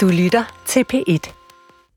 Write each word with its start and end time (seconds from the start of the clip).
Du 0.00 0.08
lytter 0.08 0.62
til 0.66 0.84
P1. 0.92 1.32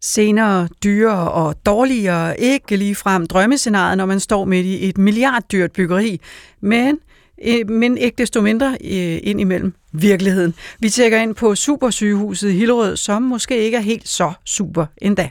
Senere, 0.01 0.67
dyrere 0.83 1.31
og 1.31 1.55
dårligere, 1.65 2.39
ikke 2.39 2.75
ligefrem 2.75 3.27
drømmescenariet, 3.27 3.97
når 3.97 4.05
man 4.05 4.19
står 4.19 4.45
midt 4.45 4.65
i 4.65 4.89
et 4.89 4.97
milliarddyrt 4.97 5.71
byggeri, 5.71 6.21
men, 6.61 6.99
eh, 7.37 7.69
men 7.69 7.97
ikke 7.97 8.15
desto 8.17 8.41
mindre 8.41 8.77
eh, 8.81 9.19
ind 9.23 9.41
imellem 9.41 9.73
virkeligheden. 9.91 10.55
Vi 10.79 10.89
tjekker 10.89 11.17
ind 11.17 11.35
på 11.35 11.55
supersygehuset 11.55 12.49
i 12.49 12.53
Hillerød, 12.53 12.97
som 12.97 13.21
måske 13.21 13.57
ikke 13.57 13.77
er 13.77 13.81
helt 13.81 14.07
så 14.07 14.31
super 14.45 14.85
endda. 15.01 15.29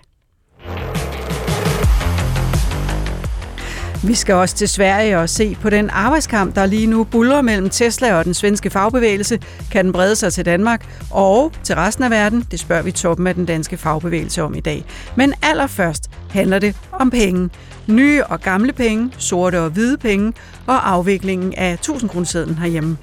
Vi 4.05 4.15
skal 4.15 4.35
også 4.35 4.55
til 4.55 4.69
Sverige 4.69 5.19
og 5.19 5.29
se 5.29 5.57
på 5.63 5.71
den 5.71 5.91
arbejdskamp, 5.91 6.55
der 6.55 6.67
lige 6.67 6.87
nu 6.87 7.05
buller 7.05 7.43
mellem 7.43 7.71
Tesla 7.71 8.19
og 8.19 8.25
den 8.25 8.35
svenske 8.35 8.71
fagbevægelse. 8.71 9.39
Kan 9.71 9.85
den 9.85 9.93
brede 9.93 10.17
sig 10.17 10.33
til 10.33 10.45
Danmark 10.45 10.87
og 11.11 11.53
til 11.63 11.75
resten 11.75 12.05
af 12.05 12.11
verden? 12.11 12.47
Det 12.51 12.61
spørger 12.61 12.83
vi 12.83 12.93
toppen 12.93 13.27
af 13.27 13.35
den 13.35 13.47
danske 13.47 13.77
fagbevægelse 13.77 14.43
om 14.43 14.55
i 14.55 14.61
dag. 14.61 14.85
Men 15.17 15.35
allerførst 15.43 16.11
handler 16.31 16.59
det 16.59 16.77
om 16.93 17.11
penge. 17.11 17.51
Nye 17.87 18.25
og 18.25 18.41
gamle 18.41 18.73
penge, 18.73 19.11
sorte 19.19 19.61
og 19.61 19.71
hvide 19.71 19.99
penge 19.99 20.33
og 20.67 20.91
afviklingen 20.91 21.55
af 21.55 21.73
1000 21.73 22.11
kronesedlen 22.11 22.59
herhjemme. 22.59 22.99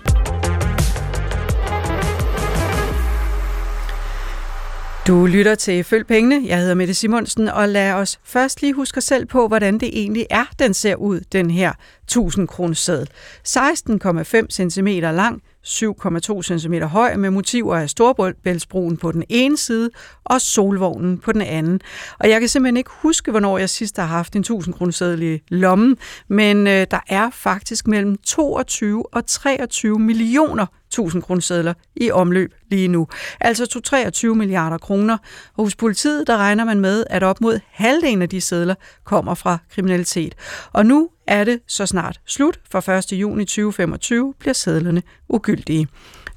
Du 5.09 5.25
lytter 5.25 5.55
til 5.55 5.83
Følg 5.83 6.07
Pengene. 6.07 6.47
Jeg 6.47 6.59
hedder 6.59 6.75
Mette 6.75 6.93
Simonsen, 6.93 7.47
og 7.47 7.69
lad 7.69 7.93
os 7.93 8.19
først 8.23 8.61
lige 8.61 8.73
huske 8.73 8.97
os 8.97 9.03
selv 9.03 9.25
på, 9.25 9.47
hvordan 9.47 9.77
det 9.77 9.89
egentlig 9.93 10.25
er, 10.29 10.45
den 10.59 10.73
ser 10.73 10.95
ud, 10.95 11.19
den 11.31 11.51
her 11.51 11.73
1000 12.03 12.47
kroners 12.47 12.79
seddel. 12.79 13.09
16,5 13.47 14.45
cm 14.49 14.87
lang, 14.87 15.41
7,2 15.65 16.41
cm 16.41 16.73
høj 16.73 17.15
med 17.15 17.29
motiver 17.29 17.75
af 17.75 17.89
Storbæltsbroen 17.89 18.97
på 18.97 19.11
den 19.11 19.23
ene 19.29 19.57
side 19.57 19.89
og 20.23 20.41
solvognen 20.41 21.17
på 21.17 21.31
den 21.31 21.41
anden. 21.41 21.81
Og 22.19 22.29
jeg 22.29 22.39
kan 22.39 22.49
simpelthen 22.49 22.77
ikke 22.77 22.91
huske, 22.93 23.31
hvornår 23.31 23.57
jeg 23.57 23.69
sidst 23.69 23.97
har 23.97 24.05
haft 24.05 24.33
en 24.33 24.41
1000 24.41 24.75
kroners 24.75 24.95
seddel 24.95 25.23
i 25.23 25.39
lommen, 25.47 25.97
men 26.27 26.67
øh, 26.67 26.87
der 26.91 26.99
er 27.07 27.29
faktisk 27.29 27.87
mellem 27.87 28.17
22 28.17 29.15
og 29.15 29.25
23 29.25 29.99
millioner 29.99 30.65
1000 30.89 31.23
kroner 31.23 31.73
i 31.95 32.11
omløb 32.11 32.53
lige 32.71 32.87
nu. 32.87 33.07
Altså 33.39 33.65
23 33.81 34.35
milliarder 34.35 34.77
kroner. 34.77 35.17
Og 35.57 35.63
hos 35.63 35.75
politiet, 35.75 36.27
der 36.27 36.37
regner 36.37 36.63
man 36.63 36.79
med, 36.79 37.03
at 37.09 37.23
op 37.23 37.41
mod 37.41 37.59
halvdelen 37.71 38.21
af 38.21 38.29
de 38.29 38.41
sedler 38.41 38.75
kommer 39.03 39.33
fra 39.33 39.57
kriminalitet. 39.71 40.35
Og 40.73 40.85
nu 40.85 41.09
er 41.27 41.43
det 41.43 41.59
så 41.67 41.85
snart 41.85 42.19
slut. 42.25 42.59
For 42.71 42.89
1. 42.89 43.11
juni 43.11 43.45
2025 43.45 44.33
bliver 44.39 44.53
sedlerne 44.53 45.03
ugyldige. 45.29 45.87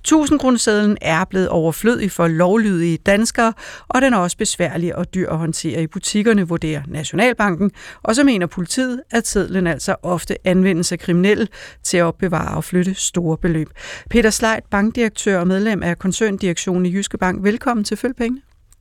1000 0.04 0.38
kronesedlen 0.38 0.98
er 1.00 1.24
blevet 1.24 1.48
overflødig 1.48 2.10
for 2.10 2.28
lovlydige 2.28 2.96
danskere, 2.96 3.52
og 3.88 4.02
den 4.02 4.12
er 4.12 4.18
også 4.18 4.36
besværlig 4.36 4.96
og 4.96 5.14
dyr 5.14 5.30
at 5.30 5.38
håndtere 5.38 5.82
i 5.82 5.86
butikkerne, 5.86 6.48
vurderer 6.48 6.82
Nationalbanken. 6.88 7.70
Og 8.02 8.16
så 8.16 8.24
mener 8.24 8.46
politiet, 8.46 9.02
at 9.10 9.26
sedlen 9.26 9.66
altså 9.66 9.96
ofte 10.02 10.36
anvendes 10.44 10.92
af 10.92 10.98
kriminelle 10.98 11.48
til 11.82 11.96
at 11.96 12.04
opbevare 12.04 12.56
og 12.56 12.64
flytte 12.64 12.94
store 12.94 13.36
beløb. 13.38 13.68
Peter 14.10 14.30
Sleit, 14.30 14.64
bankdirektør 14.70 15.38
og 15.40 15.46
medlem 15.46 15.82
af 15.82 15.98
koncerndirektionen 15.98 16.86
i 16.86 16.92
Jyske 16.92 17.18
Bank. 17.18 17.44
Velkommen 17.44 17.84
til 17.84 17.96
Følg 17.96 18.14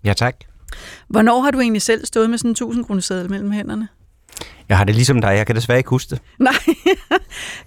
Ja, 0.03 0.14
tak. 0.14 0.36
Hvornår 1.08 1.42
har 1.42 1.52
du 1.52 1.59
egentlig 1.59 1.81
selv 1.81 2.05
stået 2.05 2.30
med 2.30 2.38
sådan 2.38 2.49
en 2.49 2.52
1000 2.52 2.86
kroneseddel 2.86 3.30
mellem 3.30 3.52
hænderne? 3.52 3.88
Jeg 4.72 4.77
har 4.77 4.86
det 4.86 4.95
ligesom 4.95 5.22
dig, 5.22 5.27
jeg 5.27 5.47
kan 5.47 5.55
desværre 5.55 5.77
ikke 5.77 5.89
huske 5.89 6.09
det. 6.09 6.22
Nej, 6.39 6.53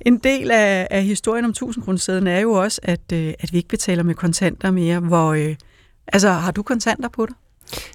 en 0.00 0.18
del 0.18 0.50
af, 0.50 0.88
af 0.90 1.02
historien 1.02 1.44
om 1.44 1.50
1000 1.50 1.84
kroner 1.84 2.32
er 2.32 2.40
jo 2.40 2.52
også, 2.52 2.80
at, 2.82 3.12
øh, 3.12 3.34
at 3.40 3.52
vi 3.52 3.56
ikke 3.56 3.68
betaler 3.68 4.02
med 4.02 4.14
kontanter 4.14 4.70
mere. 4.70 5.00
Hvor, 5.00 5.32
øh, 5.32 5.54
altså, 6.06 6.30
har 6.30 6.50
du 6.50 6.62
kontanter 6.62 7.08
på 7.08 7.26
dig? 7.26 7.34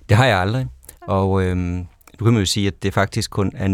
Det 0.10 0.18
har 0.18 0.26
jeg 0.26 0.40
aldrig, 0.40 0.68
og 1.02 1.44
øh, 1.44 1.80
du 2.20 2.26
kan 2.26 2.38
jo 2.38 2.46
sige, 2.46 2.68
at 2.68 2.84
det 2.84 2.94
faktisk 2.94 3.32
kun 3.32 3.52
er 3.56 3.68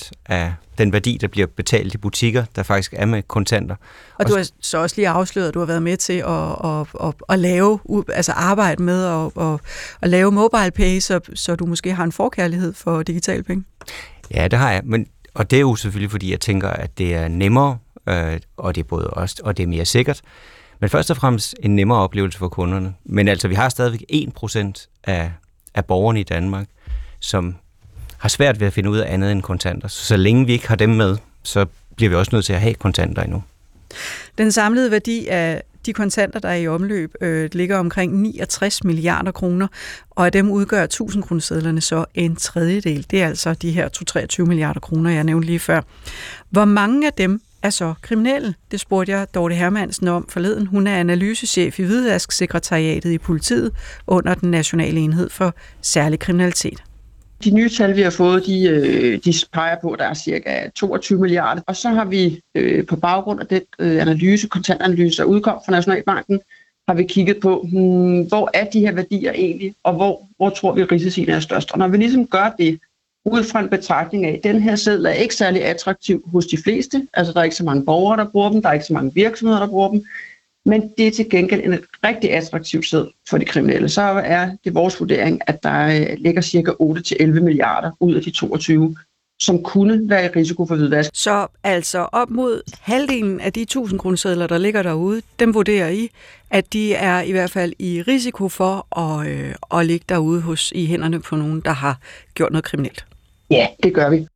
9% 0.00 0.10
af 0.26 0.54
den 0.78 0.92
værdi, 0.92 1.18
der 1.20 1.28
bliver 1.28 1.46
betalt 1.46 1.94
i 1.94 1.98
butikker, 1.98 2.44
der 2.56 2.62
faktisk 2.62 2.94
er 2.96 3.06
med 3.06 3.22
kontanter. 3.22 3.76
Og 4.18 4.28
du 4.28 4.36
har 4.36 4.50
så 4.60 4.78
også 4.78 4.96
lige 4.96 5.08
afsløret, 5.08 5.48
at 5.48 5.54
du 5.54 5.58
har 5.58 5.66
været 5.66 5.82
med 5.82 5.96
til 5.96 6.12
at, 6.12 6.56
at, 6.64 7.08
at, 7.08 7.14
at 7.28 7.38
lave, 7.38 7.80
altså 8.08 8.32
arbejde 8.32 8.82
med 8.82 9.04
at, 9.04 9.44
at, 9.44 9.60
at 10.02 10.10
lave 10.10 10.32
mobile 10.32 10.70
pay, 10.70 11.00
så, 11.00 11.20
så 11.34 11.56
du 11.56 11.66
måske 11.66 11.94
har 11.94 12.04
en 12.04 12.12
forkærlighed 12.12 12.72
for 12.72 13.02
digitale 13.02 13.42
penge. 13.42 13.64
Ja, 14.34 14.48
det 14.48 14.58
har 14.58 14.72
jeg, 14.72 14.80
men, 14.84 15.06
og 15.34 15.50
det 15.50 15.56
er 15.56 15.60
jo 15.60 15.74
selvfølgelig, 15.74 16.10
fordi 16.10 16.30
jeg 16.30 16.40
tænker, 16.40 16.68
at 16.68 16.98
det 16.98 17.14
er 17.14 17.28
nemmere, 17.28 17.78
øh, 18.08 18.40
og 18.56 18.74
det 18.74 18.80
er 18.80 18.84
både 18.84 19.06
også, 19.06 19.36
og 19.44 19.56
det 19.56 19.62
er 19.62 19.66
mere 19.66 19.84
sikkert. 19.84 20.20
Men 20.80 20.90
først 20.90 21.10
og 21.10 21.16
fremmest 21.16 21.54
en 21.62 21.76
nemmere 21.76 21.98
oplevelse 21.98 22.38
for 22.38 22.48
kunderne. 22.48 22.94
Men 23.04 23.28
altså, 23.28 23.48
vi 23.48 23.54
har 23.54 23.68
stadigvæk 23.68 24.04
1% 24.12 24.86
af, 25.04 25.32
af 25.74 25.84
borgerne 25.84 26.20
i 26.20 26.22
Danmark, 26.22 26.66
som 27.20 27.56
har 28.18 28.28
svært 28.28 28.60
ved 28.60 28.66
at 28.66 28.72
finde 28.72 28.90
ud 28.90 28.98
af 28.98 29.14
andet 29.14 29.32
end 29.32 29.42
kontanter. 29.42 29.88
Så 29.88 30.04
så 30.04 30.16
længe 30.16 30.46
vi 30.46 30.52
ikke 30.52 30.68
har 30.68 30.76
dem 30.76 30.90
med, 30.90 31.16
så 31.42 31.66
bliver 31.96 32.10
vi 32.10 32.16
også 32.16 32.30
nødt 32.32 32.44
til 32.44 32.52
at 32.52 32.60
have 32.60 32.74
kontanter 32.74 33.22
endnu. 33.22 33.42
Den 34.38 34.52
samlede 34.52 34.90
værdi 34.90 35.26
af 35.26 35.62
de 35.86 35.92
kontanter, 35.92 36.40
der 36.40 36.48
er 36.48 36.54
i 36.54 36.68
omløb, 36.68 37.14
øh, 37.20 37.50
ligger 37.52 37.78
omkring 37.78 38.20
69 38.20 38.84
milliarder 38.84 39.32
kroner, 39.32 39.66
og 40.10 40.26
af 40.26 40.32
dem 40.32 40.50
udgør 40.50 40.82
1000 40.84 41.22
kronesedlerne 41.22 41.80
så 41.80 42.04
en 42.14 42.36
tredjedel. 42.36 43.06
Det 43.10 43.22
er 43.22 43.28
altså 43.28 43.54
de 43.54 43.70
her 43.70 43.88
23 43.88 44.46
milliarder 44.46 44.80
kroner, 44.80 45.10
jeg 45.10 45.24
nævnte 45.24 45.46
lige 45.46 45.58
før. 45.58 45.80
Hvor 46.50 46.64
mange 46.64 47.06
af 47.06 47.12
dem 47.12 47.40
er 47.62 47.70
så 47.70 47.94
kriminelle? 48.02 48.54
Det 48.70 48.80
spurgte 48.80 49.12
jeg 49.12 49.26
Dorte 49.34 49.54
Hermansen 49.54 50.08
om 50.08 50.26
forleden. 50.28 50.66
Hun 50.66 50.86
er 50.86 50.96
analysechef 50.96 51.78
i 51.78 51.82
Hvidvask-sekretariatet 51.82 53.10
i 53.10 53.18
politiet 53.18 53.72
under 54.06 54.34
den 54.34 54.50
nationale 54.50 55.00
enhed 55.00 55.30
for 55.30 55.54
særlig 55.82 56.18
kriminalitet. 56.18 56.82
De 57.44 57.50
nye 57.50 57.68
tal, 57.68 57.96
vi 57.96 58.02
har 58.02 58.10
fået, 58.10 58.46
de, 58.46 58.68
øh, 58.68 59.18
de 59.24 59.34
peger 59.52 59.76
på, 59.82 59.90
at 59.90 59.98
der 59.98 60.04
er 60.04 60.14
cirka 60.14 60.68
22 60.68 61.20
milliarder. 61.20 61.62
Og 61.66 61.76
så 61.76 61.88
har 61.88 62.04
vi 62.04 62.40
øh, 62.54 62.86
på 62.86 62.96
baggrund 62.96 63.40
af 63.40 63.46
den 63.46 63.62
øh, 63.78 64.00
analyse, 64.00 64.48
kontantanalyse, 64.48 65.16
der 65.16 65.24
udkom 65.24 65.60
fra 65.66 65.72
Nationalbanken, 65.72 66.40
har 66.88 66.94
vi 66.94 67.04
kigget 67.04 67.40
på, 67.40 67.66
hmm, 67.72 68.22
hvor 68.22 68.50
er 68.54 68.64
de 68.64 68.80
her 68.80 68.92
værdier 68.92 69.32
egentlig, 69.32 69.74
og 69.84 69.94
hvor, 69.94 70.28
hvor 70.36 70.50
tror 70.50 70.72
vi, 70.72 70.84
risicien 70.84 71.30
er 71.30 71.40
størst. 71.40 71.70
Og 71.72 71.78
når 71.78 71.88
vi 71.88 71.96
ligesom 71.96 72.26
gør 72.26 72.54
det, 72.58 72.78
ud 73.24 73.44
fra 73.44 73.60
en 73.60 73.68
betragtning 73.68 74.26
af, 74.26 74.32
at 74.32 74.44
den 74.44 74.62
her 74.62 74.76
seddel 74.76 75.06
er 75.06 75.10
ikke 75.10 75.34
særlig 75.34 75.64
attraktiv 75.64 76.22
hos 76.26 76.46
de 76.46 76.56
fleste, 76.64 77.08
altså 77.14 77.32
der 77.32 77.40
er 77.40 77.44
ikke 77.44 77.56
så 77.56 77.64
mange 77.64 77.84
borgere, 77.84 78.16
der 78.16 78.30
bruger 78.30 78.50
dem, 78.50 78.62
der 78.62 78.68
er 78.68 78.72
ikke 78.72 78.86
så 78.86 78.92
mange 78.92 79.14
virksomheder, 79.14 79.60
der 79.60 79.68
bruger 79.68 79.90
dem, 79.90 80.04
men 80.66 80.92
det 80.98 81.06
er 81.06 81.10
til 81.10 81.30
gengæld 81.30 81.64
en 81.64 81.78
rigtig 82.04 82.32
attraktiv 82.32 82.82
sted 82.82 83.06
for 83.30 83.38
de 83.38 83.44
kriminelle. 83.44 83.88
Så 83.88 84.02
er 84.02 84.50
det 84.64 84.74
vores 84.74 85.00
vurdering, 85.00 85.40
at 85.46 85.62
der 85.62 85.86
øh, 85.86 86.16
ligger 86.18 86.40
cirka 86.40 86.70
8-11 86.70 87.26
milliarder 87.26 87.90
ud 88.00 88.14
af 88.14 88.22
de 88.22 88.30
22, 88.30 88.96
som 89.40 89.62
kunne 89.62 90.10
være 90.10 90.24
i 90.24 90.28
risiko 90.28 90.66
for 90.66 90.76
hvidvask. 90.76 91.10
Så 91.14 91.46
altså 91.64 91.98
op 92.12 92.30
mod 92.30 92.62
halvdelen 92.80 93.40
af 93.40 93.52
de 93.52 93.62
1000 93.62 94.00
kronesedler, 94.00 94.46
der 94.46 94.58
ligger 94.58 94.82
derude, 94.82 95.22
dem 95.38 95.54
vurderer 95.54 95.88
I, 95.88 96.08
at 96.50 96.72
de 96.72 96.94
er 96.94 97.20
i 97.20 97.32
hvert 97.32 97.50
fald 97.50 97.72
i 97.78 98.02
risiko 98.02 98.48
for 98.48 98.98
at, 98.98 99.28
øh, 99.28 99.54
at 99.74 99.86
ligge 99.86 100.04
derude 100.08 100.40
hos 100.40 100.72
i 100.74 100.86
hænderne 100.86 101.20
på 101.20 101.36
nogen, 101.36 101.60
der 101.60 101.72
har 101.72 101.98
gjort 102.34 102.52
noget 102.52 102.64
kriminelt? 102.64 103.06
Ja, 103.50 103.66
det 103.82 103.94
gør 103.94 104.10
vi. 104.10 104.26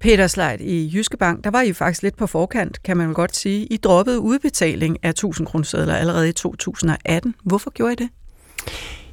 Peter 0.00 0.26
Sleit 0.26 0.60
i 0.60 0.90
Jyske 0.94 1.16
Bank, 1.16 1.44
der 1.44 1.50
var 1.50 1.60
I 1.60 1.72
faktisk 1.72 2.02
lidt 2.02 2.16
på 2.16 2.26
forkant, 2.26 2.82
kan 2.82 2.96
man 2.96 3.06
vel 3.06 3.14
godt 3.14 3.36
sige. 3.36 3.66
I 3.66 3.76
droppede 3.76 4.20
udbetaling 4.20 4.98
af 5.02 5.10
1000 5.10 5.46
kronesedler 5.46 5.94
allerede 5.94 6.28
i 6.28 6.32
2018. 6.32 7.34
Hvorfor 7.44 7.70
gjorde 7.70 7.92
I 7.92 7.96
det? 7.96 8.08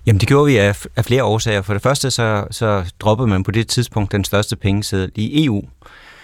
Jamen 0.06 0.20
det 0.20 0.28
gjorde 0.28 0.46
vi 0.46 0.58
af, 0.58 0.86
af 0.96 1.06
flere 1.06 1.24
årsager. 1.24 1.62
For 1.62 1.74
det 1.74 1.82
første 1.82 2.12
så, 2.12 2.48
så 2.52 2.94
droppede 3.00 3.28
man 3.28 3.44
på 3.44 3.52
det 3.52 3.68
tidspunkt 3.68 4.12
den 4.12 4.24
største 4.24 4.56
pengeseddel 4.56 5.12
i 5.16 5.46
EU. 5.46 5.62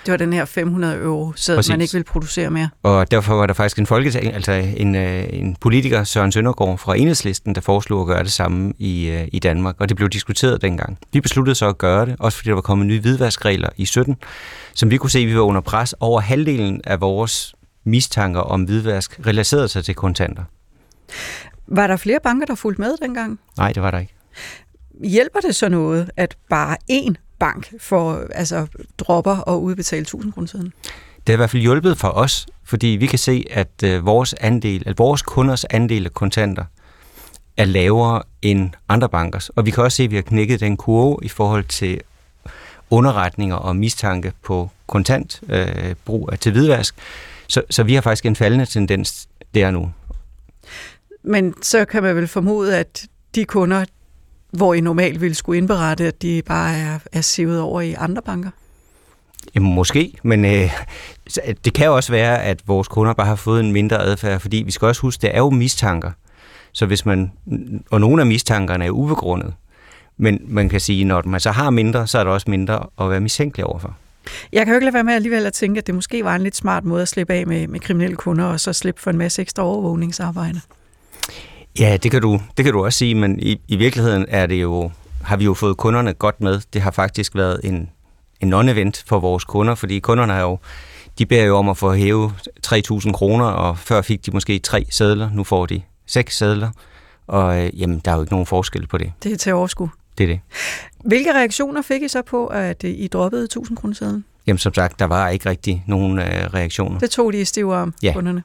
Det 0.05 0.11
var 0.11 0.17
den 0.17 0.33
her 0.33 0.45
500 0.45 0.95
euro, 0.95 1.33
så 1.35 1.67
man 1.69 1.81
ikke 1.81 1.93
ville 1.93 2.03
producere 2.03 2.49
mere. 2.49 2.69
Og 2.83 3.11
derfor 3.11 3.33
var 3.33 3.45
der 3.45 3.53
faktisk 3.53 3.79
en 3.79 3.85
folketing, 3.85 4.33
altså 4.33 4.51
en, 4.51 4.95
øh, 4.95 5.25
en 5.29 5.55
politiker, 5.61 6.03
Søren 6.03 6.31
Søndergaard 6.31 6.77
fra 6.77 6.95
Enhedslisten, 6.97 7.55
der 7.55 7.61
foreslog 7.61 8.01
at 8.01 8.07
gøre 8.07 8.23
det 8.23 8.31
samme 8.31 8.73
i, 8.79 9.09
øh, 9.09 9.27
i 9.31 9.39
Danmark, 9.39 9.75
og 9.79 9.89
det 9.89 9.97
blev 9.97 10.09
diskuteret 10.09 10.61
dengang. 10.61 10.97
Vi 11.13 11.21
besluttede 11.21 11.55
så 11.55 11.67
at 11.69 11.77
gøre 11.77 12.05
det, 12.05 12.15
også 12.19 12.37
fordi 12.37 12.49
der 12.49 12.53
var 12.53 12.61
kommet 12.61 12.87
nye 12.87 12.99
hvidvaskregler 12.99 13.69
i 13.77 13.85
17, 13.85 14.15
som 14.73 14.91
vi 14.91 14.97
kunne 14.97 15.09
se, 15.09 15.19
at 15.19 15.27
vi 15.27 15.35
var 15.35 15.41
under 15.41 15.61
pres. 15.61 15.95
Over 15.99 16.21
halvdelen 16.21 16.81
af 16.83 17.01
vores 17.01 17.55
mistanker 17.83 18.41
om 18.41 18.63
hvidvask 18.63 19.19
relaterede 19.25 19.67
sig 19.67 19.85
til 19.85 19.95
kontanter. 19.95 20.43
Var 21.67 21.87
der 21.87 21.97
flere 21.97 22.19
banker, 22.23 22.45
der 22.45 22.55
fulgte 22.55 22.81
med 22.81 22.93
dengang? 23.01 23.39
Nej, 23.57 23.71
det 23.71 23.83
var 23.83 23.91
der 23.91 23.99
ikke. 23.99 24.13
Hjælper 25.03 25.39
det 25.39 25.55
så 25.55 25.69
noget, 25.69 26.09
at 26.17 26.37
bare 26.49 26.77
én 26.91 27.13
bank 27.43 27.73
for 27.79 28.27
altså, 28.31 28.67
dropper 28.97 29.37
og 29.37 29.63
udbetale 29.63 30.01
1000 30.01 30.33
kroner 30.33 30.47
siden? 30.47 30.73
Det 31.15 31.29
har 31.29 31.33
i 31.33 31.35
hvert 31.35 31.49
fald 31.49 31.61
hjulpet 31.61 31.97
for 31.97 32.07
os, 32.07 32.47
fordi 32.63 32.87
vi 32.87 33.05
kan 33.05 33.19
se, 33.19 33.45
at 33.51 33.83
øh, 33.83 34.05
vores 34.05 34.33
andel, 34.33 34.83
at 34.85 34.97
vores 34.97 35.21
kunders 35.21 35.65
andel 35.65 36.05
af 36.05 36.13
kontanter 36.13 36.65
er 37.57 37.65
lavere 37.65 38.23
end 38.41 38.69
andre 38.89 39.09
bankers. 39.09 39.49
Og 39.49 39.65
vi 39.65 39.71
kan 39.71 39.83
også 39.83 39.95
se, 39.95 40.03
at 40.03 40.11
vi 40.11 40.15
har 40.15 40.21
knækket 40.21 40.59
den 40.59 40.77
kurve 40.77 41.17
i 41.21 41.29
forhold 41.29 41.63
til 41.63 42.01
underretninger 42.89 43.55
og 43.55 43.75
mistanke 43.75 44.33
på 44.43 44.69
kontantbrug 44.87 45.55
øh, 45.55 45.95
brug 46.05 46.29
af 46.31 46.39
til 46.39 46.51
hvidvask. 46.51 46.95
Så, 47.47 47.61
så 47.69 47.83
vi 47.83 47.93
har 47.93 48.01
faktisk 48.01 48.25
en 48.25 48.35
faldende 48.35 48.65
tendens 48.65 49.27
der 49.53 49.71
nu. 49.71 49.91
Men 51.23 51.53
så 51.61 51.85
kan 51.85 52.03
man 52.03 52.15
vel 52.15 52.27
formode, 52.27 52.77
at 52.77 53.05
de 53.35 53.45
kunder, 53.45 53.85
hvor 54.53 54.73
I 54.73 54.81
normalt 54.81 55.21
ville 55.21 55.35
skulle 55.35 55.57
indberette, 55.57 56.07
at 56.07 56.21
de 56.21 56.41
bare 56.45 56.77
er, 56.77 56.99
er 57.11 57.21
sivet 57.21 57.61
over 57.61 57.81
i 57.81 57.93
andre 57.97 58.21
banker? 58.21 58.49
Jamen, 59.55 59.73
måske, 59.73 60.13
men 60.23 60.45
øh, 60.45 60.71
det 61.65 61.73
kan 61.73 61.89
også 61.89 62.11
være, 62.11 62.43
at 62.43 62.67
vores 62.67 62.87
kunder 62.87 63.13
bare 63.13 63.27
har 63.27 63.35
fået 63.35 63.59
en 63.59 63.71
mindre 63.71 64.01
adfærd, 64.01 64.39
fordi 64.39 64.57
vi 64.65 64.71
skal 64.71 64.85
også 64.85 65.01
huske, 65.01 65.21
det 65.21 65.35
er 65.35 65.37
jo 65.37 65.49
mistanker. 65.49 66.11
Så 66.71 66.85
hvis 66.85 67.05
man, 67.05 67.31
og 67.91 68.01
nogle 68.01 68.21
af 68.21 68.27
mistankerne 68.27 68.85
er 68.85 68.89
ubegrundet, 68.89 69.53
men 70.17 70.39
man 70.47 70.69
kan 70.69 70.79
sige, 70.79 71.05
når 71.05 71.21
man 71.25 71.39
så 71.39 71.51
har 71.51 71.69
mindre, 71.69 72.07
så 72.07 72.19
er 72.19 72.23
der 72.23 72.31
også 72.31 72.49
mindre 72.49 72.85
at 73.01 73.09
være 73.09 73.19
mistænkelig 73.19 73.65
overfor. 73.65 73.97
Jeg 74.51 74.65
kan 74.65 74.73
jo 74.73 74.75
ikke 74.75 74.85
lade 74.85 74.93
være 74.93 75.03
med 75.03 75.13
alligevel 75.13 75.45
at 75.45 75.53
tænke, 75.53 75.77
at 75.77 75.87
det 75.87 75.95
måske 75.95 76.23
var 76.23 76.35
en 76.35 76.41
lidt 76.41 76.55
smart 76.55 76.83
måde 76.83 77.01
at 77.01 77.07
slippe 77.07 77.33
af 77.33 77.47
med, 77.47 77.67
med 77.67 77.79
kriminelle 77.79 78.15
kunder, 78.15 78.45
og 78.45 78.59
så 78.59 78.73
slippe 78.73 79.01
for 79.01 79.09
en 79.09 79.17
masse 79.17 79.41
ekstra 79.41 79.63
overvågningsarbejde. 79.63 80.61
Ja, 81.79 81.97
det 82.03 82.11
kan 82.11 82.21
du, 82.21 82.39
det 82.57 82.65
kan 82.65 82.73
du 82.73 82.85
også 82.85 82.97
sige, 82.97 83.15
men 83.15 83.39
i, 83.39 83.61
i 83.67 83.75
virkeligheden 83.75 84.25
er 84.27 84.45
det 84.45 84.61
jo, 84.61 84.91
har 85.23 85.37
vi 85.37 85.43
jo 85.43 85.53
fået 85.53 85.77
kunderne 85.77 86.13
godt 86.13 86.41
med. 86.41 86.61
Det 86.73 86.81
har 86.81 86.91
faktisk 86.91 87.35
været 87.35 87.59
en, 87.63 87.89
en 88.41 88.53
non-event 88.53 89.03
for 89.07 89.19
vores 89.19 89.43
kunder, 89.43 89.75
fordi 89.75 89.99
kunderne 89.99 90.33
er 90.33 90.41
jo, 90.41 90.59
de 91.17 91.25
beder 91.25 91.43
jo 91.43 91.57
om 91.57 91.69
at 91.69 91.77
få 91.77 91.93
hæve 91.93 92.33
3.000 92.67 93.11
kroner, 93.11 93.45
og 93.45 93.77
før 93.77 94.01
fik 94.01 94.25
de 94.25 94.31
måske 94.31 94.59
tre 94.59 94.85
sædler, 94.89 95.29
nu 95.33 95.43
får 95.43 95.65
de 95.65 95.81
seks 96.05 96.37
sædler, 96.37 96.69
og 97.27 97.61
øh, 97.61 97.81
jamen, 97.81 97.99
der 97.99 98.11
er 98.11 98.15
jo 98.15 98.21
ikke 98.21 98.33
nogen 98.33 98.45
forskel 98.45 98.87
på 98.87 98.97
det. 98.97 99.11
Det 99.23 99.31
er 99.31 99.37
til 99.37 99.53
overskud. 99.53 99.87
Det 100.17 100.23
er 100.23 100.27
det. 100.27 100.39
Hvilke 101.05 101.33
reaktioner 101.33 101.81
fik 101.81 102.01
I 102.01 102.07
så 102.07 102.21
på, 102.21 102.47
at 102.47 102.83
I 102.83 103.07
droppede 103.07 103.43
1000 103.43 103.77
kroner 103.77 103.95
sædlen? 103.95 104.25
Jamen 104.47 104.57
som 104.57 104.73
sagt, 104.73 104.99
der 104.99 105.05
var 105.05 105.29
ikke 105.29 105.49
rigtig 105.49 105.83
nogen 105.87 106.19
øh, 106.19 106.25
reaktioner. 106.53 106.99
Det 106.99 107.09
tog 107.09 107.33
de 107.33 107.41
i 107.41 107.45
stiv 107.45 107.69
arm, 107.69 107.93
ja. 108.03 108.13
kunderne. 108.13 108.43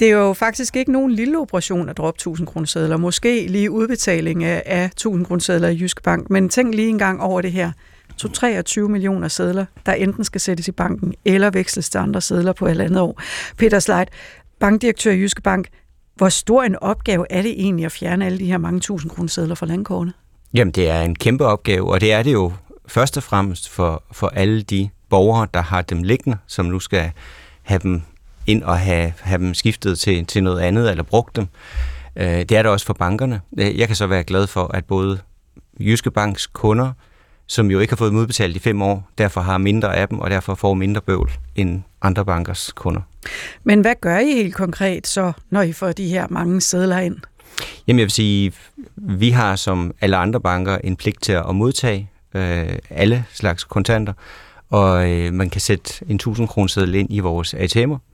Det 0.00 0.10
er 0.10 0.16
jo 0.16 0.32
faktisk 0.32 0.76
ikke 0.76 0.92
nogen 0.92 1.12
lille 1.12 1.38
operation 1.38 1.88
at 1.88 1.96
droppe 1.96 2.16
1000 2.16 2.46
kroner. 2.46 2.96
Måske 2.96 3.46
lige 3.46 3.70
udbetaling 3.70 4.44
af, 4.44 4.62
af 4.66 4.84
1000 4.84 5.26
kroner 5.26 5.68
i 5.68 5.78
Jysk 5.80 6.02
Bank. 6.02 6.30
Men 6.30 6.48
tænk 6.48 6.74
lige 6.74 6.88
en 6.88 6.98
gang 6.98 7.22
over 7.22 7.40
det 7.40 7.52
her. 7.52 7.72
23 8.34 8.88
millioner 8.88 9.28
sædler, 9.28 9.64
der 9.86 9.92
enten 9.92 10.24
skal 10.24 10.40
sættes 10.40 10.68
i 10.68 10.72
banken 10.72 11.14
eller 11.24 11.50
veksles 11.50 11.90
til 11.90 11.98
andre 11.98 12.20
sædler 12.20 12.52
på 12.52 12.66
et 12.66 12.80
andet 12.80 13.00
år. 13.00 13.22
Peter 13.56 13.78
Sleit, 13.78 14.08
bankdirektør 14.58 15.12
i 15.12 15.18
Jyske 15.18 15.42
Bank. 15.42 15.68
Hvor 16.14 16.28
stor 16.28 16.62
en 16.62 16.76
opgave 16.76 17.26
er 17.30 17.42
det 17.42 17.50
egentlig 17.50 17.86
at 17.86 17.92
fjerne 17.92 18.26
alle 18.26 18.38
de 18.38 18.44
her 18.44 18.58
mange 18.58 18.80
tusind 18.80 19.10
kroner 19.10 19.54
fra 19.54 19.66
landkortene? 19.66 20.12
Jamen, 20.54 20.72
det 20.72 20.90
er 20.90 21.00
en 21.00 21.14
kæmpe 21.14 21.44
opgave, 21.44 21.92
og 21.92 22.00
det 22.00 22.12
er 22.12 22.22
det 22.22 22.32
jo 22.32 22.52
først 22.86 23.16
og 23.16 23.22
fremmest 23.22 23.68
for, 23.68 24.02
for 24.12 24.28
alle 24.28 24.62
de 24.62 24.88
borgere, 25.10 25.48
der 25.54 25.60
har 25.62 25.82
dem 25.82 26.02
liggende, 26.02 26.38
som 26.46 26.66
nu 26.66 26.80
skal 26.80 27.10
have 27.62 27.80
dem 27.82 28.02
ind 28.50 28.62
og 28.62 28.78
have, 28.78 29.12
have 29.20 29.38
dem 29.38 29.54
skiftet 29.54 29.98
til, 29.98 30.26
til 30.26 30.42
noget 30.42 30.60
andet 30.60 30.90
eller 30.90 31.02
brugt 31.02 31.36
dem. 31.36 31.46
Øh, 32.16 32.26
det 32.26 32.52
er 32.52 32.62
det 32.62 32.66
også 32.66 32.86
for 32.86 32.94
bankerne. 32.94 33.40
Jeg 33.56 33.86
kan 33.86 33.96
så 33.96 34.06
være 34.06 34.24
glad 34.24 34.46
for, 34.46 34.70
at 34.74 34.84
både 34.84 35.18
Jyske 35.80 36.10
Banks 36.10 36.46
kunder, 36.46 36.92
som 37.46 37.70
jo 37.70 37.80
ikke 37.80 37.90
har 37.90 37.96
fået 37.96 38.10
dem 38.10 38.18
udbetalt 38.18 38.56
i 38.56 38.58
fem 38.58 38.82
år, 38.82 39.10
derfor 39.18 39.40
har 39.40 39.58
mindre 39.58 39.96
af 39.96 40.08
dem, 40.08 40.18
og 40.18 40.30
derfor 40.30 40.54
får 40.54 40.74
mindre 40.74 41.00
bøvl 41.00 41.30
end 41.56 41.82
andre 42.02 42.24
bankers 42.24 42.72
kunder. 42.72 43.00
Men 43.64 43.80
hvad 43.80 43.94
gør 44.00 44.18
I 44.18 44.34
helt 44.34 44.54
konkret 44.54 45.06
så, 45.06 45.32
når 45.50 45.62
I 45.62 45.72
får 45.72 45.92
de 45.92 46.08
her 46.08 46.26
mange 46.30 46.60
sædler 46.60 46.98
ind? 46.98 47.16
Jamen 47.86 47.98
jeg 47.98 48.04
vil 48.04 48.10
sige, 48.10 48.52
vi 48.96 49.30
har 49.30 49.56
som 49.56 49.94
alle 50.00 50.16
andre 50.16 50.40
banker 50.40 50.78
en 50.84 50.96
pligt 50.96 51.22
til 51.22 51.32
at 51.32 51.54
modtage 51.54 52.10
øh, 52.34 52.78
alle 52.90 53.24
slags 53.32 53.64
kontanter, 53.64 54.12
og 54.70 55.10
øh, 55.10 55.32
man 55.32 55.50
kan 55.50 55.60
sætte 55.60 56.04
en 56.08 56.16
1000 56.16 56.48
kroner 56.48 56.68
seddel 56.68 56.94
ind 56.94 57.08
i 57.10 57.18
vores 57.18 57.54
ATM'er. 57.54 58.09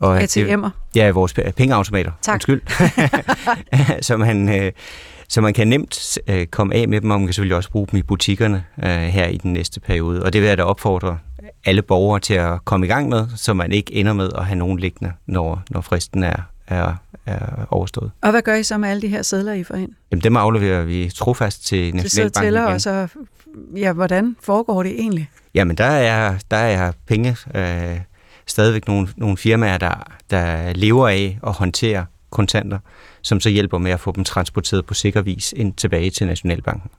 Og 0.00 0.22
ATM'er? 0.22 0.68
Ja, 0.94 1.10
vores 1.10 1.34
pengeautomater. 1.56 2.12
Tak. 2.22 2.34
Undskyld. 2.34 2.62
så, 4.08 4.16
man, 4.16 4.48
øh, 4.48 4.72
så 5.28 5.40
man 5.40 5.54
kan 5.54 5.68
nemt 5.68 6.18
øh, 6.26 6.46
komme 6.46 6.74
af 6.74 6.88
med 6.88 7.00
dem, 7.00 7.10
og 7.10 7.18
man 7.20 7.26
kan 7.26 7.34
selvfølgelig 7.34 7.56
også 7.56 7.70
bruge 7.70 7.86
dem 7.90 7.98
i 7.98 8.02
butikkerne 8.02 8.64
øh, 8.84 8.90
her 8.90 9.26
i 9.26 9.36
den 9.36 9.52
næste 9.52 9.80
periode. 9.80 10.22
Og 10.22 10.32
det 10.32 10.40
vil 10.40 10.48
jeg 10.48 10.58
da 10.58 10.62
opfordre 10.62 11.18
alle 11.64 11.82
borgere 11.82 12.20
til 12.20 12.34
at 12.34 12.64
komme 12.64 12.86
i 12.86 12.88
gang 12.88 13.08
med, 13.08 13.26
så 13.36 13.54
man 13.54 13.72
ikke 13.72 13.94
ender 13.94 14.12
med 14.12 14.30
at 14.38 14.46
have 14.46 14.58
nogen 14.58 14.78
liggende, 14.78 15.12
når, 15.26 15.62
når 15.70 15.80
fristen 15.80 16.22
er, 16.22 16.36
er, 16.68 16.94
er 17.26 17.66
overstået. 17.70 18.10
Og 18.22 18.30
hvad 18.30 18.42
gør 18.42 18.54
I 18.54 18.62
så 18.62 18.78
med 18.78 18.88
alle 18.88 19.02
de 19.02 19.08
her 19.08 19.22
sædler, 19.22 19.52
I 19.52 19.64
får 19.64 19.74
ind? 19.74 19.90
Jamen, 20.10 20.22
dem 20.22 20.36
afleverer 20.36 20.84
vi 20.84 21.10
trofast 21.14 21.66
til 21.66 21.94
Nationalbanken 21.94 22.42
tæller, 22.42 22.62
og 22.62 22.80
så, 22.80 23.08
ja, 23.76 23.92
hvordan 23.92 24.36
foregår 24.42 24.82
det 24.82 24.92
egentlig? 24.92 25.30
Jamen, 25.54 25.76
der 25.76 25.84
er, 25.84 26.34
der 26.50 26.56
er 26.56 26.92
penge, 27.06 27.36
øh, 27.54 28.00
stadigvæk 28.50 28.88
nogle, 28.88 29.08
nogle 29.16 29.36
firmaer, 29.36 29.78
der, 29.78 30.12
der 30.30 30.72
lever 30.72 31.08
af 31.08 31.38
at 31.46 31.52
håndtere 31.52 32.06
kontanter, 32.30 32.78
som 33.22 33.40
så 33.40 33.48
hjælper 33.48 33.78
med 33.78 33.90
at 33.90 34.00
få 34.00 34.12
dem 34.12 34.24
transporteret 34.24 34.86
på 34.86 34.94
sikker 34.94 35.22
vis 35.22 35.54
ind 35.56 35.74
tilbage 35.74 36.10
til 36.10 36.26
Nationalbanken. 36.26 36.90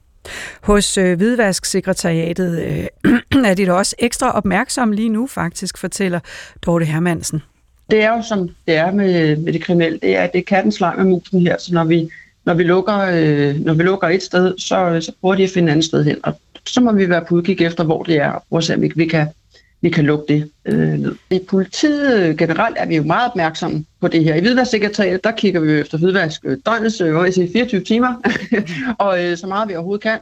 Hos 0.61 0.97
øh, 0.97 1.17
Hvidvasksekretariatet 1.17 2.59
øh, 2.61 3.43
er 3.49 3.53
de 3.53 3.65
da 3.65 3.73
også 3.73 3.95
ekstra 3.99 4.31
opmærksomme 4.31 4.95
lige 4.95 5.09
nu, 5.09 5.27
faktisk, 5.27 5.77
fortæller 5.77 6.19
Dorte 6.65 6.85
Hermansen. 6.85 7.41
Det 7.91 8.03
er 8.03 8.15
jo 8.15 8.21
som 8.21 8.49
det 8.67 8.75
er 8.75 8.91
med, 8.91 9.37
med 9.37 9.53
det 9.53 9.63
kriminelle, 9.63 9.99
det 10.01 10.15
er, 10.15 10.27
det 10.27 10.39
er 10.39 10.43
kattens 10.43 10.79
leg 10.79 10.93
med 10.97 11.05
musen 11.05 11.41
her, 11.41 11.55
så 11.59 11.73
når 11.73 11.83
vi, 11.83 12.09
når 12.45 12.53
vi, 12.53 12.63
lukker, 12.63 12.97
øh, 12.97 13.55
når 13.55 13.73
vi 13.73 13.83
lukker 13.83 14.07
et 14.07 14.23
sted, 14.23 14.53
så, 14.57 15.01
så 15.01 15.11
prøver 15.21 15.35
de 15.35 15.43
at 15.43 15.49
finde 15.49 15.67
et 15.67 15.71
andet 15.71 15.85
sted 15.85 16.03
hen, 16.03 16.17
og 16.23 16.39
så 16.65 16.81
må 16.81 16.91
vi 16.91 17.09
være 17.09 17.25
på 17.29 17.35
udkig 17.35 17.61
efter, 17.61 17.83
hvor 17.83 18.03
det 18.03 18.15
er, 18.15 18.29
og 18.29 18.43
prøve 18.49 18.57
at 18.57 18.63
se, 18.63 18.75
om 18.75 18.81
vi, 18.81 18.91
vi 18.95 19.05
kan, 19.05 19.27
vi 19.81 19.89
kan 19.89 20.05
lukke 20.05 20.33
det 20.33 20.51
øh, 20.65 20.77
ned. 20.77 21.15
I 21.29 21.39
politiet 21.49 22.37
generelt 22.37 22.77
er 22.79 22.85
vi 22.85 22.95
jo 22.95 23.03
meget 23.03 23.29
opmærksomme 23.29 23.85
på 24.01 24.07
det 24.07 24.23
her. 24.23 24.35
I 24.35 24.39
Hvidvasksekretariatet, 24.39 25.23
der 25.23 25.31
kigger 25.31 25.59
vi 25.59 25.71
efter 25.71 25.97
hvidvask 25.97 26.45
døgnets, 26.65 27.01
øh, 27.01 27.25
jeg 27.25 27.33
siger, 27.33 27.51
24 27.53 27.81
timer, 27.81 28.13
og 29.05 29.25
øh, 29.25 29.37
så 29.37 29.47
meget 29.47 29.69
vi 29.69 29.75
overhovedet 29.75 30.03
kan. 30.03 30.19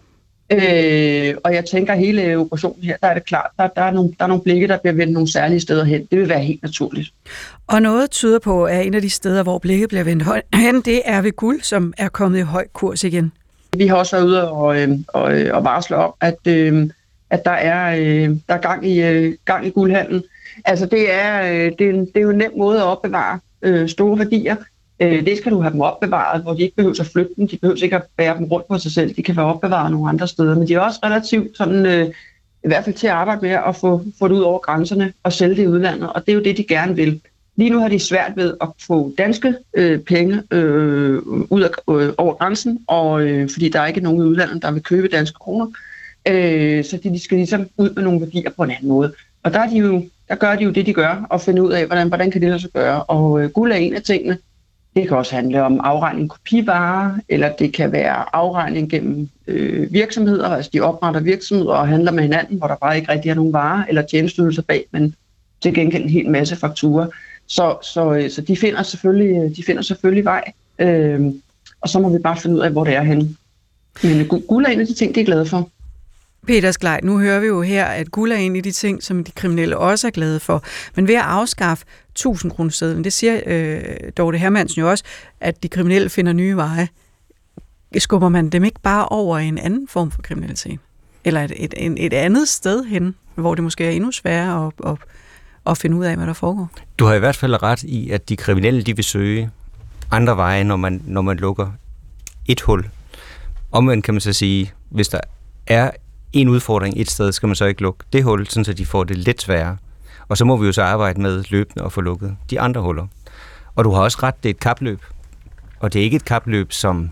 Øh, 0.52 1.36
og 1.44 1.54
jeg 1.54 1.66
tænker, 1.66 1.94
at 1.94 2.00
hele 2.00 2.38
operationen 2.38 2.84
her, 2.84 2.98
der 3.02 3.08
er 3.08 3.14
det 3.14 3.26
klart, 3.26 3.52
der, 3.58 3.68
der, 3.68 3.82
er 3.82 3.92
nogle, 3.92 4.14
der 4.18 4.24
er 4.24 4.28
nogle 4.28 4.44
blikke, 4.44 4.68
der 4.68 4.78
bliver 4.78 4.94
vendt 4.94 5.14
nogle 5.14 5.32
særlige 5.32 5.60
steder 5.60 5.84
hen. 5.84 6.06
Det 6.12 6.20
vil 6.20 6.30
være 6.30 6.40
helt 6.40 6.64
naturligt. 6.64 7.10
Og 7.68 7.82
noget 7.82 8.12
tyder 8.12 8.40
på, 8.40 8.64
at 8.64 8.86
en 8.86 8.94
af 8.94 9.02
de 9.02 9.10
steder, 9.10 9.44
hvor 9.44 9.58
blikket 9.58 9.90
bliver 9.90 10.04
vendt 10.04 10.24
hen, 10.54 10.82
det 10.82 11.02
er 11.06 11.22
ved 11.22 11.32
guld, 11.32 11.62
som 11.62 11.94
er 11.98 12.10
kommet 12.10 12.40
i 12.40 12.42
høj 12.42 12.68
kurs 12.74 13.04
igen. 13.04 13.32
Vi 13.78 13.88
har 13.88 13.96
også 13.96 14.16
været 14.16 14.26
ude 14.26 14.52
og, 14.52 14.82
øh, 14.82 14.90
og, 15.08 15.24
og 15.52 15.64
varsle 15.64 15.96
om, 15.96 16.14
at, 16.22 16.38
øh, 16.48 16.90
at 17.30 17.46
der 17.46 17.52
er, 17.52 17.96
øh, 17.96 18.36
der 18.48 18.54
er 18.54 18.62
gang, 18.62 18.88
i, 18.88 19.02
øh, 19.02 19.34
gang 19.46 19.68
i 19.68 19.70
guldhandlen. 19.70 20.24
Altså 20.66 20.86
det 20.86 21.14
er, 21.14 21.42
øh, 21.42 21.72
det, 21.80 21.81
er 21.81 21.90
en, 21.90 22.06
det 22.06 22.18
er 22.18 22.22
jo 22.22 22.30
en 22.30 22.38
nem 22.38 22.52
måde 22.58 22.78
at 22.78 22.84
opbevare 22.86 23.40
øh, 23.62 23.90
store 23.90 24.20
værdier. 24.20 24.56
Øh, 25.00 25.26
det 25.26 25.38
skal 25.38 25.52
du 25.52 25.62
have 25.62 25.74
dem 25.74 25.81
opbevaret, 25.81 26.42
hvor 26.42 26.54
de 26.54 26.62
ikke 26.62 26.76
behøver 26.76 27.00
at 27.00 27.06
flytte 27.06 27.31
dem. 27.38 27.48
De 27.48 27.58
behøver 27.58 27.84
ikke 27.84 27.96
at 27.96 28.04
bære 28.18 28.38
dem 28.38 28.46
rundt 28.46 28.68
på 28.68 28.77
sig 28.77 28.92
selv. 28.92 29.15
De 29.15 29.24
kan 29.24 29.36
være 29.36 29.46
opbevaret 29.46 29.92
nogle 29.92 30.10
andre 30.10 30.27
steder. 30.27 30.56
Men 30.56 30.68
de 30.68 30.74
er 30.74 30.80
også 30.80 31.00
relativt 31.03 31.58
sådan, 31.58 31.86
øh, 31.86 32.08
i 32.63 32.68
hvert 32.68 32.84
fald 32.84 32.96
til 32.96 33.08
at 33.08 33.13
arbejde 33.13 33.42
med 33.42 33.50
at 33.50 33.75
få, 33.75 34.03
få 34.20 34.27
det 34.27 34.36
ud 34.36 34.42
over 34.42 34.60
grænserne 34.60 35.13
og 35.24 35.34
sælge 35.34 35.56
det 35.56 35.63
i 35.63 35.68
udlandet. 35.68 36.13
Og 36.13 36.25
det 36.25 36.32
er 36.32 36.36
jo 36.36 36.44
det, 36.44 36.58
de 36.58 36.63
gerne 36.63 36.96
vil. 36.96 37.22
Lige 37.56 37.70
nu 37.70 37.80
har 37.80 37.89
de 37.89 38.00
svært 38.00 38.32
ved 38.36 38.58
at 38.62 38.68
få 38.88 39.13
danske 39.18 39.56
øh, 39.74 40.00
penge 40.00 40.44
øh, 40.51 41.18
ud 41.25 41.62
af, 41.62 41.70
øh, 41.94 42.13
over 42.18 42.34
grænsen, 42.34 42.80
og, 42.88 43.22
øh, 43.22 43.50
fordi 43.50 43.70
der 43.70 43.82
er 43.82 43.88
ikke 43.88 44.01
nogen 44.01 44.22
i 44.22 44.25
udlandet, 44.25 44.62
der 44.62 44.72
vil 44.72 44.84
købe 44.84 45.08
danske 45.08 45.36
kroner. 45.39 45.65
Øh, 45.65 45.88
Øh, 46.28 46.86
så 46.86 46.98
de, 47.04 47.10
de 47.10 47.20
skal 47.20 47.38
ligesom 47.38 47.68
ud 47.78 47.90
med 47.90 48.04
nogle 48.04 48.20
værdier 48.20 48.50
på 48.58 48.64
en 48.64 48.72
anden 48.72 48.88
måde. 48.88 49.14
Og 49.44 49.54
der, 49.54 49.60
er 49.60 49.70
de 49.70 49.78
jo, 49.78 50.04
der 50.30 50.36
gør 50.36 50.56
de 50.56 50.64
jo 50.64 50.72
det, 50.72 50.86
de 50.86 50.94
gør, 50.94 51.26
og 51.30 51.42
finde 51.42 51.64
ud 51.64 51.72
af, 51.72 51.86
hvordan, 51.86 52.08
hvordan 52.08 52.32
kan 52.32 52.42
det 52.42 52.50
lade 52.50 52.62
sig 52.62 52.72
gøre. 52.72 53.04
Og 53.04 53.42
øh, 53.42 53.50
guld 53.50 53.72
er 53.72 53.76
en 53.76 53.96
af 53.96 54.02
tingene. 54.02 54.38
Det 54.96 55.08
kan 55.08 55.18
også 55.18 55.36
handle 55.36 55.64
om 55.64 55.80
afregning 55.84 56.30
kopivarer, 56.30 57.12
eller 57.30 57.52
det 57.60 57.74
kan 57.74 57.92
være 57.92 58.36
afregning 58.36 58.90
gennem 58.90 59.30
øh, 59.48 59.94
virksomheder, 59.94 60.48
altså 60.48 60.72
de 60.74 60.82
opretter 60.82 61.20
virksomheder 61.20 61.74
og 61.74 61.88
handler 61.88 62.12
med 62.12 62.24
hinanden, 62.24 62.58
hvor 62.58 62.68
der 62.68 62.76
bare 62.76 62.96
ikke 62.96 63.12
rigtig 63.12 63.30
er 63.30 63.36
nogen 63.36 63.54
varer 63.54 63.86
eller 63.90 64.02
tjenesteydelser 64.02 64.62
bag, 64.62 64.86
men 64.92 65.16
til 65.62 65.74
gengæld 65.74 66.04
en 66.04 66.10
hel 66.10 66.30
masse 66.30 66.56
fakturer. 66.56 67.08
Så, 67.48 67.78
så, 67.94 68.14
øh, 68.14 68.30
så 68.30 68.42
de, 68.42 68.58
finder 68.58 68.84
selvfølgelig, 68.84 69.44
øh, 69.44 69.56
de 69.56 69.64
finder 69.64 69.82
selvfølgelig 69.82 70.26
vej, 70.26 70.44
øh, 70.80 71.34
og 71.82 71.90
så 71.90 72.00
må 72.00 72.10
vi 72.10 72.18
bare 72.18 72.38
finde 72.38 72.56
ud 72.56 72.62
af, 72.62 72.72
hvor 72.72 72.84
det 72.84 72.96
er 72.96 73.04
henne. 73.04 73.36
Men 74.04 74.28
guld 74.48 74.66
er 74.66 74.70
en 74.70 74.82
af 74.82 74.88
de 74.88 74.94
ting, 74.94 75.16
de 75.16 75.22
er 75.22 75.26
glade 75.26 75.46
for. 75.46 75.70
Peter 76.48 76.72
Sklej, 76.72 77.00
nu 77.03 77.19
hører 77.19 77.39
vi 77.39 77.48
jo 77.48 77.62
her, 77.62 77.86
at 77.86 78.12
guld 78.12 78.31
er 78.31 78.36
en 78.36 78.55
af 78.55 78.63
de 78.63 78.72
ting, 78.72 79.03
som 79.03 79.24
de 79.24 79.31
kriminelle 79.31 79.77
også 79.77 80.08
er 80.08 80.12
glade 80.12 80.39
for. 80.39 80.63
Men 80.96 81.08
ved 81.08 81.15
at 81.15 81.22
afskaffe 81.22 81.86
1000 82.12 82.51
kroner 82.51 82.72
sedlen, 82.72 83.03
det 83.03 83.13
siger 83.13 83.41
øh, 83.46 83.81
Dorte 84.17 84.38
Hermansen 84.38 84.79
jo 84.79 84.89
også, 84.89 85.03
at 85.39 85.63
de 85.63 85.69
kriminelle 85.69 86.10
finder 86.10 86.34
nye 86.34 86.55
veje. 86.55 86.88
Skubber 87.98 88.29
man 88.29 88.50
dem 88.50 88.63
ikke 88.63 88.79
bare 88.84 89.05
over 89.05 89.38
i 89.38 89.46
en 89.46 89.58
anden 89.58 89.88
form 89.88 90.12
for 90.12 90.22
kriminalitet? 90.22 90.79
Eller 91.24 91.41
et, 91.41 91.53
et, 91.58 91.74
et, 91.77 92.05
et 92.05 92.13
andet 92.13 92.48
sted 92.48 92.86
hen, 92.86 93.15
hvor 93.36 93.55
det 93.55 93.63
måske 93.63 93.86
er 93.86 93.89
endnu 93.89 94.12
sværere 94.12 94.67
at, 94.67 94.91
at, 94.91 94.98
at 95.65 95.77
finde 95.77 95.98
ud 95.98 96.05
af, 96.05 96.15
hvad 96.15 96.27
der 96.27 96.34
foregår? 96.34 96.69
Du 97.00 97.05
har 97.05 97.13
i 97.13 97.19
hvert 97.19 97.36
fald 97.36 97.63
ret 97.63 97.84
i, 97.84 98.10
at 98.10 98.29
de 98.29 98.38
kriminelle 98.38 98.81
de 98.81 98.96
vil 98.96 99.05
søge 99.05 99.50
andre 100.12 100.38
veje, 100.38 100.63
når 100.63 100.75
man, 100.75 101.01
når 101.05 101.22
man 101.22 101.38
lukker 101.38 101.72
et 102.48 102.62
hul. 102.62 102.89
Omvendt 103.72 104.05
kan 104.05 104.13
man 104.13 104.22
så 104.22 104.34
sige, 104.34 104.74
hvis 104.89 105.08
der 105.08 105.19
er 105.67 105.91
en 106.33 106.50
udfordring 106.50 106.93
et 106.98 107.12
sted, 107.12 107.31
skal 107.31 107.48
man 107.48 107.55
så 107.55 107.65
ikke 107.65 107.81
lukke 107.81 108.03
det 108.13 108.24
hul, 108.24 108.48
så 108.48 108.74
de 108.77 108.86
får 108.86 109.03
det 109.03 109.17
lidt 109.17 109.41
sværere. 109.41 109.77
Og 110.27 110.38
så 110.38 110.45
må 110.45 110.57
vi 110.57 110.65
jo 110.65 110.71
så 110.71 110.83
arbejde 110.83 111.21
med 111.21 111.43
løbende 111.50 111.86
at 111.86 111.91
få 111.91 112.01
lukket 112.01 112.38
de 112.50 112.59
andre 112.59 112.81
huller. 112.81 113.07
Og 113.75 113.83
du 113.83 113.91
har 113.91 114.01
også 114.01 114.17
ret, 114.24 114.43
det 114.43 114.50
er 114.50 114.53
et 114.53 114.59
kapløb. 114.59 115.01
Og 115.79 115.93
det 115.93 116.00
er 116.00 116.03
ikke 116.03 116.15
et 116.15 116.25
kapløb, 116.25 116.74
som 116.74 117.09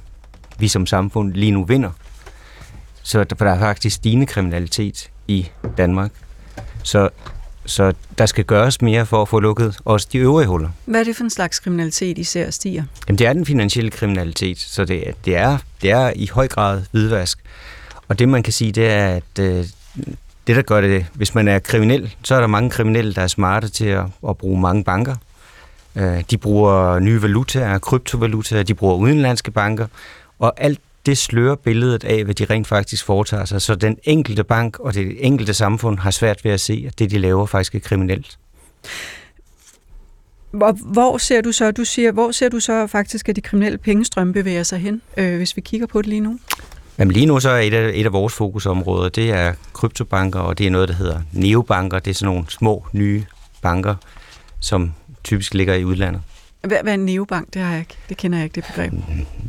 vi 0.60 0.68
som 0.68 0.86
samfund 0.86 1.34
lige 1.34 1.52
nu 1.52 1.64
vinder. 1.64 1.92
Så 3.04 3.24
der, 3.24 3.46
er 3.46 3.60
faktisk 3.60 3.96
stigende 3.96 4.26
kriminalitet 4.26 5.12
i 5.28 5.50
Danmark. 5.78 6.12
Så, 6.84 7.10
så 7.66 7.94
der 8.18 8.26
skal 8.26 8.46
gøres 8.46 8.82
mere 8.82 9.06
for 9.06 9.22
at 9.22 9.28
få 9.28 9.40
lukket 9.40 9.80
også 9.86 10.08
de 10.12 10.18
øvrige 10.18 10.48
huller. 10.48 10.70
Hvad 10.86 11.00
er 11.00 11.04
det 11.04 11.16
for 11.16 11.24
en 11.24 11.30
slags 11.30 11.60
kriminalitet, 11.60 12.18
især 12.18 12.50
stiger? 12.50 12.84
Jamen, 13.08 13.18
det 13.18 13.28
er 13.28 13.34
den 13.34 13.46
finansielle 13.46 13.92
kriminalitet, 13.92 14.60
så 14.60 14.86
det, 14.86 15.16
det, 15.26 15.36
er, 15.36 15.58
det 15.82 15.92
er 15.92 16.14
i 16.16 16.30
høj 16.34 16.48
grad 16.48 16.84
hvidvask. 16.92 17.40
Og 18.08 18.20
det, 18.20 18.30
man 18.30 18.44
kan 18.44 18.54
sige, 18.54 18.72
det 18.72 18.90
er, 18.90 19.08
at 19.08 19.40
øh, 19.40 19.66
det, 20.48 20.56
der 20.56 20.62
gør 20.62 20.82
det, 20.82 21.06
hvis 21.14 21.36
man 21.36 21.48
er 21.48 21.60
kriminel, 21.60 22.16
så 22.24 22.36
er 22.36 22.40
der 22.40 22.48
mange 22.48 22.70
kriminelle, 22.70 23.14
der 23.14 23.22
er 23.22 23.28
smarte 23.28 23.70
til 23.70 23.86
at, 23.86 24.06
at 24.30 24.38
bruge 24.38 24.62
mange 24.62 24.84
banker. 24.84 25.16
Øh, 25.96 26.24
de 26.32 26.38
bruger 26.38 27.00
nye 27.00 27.22
valutaer, 27.22 27.80
kryptovalutaer, 27.80 28.64
de 28.64 28.74
bruger 28.74 28.96
udenlandske 28.96 29.52
banker, 29.52 29.88
og 30.40 30.54
alt 30.58 30.80
det 31.06 31.18
slører 31.18 31.56
billedet 31.56 32.04
af, 32.04 32.24
hvad 32.24 32.36
de 32.36 32.46
rent 32.46 32.68
faktisk 32.68 33.06
foretager 33.06 33.46
sig, 33.46 33.62
så 33.62 33.76
den 33.76 33.98
enkelte 34.04 34.44
bank 34.44 34.80
og 34.80 34.94
det 34.94 35.26
enkelte 35.26 35.54
samfund 35.54 36.00
har 36.00 36.12
svært 36.12 36.46
ved 36.46 36.52
at 36.52 36.60
se, 36.60 36.84
at 36.88 37.00
det, 37.00 37.12
de 37.12 37.18
laver, 37.18 37.46
faktisk 37.46 37.76
er 37.76 37.80
kriminelt. 37.80 38.38
Hvor, 40.52 40.72
hvor 40.72 41.18
ser 41.18 41.42
du 41.42 41.52
så, 41.52 41.72
du 41.72 41.84
siger, 41.84 42.12
hvor 42.12 42.32
ser 42.32 42.50
du 42.50 42.60
så 42.60 42.88
faktisk, 42.88 43.30
at 43.30 43.36
de 43.36 43.42
kriminelle 43.42 43.78
pengestrømme 43.78 44.34
bevæger 44.34 44.64
sig 44.64 44.80
hen, 44.80 45.02
øh, 45.18 45.38
hvis 45.38 45.56
vi 45.56 45.62
kigger 45.62 45.88
på 45.88 46.02
det 46.02 46.10
lige 46.10 46.22
nu? 46.22 46.40
Jamen 47.00 47.12
lige 47.12 47.26
nu 47.26 47.40
så 47.40 47.50
er 47.50 47.60
et 47.60 47.74
af, 47.74 47.92
et 47.94 48.06
af 48.06 48.14
vores 48.14 48.34
fokusområder, 48.34 49.10
det 49.10 49.32
er 49.32 49.54
kryptobanker, 49.74 50.40
og 50.40 50.58
det 50.58 50.68
er 50.68 50.72
noget, 50.72 50.90
der 50.90 50.96
hedder 50.96 51.20
neobanker. 51.32 52.00
Det 52.00 52.12
er 52.12 52.16
sådan 52.16 52.34
nogle 52.34 52.46
små, 52.50 52.86
nye 52.94 53.26
banker, 53.62 53.96
som 54.60 54.94
typisk 55.24 55.54
ligger 55.54 55.74
i 55.74 55.86
udlandet. 55.86 56.22
Hvad, 56.62 56.78
hvad 56.84 56.94
er 56.94 56.98
en 56.98 57.06
neobank? 57.06 57.54
Det, 57.54 57.62
har 57.62 57.72
jeg 57.72 57.80
ikke. 57.80 57.98
det 58.10 58.18
kender 58.18 58.38
jeg 58.38 58.44
ikke, 58.44 58.56
det 58.56 58.64
begreb. 58.64 58.94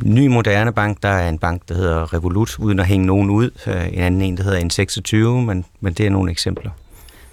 Ny 0.03 0.27
moderne 0.27 0.73
bank, 0.73 1.03
der 1.03 1.09
er 1.09 1.29
en 1.29 1.37
bank, 1.37 1.69
der 1.69 1.75
hedder 1.75 2.13
Revolut, 2.13 2.59
uden 2.59 2.79
at 2.79 2.85
hænge 2.85 3.05
nogen 3.05 3.29
ud. 3.29 3.49
Øh, 3.67 3.87
en 3.87 3.99
anden 3.99 4.21
en, 4.21 4.37
der 4.37 4.43
hedder 4.43 4.59
N26, 4.59 5.15
men, 5.45 5.65
men 5.79 5.93
det 5.93 6.05
er 6.05 6.09
nogle 6.09 6.31
eksempler. 6.31 6.71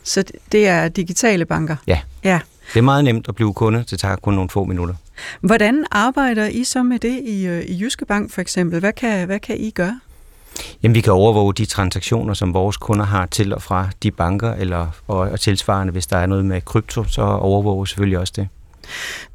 Så 0.02 0.24
det 0.52 0.68
er 0.68 0.88
digitale 0.88 1.44
banker? 1.44 1.76
Ja. 1.86 2.00
ja. 2.24 2.40
Det 2.74 2.78
er 2.78 2.82
meget 2.82 3.04
nemt 3.04 3.28
at 3.28 3.34
blive 3.34 3.54
kunde. 3.54 3.84
Det 3.90 3.98
tager 3.98 4.16
kun 4.16 4.34
nogle 4.34 4.50
få 4.50 4.64
minutter. 4.64 4.94
Hvordan 5.40 5.84
arbejder 5.90 6.46
I 6.46 6.64
så 6.64 6.82
med 6.82 6.98
det 6.98 7.20
i, 7.24 7.46
øh, 7.46 7.62
i 7.62 7.80
Jyske 7.80 8.06
Bank 8.06 8.30
for 8.30 8.40
eksempel? 8.40 8.80
Hvad 8.80 8.92
kan, 8.92 9.26
hvad 9.26 9.38
kan 9.38 9.56
I 9.60 9.70
gøre? 9.70 10.00
Jamen, 10.82 10.94
vi 10.94 11.00
kan 11.00 11.12
overvåge 11.12 11.54
de 11.54 11.64
transaktioner, 11.64 12.34
som 12.34 12.54
vores 12.54 12.76
kunder 12.76 13.04
har 13.04 13.26
til 13.26 13.54
og 13.54 13.62
fra 13.62 13.88
de 14.02 14.10
banker, 14.10 14.52
eller, 14.52 14.86
og, 15.08 15.18
og 15.18 15.40
tilsvarende, 15.40 15.92
hvis 15.92 16.06
der 16.06 16.16
er 16.16 16.26
noget 16.26 16.44
med 16.44 16.60
krypto, 16.60 17.04
så 17.04 17.22
overvåger 17.22 17.84
vi 17.84 17.88
selvfølgelig 17.88 18.18
også 18.18 18.32
det. 18.36 18.48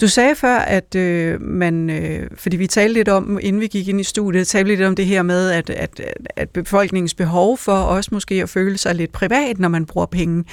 Du 0.01 0.07
sagde 0.07 0.35
før, 0.35 0.57
at 0.57 0.95
øh, 0.95 1.41
man, 1.41 1.89
øh, 1.89 2.29
fordi 2.35 2.57
vi 2.57 2.67
talte 2.67 2.93
lidt 2.93 3.09
om, 3.09 3.39
inden 3.41 3.61
vi 3.61 3.67
gik 3.67 3.87
ind 3.87 4.01
i 4.01 4.03
studiet, 4.03 4.47
talte 4.47 4.75
lidt 4.75 4.81
om 4.81 4.95
det 4.95 5.05
her 5.05 5.21
med, 5.21 5.51
at, 5.51 5.69
at, 5.69 6.01
at 6.35 6.49
befolkningens 6.49 7.13
behov 7.13 7.57
for 7.57 7.73
også 7.73 8.09
måske 8.13 8.35
at 8.35 8.49
føle 8.49 8.77
sig 8.77 8.95
lidt 8.95 9.11
privat, 9.11 9.59
når 9.59 9.69
man 9.69 9.85
bruger 9.85 10.05
penge. 10.05 10.43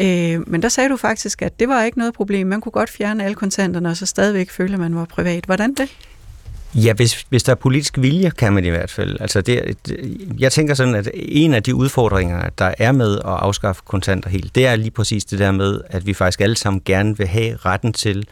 Øh, 0.00 0.48
men 0.48 0.62
der 0.62 0.68
sagde 0.68 0.88
du 0.88 0.96
faktisk, 0.96 1.42
at 1.42 1.60
det 1.60 1.68
var 1.68 1.82
ikke 1.82 1.98
noget 1.98 2.14
problem. 2.14 2.46
Man 2.46 2.60
kunne 2.60 2.72
godt 2.72 2.90
fjerne 2.90 3.24
alle 3.24 3.34
kontanterne, 3.34 3.88
og 3.88 3.96
så 3.96 4.06
stadigvæk 4.06 4.50
føle, 4.50 4.72
at 4.72 4.80
man 4.80 4.94
var 4.94 5.04
privat. 5.04 5.44
Hvordan 5.44 5.74
det? 5.74 5.96
Ja, 6.76 6.92
hvis, 6.92 7.26
hvis 7.28 7.42
der 7.42 7.52
er 7.52 7.56
politisk 7.56 7.98
vilje, 7.98 8.30
kan 8.30 8.52
man 8.52 8.64
i 8.64 8.68
hvert 8.68 8.90
fald. 8.90 9.16
Altså 9.20 9.40
det, 9.40 9.76
jeg 10.38 10.52
tænker 10.52 10.74
sådan, 10.74 10.94
at 10.94 11.10
en 11.14 11.54
af 11.54 11.62
de 11.62 11.74
udfordringer, 11.74 12.48
der 12.58 12.74
er 12.78 12.92
med 12.92 13.16
at 13.16 13.24
afskaffe 13.24 13.82
kontanter 13.84 14.30
helt, 14.30 14.54
det 14.54 14.66
er 14.66 14.76
lige 14.76 14.90
præcis 14.90 15.24
det 15.24 15.38
der 15.38 15.52
med, 15.52 15.80
at 15.86 16.06
vi 16.06 16.14
faktisk 16.14 16.40
alle 16.40 16.56
sammen 16.56 16.82
gerne 16.84 17.18
vil 17.18 17.26
have 17.26 17.56
retten 17.56 17.92
til 17.92 18.26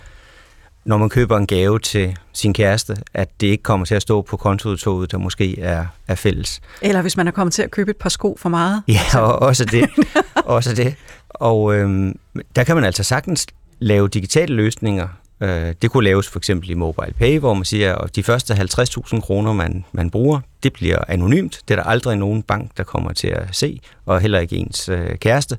når 0.84 0.98
man 0.98 1.08
køber 1.08 1.36
en 1.36 1.46
gave 1.46 1.78
til 1.78 2.16
sin 2.32 2.52
kæreste, 2.52 2.96
at 3.14 3.40
det 3.40 3.46
ikke 3.46 3.62
kommer 3.62 3.86
til 3.86 3.94
at 3.94 4.02
stå 4.02 4.22
på 4.22 4.36
kontoudtoget, 4.36 5.12
der 5.12 5.18
måske 5.18 5.60
er, 5.60 5.86
er 6.08 6.14
fælles. 6.14 6.60
Eller 6.82 7.02
hvis 7.02 7.16
man 7.16 7.28
er 7.28 7.30
kommet 7.30 7.54
til 7.54 7.62
at 7.62 7.70
købe 7.70 7.90
et 7.90 7.96
par 7.96 8.08
sko 8.08 8.36
for 8.40 8.48
meget. 8.48 8.82
Ja, 8.88 9.00
og 9.18 9.42
også 9.42 9.64
det. 9.64 9.90
også 10.34 10.74
det. 10.74 10.94
Og 11.28 11.74
øhm, 11.74 12.18
der 12.56 12.64
kan 12.64 12.74
man 12.74 12.84
altså 12.84 13.02
sagtens 13.04 13.46
lave 13.78 14.08
digitale 14.08 14.54
løsninger. 14.54 15.08
Øh, 15.44 15.74
det 15.82 15.90
kunne 15.90 16.04
laves 16.04 16.28
for 16.28 16.38
eksempel 16.38 16.70
i 16.70 16.74
Mobile 16.74 17.14
Pay, 17.18 17.38
hvor 17.38 17.54
man 17.54 17.64
siger, 17.64 17.94
at 17.94 18.16
de 18.16 18.22
første 18.22 18.54
50.000 18.54 19.20
kroner, 19.20 19.52
man, 19.52 19.84
man 19.92 20.10
bruger, 20.10 20.40
det 20.62 20.72
bliver 20.72 20.98
anonymt. 21.08 21.60
Det 21.68 21.74
er 21.74 21.82
der 21.82 21.88
aldrig 21.88 22.16
nogen 22.16 22.42
bank, 22.42 22.70
der 22.76 22.82
kommer 22.82 23.12
til 23.12 23.28
at 23.28 23.48
se, 23.52 23.80
og 24.06 24.20
heller 24.20 24.38
ikke 24.38 24.56
ens 24.56 24.88
øh, 24.88 25.18
kæreste. 25.18 25.58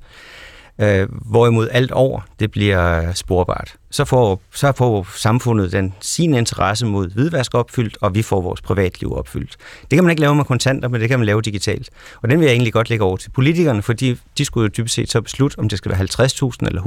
Øh, 0.79 1.07
hvorimod 1.11 1.67
alt 1.71 1.91
over, 1.91 2.21
det 2.39 2.51
bliver 2.51 3.13
sporbart. 3.13 3.75
Så 3.91 4.05
får, 4.05 4.41
så 4.53 4.71
får 4.71 5.07
samfundet 5.15 5.71
den 5.71 5.93
sin 6.01 6.33
interesse 6.33 6.85
mod 6.85 7.09
hvidvask 7.09 7.53
opfyldt, 7.53 7.97
og 8.01 8.15
vi 8.15 8.21
får 8.21 8.41
vores 8.41 8.61
privatliv 8.61 9.13
opfyldt. 9.13 9.57
Det 9.81 9.97
kan 9.97 10.03
man 10.03 10.11
ikke 10.11 10.21
lave 10.21 10.35
med 10.35 10.45
kontanter, 10.45 10.89
men 10.89 11.01
det 11.01 11.09
kan 11.09 11.19
man 11.19 11.25
lave 11.25 11.41
digitalt. 11.41 11.89
Og 12.21 12.29
den 12.29 12.39
vil 12.39 12.45
jeg 12.45 12.53
egentlig 12.53 12.73
godt 12.73 12.89
lægge 12.89 13.05
over 13.05 13.17
til 13.17 13.29
politikerne, 13.29 13.81
fordi 13.81 14.17
de 14.37 14.45
skulle 14.45 14.63
jo 14.63 14.71
dybest 14.77 14.95
set 14.95 15.11
så 15.11 15.21
beslutte, 15.21 15.59
om 15.59 15.69
det 15.69 15.77
skal 15.77 15.91
være 15.91 15.99
50.000 15.99 16.67
eller 16.67 16.81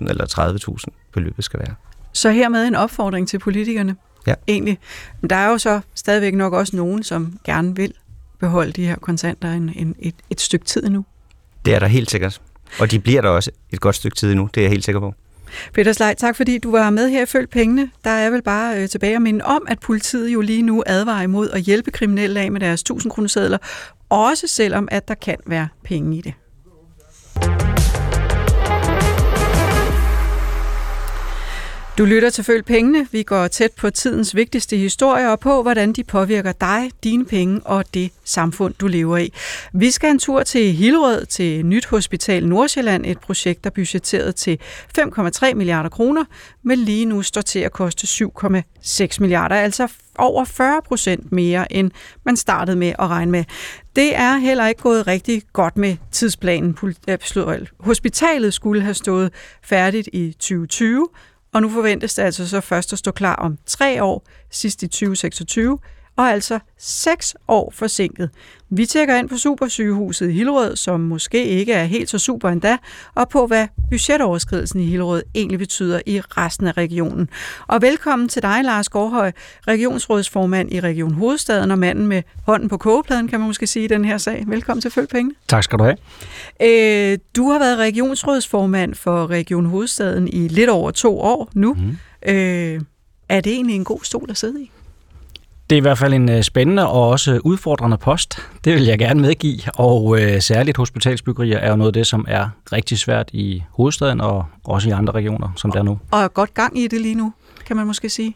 100.000 0.00 0.10
eller 0.10 0.26
30.000 0.78 1.10
beløbet 1.12 1.44
skal 1.44 1.60
være. 1.60 1.74
Så 2.18 2.30
hermed 2.30 2.66
en 2.66 2.74
opfordring 2.74 3.28
til 3.28 3.38
politikerne, 3.38 3.96
ja. 4.26 4.34
egentlig. 4.48 4.78
Men 5.20 5.30
der 5.30 5.36
er 5.36 5.50
jo 5.50 5.58
så 5.58 5.80
stadigvæk 5.94 6.34
nok 6.34 6.52
også 6.52 6.76
nogen, 6.76 7.02
som 7.02 7.38
gerne 7.44 7.76
vil 7.76 7.92
beholde 8.40 8.72
de 8.72 8.86
her 8.86 8.96
kontanter 8.96 9.52
en, 9.52 9.72
en, 9.76 9.94
et, 9.98 10.14
et 10.30 10.40
stykke 10.40 10.66
tid 10.66 10.88
nu. 10.88 11.04
Det 11.64 11.74
er 11.74 11.78
der 11.78 11.86
helt 11.86 12.10
sikkert. 12.10 12.40
Og 12.80 12.90
de 12.90 12.98
bliver 12.98 13.20
der 13.20 13.28
også 13.28 13.50
et 13.70 13.80
godt 13.80 13.96
stykke 13.96 14.16
tid 14.16 14.34
nu, 14.34 14.48
det 14.54 14.60
er 14.60 14.64
jeg 14.64 14.70
helt 14.70 14.84
sikker 14.84 15.00
på. 15.00 15.14
Peter 15.74 15.92
Slej, 15.92 16.14
tak 16.14 16.36
fordi 16.36 16.58
du 16.58 16.70
var 16.70 16.90
med 16.90 17.08
her 17.08 17.22
i 17.22 17.26
Følg 17.26 17.50
Pengene. 17.50 17.90
Der 18.04 18.10
er 18.10 18.30
vel 18.30 18.42
bare 18.42 18.82
øh, 18.82 18.88
tilbage 18.88 19.16
at 19.16 19.22
minde 19.22 19.44
om, 19.44 19.66
at 19.68 19.80
politiet 19.80 20.32
jo 20.32 20.40
lige 20.40 20.62
nu 20.62 20.82
advarer 20.86 21.22
imod 21.22 21.50
at 21.50 21.60
hjælpe 21.60 21.90
kriminelle 21.90 22.40
af 22.40 22.52
med 22.52 22.60
deres 22.60 22.80
1000 22.80 23.10
kroner 23.10 23.28
sædler, 23.28 23.58
også 24.08 24.46
selvom 24.46 24.88
at 24.90 25.08
der 25.08 25.14
kan 25.14 25.36
være 25.46 25.68
penge 25.84 26.18
i 26.18 26.20
det. 26.20 26.34
Du 31.98 32.04
lytter 32.04 32.30
til 32.30 32.44
Følg 32.44 32.64
Pengene. 32.64 33.06
Vi 33.12 33.22
går 33.22 33.48
tæt 33.48 33.72
på 33.72 33.90
tidens 33.90 34.34
vigtigste 34.34 34.76
historier 34.76 35.28
og 35.28 35.40
på, 35.40 35.62
hvordan 35.62 35.92
de 35.92 36.04
påvirker 36.04 36.52
dig, 36.52 36.90
dine 37.04 37.24
penge 37.24 37.60
og 37.64 37.94
det 37.94 38.10
samfund, 38.24 38.74
du 38.80 38.86
lever 38.86 39.16
i. 39.16 39.32
Vi 39.72 39.90
skal 39.90 40.10
en 40.10 40.18
tur 40.18 40.42
til 40.42 40.72
Hillerød 40.72 41.26
til 41.26 41.66
Nyt 41.66 41.86
Hospital 41.86 42.46
Nordsjælland, 42.46 43.06
et 43.06 43.18
projekt, 43.18 43.64
der 43.64 43.70
budgetteret 43.70 44.34
til 44.36 44.58
5,3 44.98 45.54
milliarder 45.54 45.88
kroner, 45.88 46.24
men 46.62 46.78
lige 46.78 47.04
nu 47.04 47.22
står 47.22 47.40
til 47.40 47.58
at 47.58 47.72
koste 47.72 48.26
7,6 48.26 49.16
milliarder, 49.20 49.56
altså 49.56 49.88
over 50.18 50.44
40 50.44 50.82
procent 50.82 51.32
mere, 51.32 51.72
end 51.72 51.90
man 52.24 52.36
startede 52.36 52.76
med 52.76 52.92
at 52.98 53.08
regne 53.08 53.30
med. 53.30 53.44
Det 53.96 54.16
er 54.16 54.36
heller 54.36 54.66
ikke 54.66 54.82
gået 54.82 55.06
rigtig 55.06 55.42
godt 55.52 55.76
med 55.76 55.96
tidsplanen. 56.12 56.78
Eh, 57.08 57.18
hospitalet 57.80 58.54
skulle 58.54 58.82
have 58.82 58.94
stået 58.94 59.32
færdigt 59.62 60.08
i 60.12 60.32
2020, 60.32 61.08
og 61.52 61.62
nu 61.62 61.68
forventes 61.70 62.14
det 62.14 62.22
altså 62.22 62.48
så 62.48 62.60
først 62.60 62.92
at 62.92 62.98
stå 62.98 63.10
klar 63.10 63.34
om 63.34 63.58
tre 63.66 64.02
år, 64.02 64.26
sidst 64.50 64.82
i 64.82 64.86
2026, 64.88 65.78
og 66.18 66.30
altså 66.30 66.58
seks 66.78 67.36
år 67.48 67.72
forsinket. 67.74 68.30
Vi 68.70 68.86
tjekker 68.86 69.16
ind 69.16 69.28
på 69.28 69.36
Supersygehuset 69.36 70.28
i 70.28 70.32
Hillerød, 70.32 70.76
som 70.76 71.00
måske 71.00 71.44
ikke 71.44 71.72
er 71.72 71.84
helt 71.84 72.10
så 72.10 72.18
super 72.18 72.48
endda, 72.48 72.76
og 73.14 73.28
på 73.28 73.46
hvad 73.46 73.66
budgetoverskridelsen 73.90 74.80
i 74.80 74.86
Hillerød 74.86 75.22
egentlig 75.34 75.58
betyder 75.58 76.00
i 76.06 76.20
resten 76.20 76.66
af 76.66 76.76
regionen. 76.76 77.28
Og 77.66 77.82
velkommen 77.82 78.28
til 78.28 78.42
dig, 78.42 78.64
Lars 78.64 78.88
Gårdhøj, 78.88 79.32
regionsrådsformand 79.68 80.72
i 80.72 80.80
Region 80.80 81.14
Hovedstaden 81.14 81.70
og 81.70 81.78
manden 81.78 82.06
med 82.06 82.22
hånden 82.46 82.68
på 82.68 82.76
kogepladen, 82.76 83.28
kan 83.28 83.40
man 83.40 83.46
måske 83.46 83.66
sige 83.66 83.84
i 83.84 83.88
den 83.88 84.04
her 84.04 84.18
sag. 84.18 84.44
Velkommen 84.46 84.80
til 84.80 84.90
Følg 84.90 85.08
Penge. 85.08 85.34
Tak 85.48 85.64
skal 85.64 85.78
du 85.78 85.84
have. 85.84 85.96
Øh, 86.62 87.18
du 87.36 87.50
har 87.50 87.58
været 87.58 87.78
regionsrådsformand 87.78 88.94
for 88.94 89.26
Region 89.26 89.66
Hovedstaden 89.66 90.28
i 90.28 90.48
lidt 90.48 90.70
over 90.70 90.90
to 90.90 91.20
år 91.20 91.50
nu. 91.54 91.74
Mm. 91.74 91.98
Øh, 92.32 92.80
er 93.28 93.40
det 93.40 93.52
egentlig 93.52 93.76
en 93.76 93.84
god 93.84 94.00
stol 94.02 94.26
at 94.30 94.36
sidde 94.36 94.62
i? 94.62 94.70
Det 95.70 95.76
er 95.76 95.78
i 95.78 95.80
hvert 95.80 95.98
fald 95.98 96.14
en 96.14 96.28
øh, 96.28 96.42
spændende 96.42 96.88
og 96.88 97.08
også 97.08 97.40
udfordrende 97.44 97.98
post. 97.98 98.38
Det 98.64 98.74
vil 98.74 98.84
jeg 98.84 98.98
gerne 98.98 99.20
medgive, 99.20 99.60
og 99.74 100.20
øh, 100.20 100.42
særligt 100.42 100.76
hospitalsbyggerier 100.76 101.58
er 101.58 101.70
jo 101.70 101.76
noget 101.76 101.88
af 101.88 101.92
det, 101.92 102.06
som 102.06 102.24
er 102.28 102.48
rigtig 102.72 102.98
svært 102.98 103.30
i 103.32 103.62
hovedstaden 103.70 104.20
og 104.20 104.46
også 104.64 104.88
i 104.88 104.92
andre 104.92 105.12
regioner, 105.12 105.48
som 105.56 105.72
der 105.72 105.78
er 105.78 105.82
nu. 105.82 105.98
Og 106.10 106.20
er 106.20 106.28
godt 106.28 106.54
gang 106.54 106.78
i 106.78 106.86
det 106.86 107.00
lige 107.00 107.14
nu, 107.14 107.32
kan 107.66 107.76
man 107.76 107.86
måske 107.86 108.08
sige? 108.08 108.34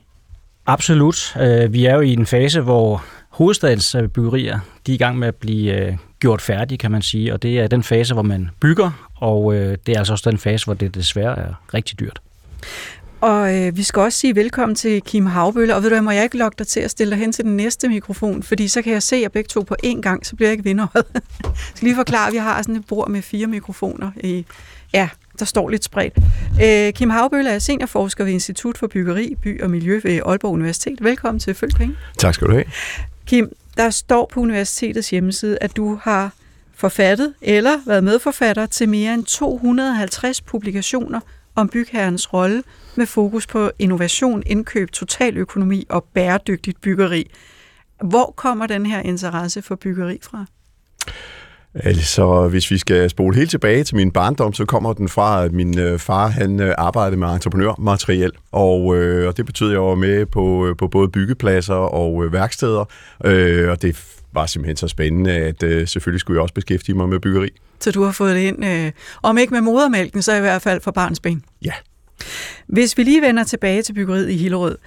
Absolut. 0.66 1.36
Øh, 1.40 1.72
vi 1.72 1.84
er 1.84 1.94
jo 1.94 2.00
i 2.00 2.12
en 2.12 2.26
fase, 2.26 2.60
hvor 2.60 3.04
hovedstadens 3.28 3.94
øh, 3.94 4.08
byggerier 4.08 4.58
de 4.86 4.92
er 4.92 4.94
i 4.94 4.98
gang 4.98 5.18
med 5.18 5.28
at 5.28 5.34
blive 5.34 5.98
gjort 6.20 6.42
færdige, 6.42 6.78
kan 6.78 6.90
man 6.90 7.02
sige, 7.02 7.32
og 7.32 7.42
det 7.42 7.58
er 7.58 7.66
den 7.66 7.82
fase, 7.82 8.14
hvor 8.14 8.22
man 8.22 8.50
bygger, 8.60 9.08
og 9.14 9.54
det 9.54 9.88
er 9.88 9.98
altså 9.98 10.12
også 10.12 10.30
den 10.30 10.38
fase, 10.38 10.64
hvor 10.64 10.74
det 10.74 10.94
desværre 10.94 11.38
er 11.38 11.54
rigtig 11.74 12.00
dyrt. 12.00 12.20
Og 13.22 13.54
øh, 13.54 13.76
vi 13.76 13.82
skal 13.82 14.02
også 14.02 14.18
sige 14.18 14.36
velkommen 14.36 14.76
til 14.76 15.02
Kim 15.02 15.26
Havbølle, 15.26 15.76
og 15.76 15.82
ved 15.82 15.90
du, 15.90 15.94
jeg 15.94 16.04
må 16.04 16.10
jeg 16.10 16.24
ikke 16.24 16.38
lokke 16.38 16.54
dig 16.58 16.66
til 16.66 16.80
at 16.80 16.90
stille 16.90 17.10
dig 17.10 17.18
hen 17.18 17.32
til 17.32 17.44
den 17.44 17.56
næste 17.56 17.88
mikrofon, 17.88 18.42
fordi 18.42 18.68
så 18.68 18.82
kan 18.82 18.92
jeg 18.92 19.02
se 19.02 19.16
jer 19.16 19.28
begge 19.28 19.48
to 19.48 19.60
på 19.60 19.76
én 19.84 20.00
gang, 20.00 20.26
så 20.26 20.36
bliver 20.36 20.48
jeg 20.48 20.52
ikke 20.52 20.64
vinderet. 20.64 20.90
jeg 21.14 21.52
skal 21.74 21.86
lige 21.86 21.94
forklare, 21.94 22.26
at 22.26 22.32
vi 22.32 22.38
har 22.38 22.62
sådan 22.62 22.76
et 22.76 22.86
bord 22.86 23.08
med 23.10 23.22
fire 23.22 23.46
mikrofoner. 23.46 24.10
I, 24.16 24.46
ja, 24.92 25.08
der 25.38 25.44
står 25.44 25.68
lidt 25.68 25.84
spredt. 25.84 26.18
Øh, 26.62 26.92
Kim 26.92 27.10
Havbølle 27.10 27.50
er 27.50 27.58
seniorforsker 27.58 28.24
ved 28.24 28.32
Institut 28.32 28.78
for 28.78 28.86
Byggeri, 28.86 29.34
By 29.42 29.62
og 29.62 29.70
Miljø 29.70 30.00
ved 30.04 30.20
Aalborg 30.26 30.52
Universitet. 30.52 31.04
Velkommen 31.04 31.38
til 31.38 31.54
Følg 31.54 31.72
Penge. 31.74 31.96
Tak 32.18 32.34
skal 32.34 32.46
du 32.46 32.52
have. 32.52 32.64
Kim, 33.26 33.52
der 33.76 33.90
står 33.90 34.30
på 34.32 34.40
universitetets 34.40 35.10
hjemmeside, 35.10 35.58
at 35.60 35.76
du 35.76 35.98
har 36.02 36.32
forfattet 36.74 37.34
eller 37.40 37.78
været 37.86 38.04
medforfatter 38.04 38.66
til 38.66 38.88
mere 38.88 39.14
end 39.14 39.24
250 39.24 40.40
publikationer 40.40 41.20
om 41.56 41.68
bygherrens 41.68 42.32
rolle 42.32 42.62
med 42.96 43.06
fokus 43.06 43.46
på 43.46 43.70
innovation, 43.78 44.42
indkøb, 44.46 44.90
totaløkonomi 44.90 45.86
og 45.88 46.04
bæredygtigt 46.14 46.80
byggeri. 46.80 47.30
Hvor 48.04 48.34
kommer 48.36 48.66
den 48.66 48.86
her 48.86 49.00
interesse 49.00 49.62
for 49.62 49.74
byggeri 49.74 50.18
fra? 50.22 50.44
Altså, 51.74 52.48
hvis 52.48 52.70
vi 52.70 52.78
skal 52.78 53.10
spole 53.10 53.36
helt 53.36 53.50
tilbage 53.50 53.84
til 53.84 53.96
min 53.96 54.10
barndom, 54.10 54.52
så 54.52 54.64
kommer 54.64 54.92
den 54.92 55.08
fra, 55.08 55.44
at 55.44 55.52
min 55.52 55.78
øh, 55.78 55.98
far 55.98 56.28
han 56.28 56.60
øh, 56.60 56.74
arbejdede 56.78 57.16
med 57.16 57.28
entreprenørmateriel, 57.28 58.32
og, 58.52 58.96
øh, 58.96 59.28
og 59.28 59.36
det 59.36 59.46
betød, 59.46 59.68
at 59.68 59.72
jeg 59.72 59.82
var 59.82 59.94
med 59.94 60.26
på, 60.26 60.66
øh, 60.66 60.76
på 60.76 60.88
både 60.88 61.08
byggepladser 61.08 61.74
og 61.74 62.24
øh, 62.24 62.32
værksteder, 62.32 62.84
øh, 63.24 63.70
og 63.70 63.82
det 63.82 64.21
var 64.32 64.46
simpelthen 64.46 64.76
så 64.76 64.88
spændende, 64.88 65.32
at 65.32 65.62
øh, 65.62 65.88
selvfølgelig 65.88 66.20
skulle 66.20 66.36
jeg 66.36 66.42
også 66.42 66.54
beskæftige 66.54 66.96
mig 66.96 67.08
med 67.08 67.20
byggeri. 67.20 67.48
Så 67.80 67.90
du 67.90 68.02
har 68.02 68.12
fået 68.12 68.34
det 68.34 68.40
ind, 68.40 68.64
øh, 68.64 68.92
om 69.22 69.38
ikke 69.38 69.54
med 69.54 69.60
modermælken, 69.60 70.22
så 70.22 70.34
i 70.34 70.40
hvert 70.40 70.62
fald 70.62 70.80
fra 70.80 70.90
barns 70.90 71.20
ben? 71.20 71.44
Ja. 71.64 71.72
Hvis 72.66 72.98
vi 72.98 73.02
lige 73.02 73.22
vender 73.22 73.44
tilbage 73.44 73.82
til 73.82 73.92
byggeriet 73.92 74.30
i 74.30 74.36
Hillerød, 74.36 74.78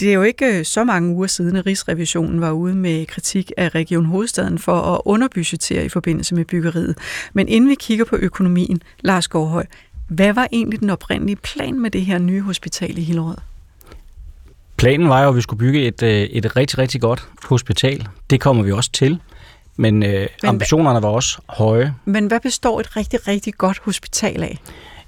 det 0.00 0.08
er 0.08 0.12
jo 0.12 0.22
ikke 0.22 0.58
øh, 0.58 0.64
så 0.64 0.84
mange 0.84 1.14
uger 1.14 1.26
siden, 1.26 1.56
at 1.56 1.66
Rigsrevisionen 1.66 2.40
var 2.40 2.50
ude 2.50 2.74
med 2.74 3.06
kritik 3.06 3.52
af 3.56 3.74
Region 3.74 4.04
Hovedstaden 4.04 4.58
for 4.58 4.80
at 4.80 5.00
underbudgetere 5.04 5.84
i 5.84 5.88
forbindelse 5.88 6.34
med 6.34 6.44
byggeriet. 6.44 6.98
Men 7.32 7.48
inden 7.48 7.70
vi 7.70 7.74
kigger 7.74 8.04
på 8.04 8.16
økonomien, 8.16 8.82
Lars 9.00 9.28
Gårdhøj, 9.28 9.66
hvad 10.08 10.32
var 10.32 10.48
egentlig 10.52 10.80
den 10.80 10.90
oprindelige 10.90 11.36
plan 11.36 11.80
med 11.80 11.90
det 11.90 12.04
her 12.04 12.18
nye 12.18 12.40
hospital 12.40 12.98
i 12.98 13.02
Hillerød? 13.02 13.36
Planen 14.76 15.08
var 15.08 15.22
jo, 15.22 15.28
at 15.28 15.36
vi 15.36 15.40
skulle 15.40 15.58
bygge 15.58 15.86
et, 15.86 16.02
øh, 16.02 16.10
et 16.10 16.56
rigtig, 16.56 16.78
rigtig 16.78 17.00
godt 17.00 17.28
hospital. 17.42 18.06
Det 18.30 18.40
kommer 18.40 18.62
vi 18.62 18.72
også 18.72 18.90
til. 18.92 19.20
Men, 19.76 20.02
øh, 20.02 20.10
men 20.10 20.28
ambitionerne 20.44 21.02
var 21.02 21.08
også 21.08 21.38
høje. 21.48 21.94
Men 22.04 22.26
hvad 22.26 22.40
består 22.40 22.80
et 22.80 22.96
rigtig, 22.96 23.28
rigtig 23.28 23.54
godt 23.54 23.78
hospital 23.84 24.42
af? 24.42 24.58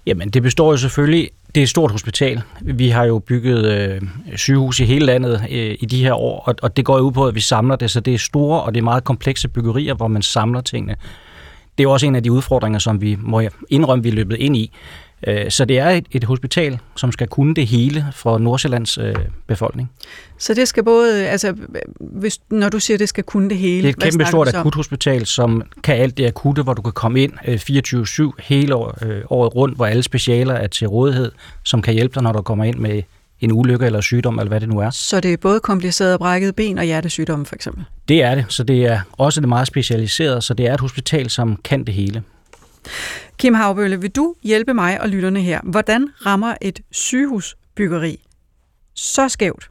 Jamen, 0.07 0.31
det 0.31 0.43
består 0.43 0.71
jo 0.71 0.77
selvfølgelig 0.77 1.31
det 1.57 1.61
er 1.61 1.65
et 1.65 1.71
stort 1.71 1.91
hospital. 1.91 2.43
Vi 2.61 2.89
har 2.89 3.05
jo 3.05 3.19
bygget 3.19 3.65
øh, 3.65 4.03
sygehus 4.35 4.81
i 4.81 4.85
hele 4.85 5.07
landet 5.07 5.43
øh, 5.51 5.77
i 5.81 5.87
de 5.87 6.03
her 6.03 6.15
år, 6.15 6.41
og, 6.41 6.55
og 6.63 6.77
det 6.77 6.85
går 6.85 6.99
ud 6.99 7.13
på, 7.13 7.27
at 7.27 7.35
vi 7.35 7.41
samler 7.41 7.77
det, 7.77 7.91
så 7.91 8.01
det 8.01 8.15
er 8.15 8.19
store 8.19 8.63
og 8.63 8.75
det 8.75 8.81
er 8.81 8.85
meget 8.85 9.05
komplekse 9.05 9.49
byggerier, 9.49 9.95
hvor 9.95 10.09
man 10.09 10.23
samler 10.23 10.61
tingene. 10.61 10.97
Det 11.79 11.85
er 11.85 11.89
jo 11.89 11.93
også 11.93 12.07
en 12.07 12.15
af 12.15 12.23
de 12.23 12.33
udfordringer, 12.33 12.79
som 12.79 13.01
vi 13.01 13.17
må 13.21 13.43
indrømme, 13.69 14.03
vi 14.03 14.09
er 14.09 14.13
løbet 14.13 14.37
ind 14.37 14.57
i. 14.57 14.73
Øh, 15.27 15.51
så 15.51 15.65
det 15.65 15.79
er 15.79 15.89
et, 15.89 16.07
et 16.11 16.25
hospital, 16.25 16.79
som 16.97 17.13
skal 17.13 17.29
kunne 17.29 17.55
det 17.55 17.67
hele 17.67 18.07
for 18.13 18.39
Nordsjællands 18.39 18.99
øh, 18.99 19.15
befolkning. 19.47 19.91
Så 20.39 20.55
det 20.55 20.69
skal 20.69 20.85
både, 20.85 21.27
altså, 21.29 21.55
hvis, 22.01 22.41
når 22.51 22.69
du 22.69 22.81
siger, 22.81 22.99
det 22.99 23.09
skal 23.09 23.25
kunne 23.25 23.49
det 23.49 23.59
hele... 23.59 23.83
Det 23.83 24.03
er 24.03 24.07
et 24.07 24.13
kæmpe 24.13 24.25
stort 24.25 24.55
akuthospital, 24.55 25.27
som 25.27 25.63
kan 25.83 25.97
alt 25.97 26.17
det 26.17 26.27
akutte, 26.27 26.63
hvor 26.63 26.75
du 26.75 26.83
kan 26.83 26.93
komme 26.93 27.23
ind 27.23 27.33
øh, 27.47 27.55
24-7 27.55 28.31
hele 28.43 28.75
år, 28.75 28.99
øh, 29.03 29.23
året 29.31 29.55
rundt, 29.55 29.77
hvor 29.77 29.87
alle 29.87 30.03
specialer 30.03 30.55
er 30.55 30.67
til 30.67 30.89
rådighed, 30.89 31.33
som 31.63 31.83
kan 31.83 31.95
hjælpe 31.95 32.15
dig, 32.15 32.23
når 32.23 32.33
du 32.33 32.43
kommer 32.43 32.65
ind 32.65 32.77
med 32.77 33.03
en 33.41 33.53
ulykke 33.53 33.87
eller 33.87 34.01
sygdom, 34.01 34.39
eller 34.39 34.49
hvad 34.49 34.61
det 34.61 34.69
nu 34.69 34.79
er. 34.79 34.91
Så 34.91 35.21
det 35.21 35.33
er 35.33 35.37
både 35.37 35.61
kompliceret 35.61 36.19
brækket 36.19 36.57
ben 36.57 36.79
og 36.79 36.85
hjertesygdomme, 36.85 37.47
for 37.47 37.55
eksempel? 37.55 37.85
Det 38.09 38.23
er 38.23 38.35
det, 38.35 38.45
så 38.49 38.65
det 38.65 38.85
er 38.87 39.01
også 39.13 39.41
det 39.41 39.49
meget 39.49 39.67
specialiseret, 39.67 40.45
så 40.45 40.55
det 40.55 40.67
er 40.67 40.75
et 40.75 40.81
hospital, 40.81 41.31
som 41.31 41.61
kan 41.65 41.85
det 41.85 41.95
hele. 41.95 42.23
Kim 43.39 43.55
Havbølle, 43.55 44.01
vil 44.01 44.11
du 44.11 44.35
hjælpe 44.43 44.75
mig 44.75 45.01
og 45.01 45.09
lytterne 45.09 45.41
her? 45.43 45.61
Hvordan 45.65 46.09
rammer 46.27 46.55
et 46.61 46.81
sygehusbyggeri 46.91 48.23
så 48.95 49.29
skævt 49.29 49.71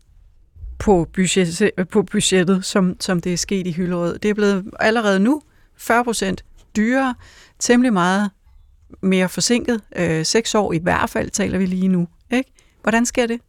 på, 0.80 1.08
budget, 1.14 1.72
på 1.92 2.04
budgettet, 2.04 2.66
som, 2.66 2.96
som 3.00 3.22
det 3.22 3.34
er 3.34 3.38
sket 3.38 3.68
i 3.68 3.72
Hyllerød? 3.72 4.20
Det 4.20 4.30
er 4.30 4.34
blevet 4.34 4.72
allerede 4.80 5.20
nu 5.20 5.42
40 5.78 6.04
procent 6.04 6.46
dyrere, 6.76 7.16
temmelig 7.60 7.94
meget 7.94 8.32
mere 9.02 9.30
forsinket. 9.30 9.82
Øh, 9.96 10.26
seks 10.26 10.56
år 10.56 10.74
i 10.74 10.78
hvert 10.78 11.10
fald 11.10 11.30
taler 11.30 11.58
vi 11.58 11.66
lige 11.66 11.88
nu. 11.88 12.08
Hvordan 12.86 13.06
sker 13.06 13.28
det? 13.28 13.40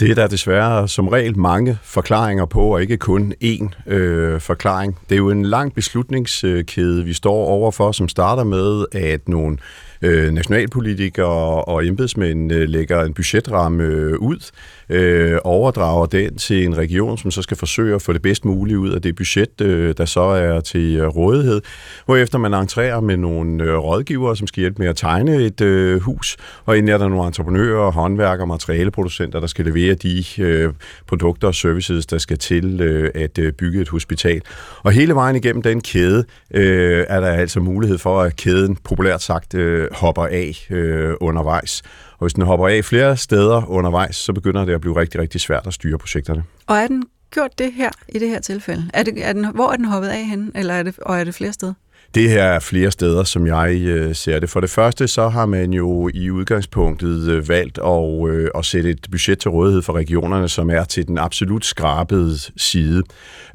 Det 0.00 0.10
er 0.10 0.14
der 0.14 0.26
desværre 0.26 0.88
som 0.88 1.08
regel 1.08 1.38
mange 1.38 1.78
forklaringer 1.82 2.46
på, 2.46 2.74
og 2.74 2.82
ikke 2.82 2.96
kun 2.96 3.32
én 3.44 3.90
øh, 3.92 4.40
forklaring. 4.40 4.98
Det 5.08 5.14
er 5.14 5.16
jo 5.16 5.30
en 5.30 5.44
lang 5.44 5.74
beslutningskæde, 5.74 7.04
vi 7.04 7.12
står 7.12 7.34
overfor, 7.34 7.92
som 7.92 8.08
starter 8.08 8.44
med, 8.44 8.84
at 8.92 9.28
nogle 9.28 9.58
øh, 10.02 10.32
nationalpolitikere 10.32 11.64
og 11.64 11.86
embedsmænd 11.86 12.52
øh, 12.52 12.68
lægger 12.68 13.04
en 13.04 13.14
budgetramme 13.14 13.84
øh, 13.84 14.18
ud, 14.18 14.50
øh, 14.88 15.38
overdrager 15.44 16.06
den 16.06 16.36
til 16.36 16.64
en 16.64 16.76
region, 16.76 17.18
som 17.18 17.30
så 17.30 17.42
skal 17.42 17.56
forsøge 17.56 17.94
at 17.94 18.02
få 18.02 18.12
det 18.12 18.22
bedst 18.22 18.44
mulige 18.44 18.78
ud 18.78 18.90
af 18.90 19.02
det 19.02 19.16
budget, 19.16 19.60
øh, 19.60 19.94
der 19.98 20.04
så 20.04 20.20
er 20.20 20.60
til 20.60 20.96
øh, 20.96 21.08
rådighed, 21.08 21.60
hvorefter 22.04 22.38
man 22.38 22.54
entrerer 22.54 23.00
med 23.00 23.16
nogle 23.16 23.64
øh, 23.64 23.78
rådgivere, 23.78 24.36
som 24.36 24.46
skal 24.46 24.60
hjælpe 24.60 24.82
med 24.82 24.88
at 24.88 24.96
tegne 24.96 25.36
et 25.36 25.60
øh, 25.60 26.00
hus, 26.00 26.36
og 26.66 26.78
inden 26.78 26.92
er 26.92 26.98
der 26.98 27.08
nogle 27.08 27.26
entreprenører, 27.26 27.90
håndværkere, 27.90 28.46
materialeproducenter, 28.46 29.40
der 29.40 29.46
skal 29.46 29.64
levere 29.64 29.94
de 29.94 30.24
øh, 30.38 30.72
produkter 31.06 31.48
og 31.48 31.54
services, 31.54 32.06
der 32.06 32.18
skal 32.18 32.38
til 32.38 32.80
øh, 32.80 33.10
at 33.14 33.38
øh, 33.38 33.52
bygge 33.52 33.80
et 33.80 33.88
hospital. 33.88 34.40
Og 34.82 34.92
hele 34.92 35.14
vejen 35.14 35.36
igennem 35.36 35.62
den 35.62 35.80
kæde 35.80 36.24
øh, 36.54 37.04
er 37.08 37.20
der 37.20 37.28
altså 37.28 37.60
mulighed 37.60 37.98
for, 37.98 38.22
at 38.22 38.36
kæden 38.36 38.76
populært 38.76 39.22
sagt 39.22 39.54
øh, 39.54 39.89
hopper 39.90 40.26
af 40.26 40.66
øh, 40.70 41.14
undervejs. 41.20 41.82
Og 42.12 42.24
hvis 42.24 42.32
den 42.32 42.42
hopper 42.42 42.68
af 42.68 42.84
flere 42.84 43.16
steder 43.16 43.66
undervejs, 43.66 44.16
så 44.16 44.32
begynder 44.32 44.64
det 44.64 44.72
at 44.72 44.80
blive 44.80 44.96
rigtig, 44.96 45.20
rigtig 45.20 45.40
svært 45.40 45.66
at 45.66 45.74
styre 45.74 45.98
projekterne. 45.98 46.44
Og 46.66 46.76
er 46.76 46.86
den 46.86 47.04
gjort 47.30 47.58
det 47.58 47.72
her 47.72 47.90
i 48.08 48.18
det 48.18 48.28
her 48.28 48.40
tilfælde? 48.40 48.90
Er 48.94 49.02
det, 49.02 49.26
er 49.26 49.32
den, 49.32 49.54
hvor 49.54 49.72
er 49.72 49.76
den 49.76 49.84
hoppet 49.84 50.08
af 50.08 50.26
henne, 50.26 50.50
eller 50.54 50.74
er 50.74 50.82
det, 50.82 50.98
og 50.98 51.20
er 51.20 51.24
det 51.24 51.34
flere 51.34 51.52
steder? 51.52 51.74
Det 52.14 52.30
her 52.30 52.42
er 52.42 52.58
flere 52.58 52.90
steder, 52.90 53.24
som 53.24 53.46
jeg 53.46 53.76
øh, 53.80 54.14
ser 54.14 54.38
det. 54.38 54.50
For 54.50 54.60
det 54.60 54.70
første, 54.70 55.08
så 55.08 55.28
har 55.28 55.46
man 55.46 55.72
jo 55.72 56.10
i 56.14 56.30
udgangspunktet 56.30 57.28
øh, 57.28 57.48
valgt 57.48 57.78
at, 57.78 58.28
øh, 58.28 58.50
at 58.54 58.64
sætte 58.64 58.90
et 58.90 59.06
budget 59.10 59.38
til 59.38 59.50
rådighed 59.50 59.82
for 59.82 59.92
regionerne, 59.92 60.48
som 60.48 60.70
er 60.70 60.84
til 60.84 61.06
den 61.06 61.18
absolut 61.18 61.64
skrabede 61.64 62.38
side. 62.56 63.02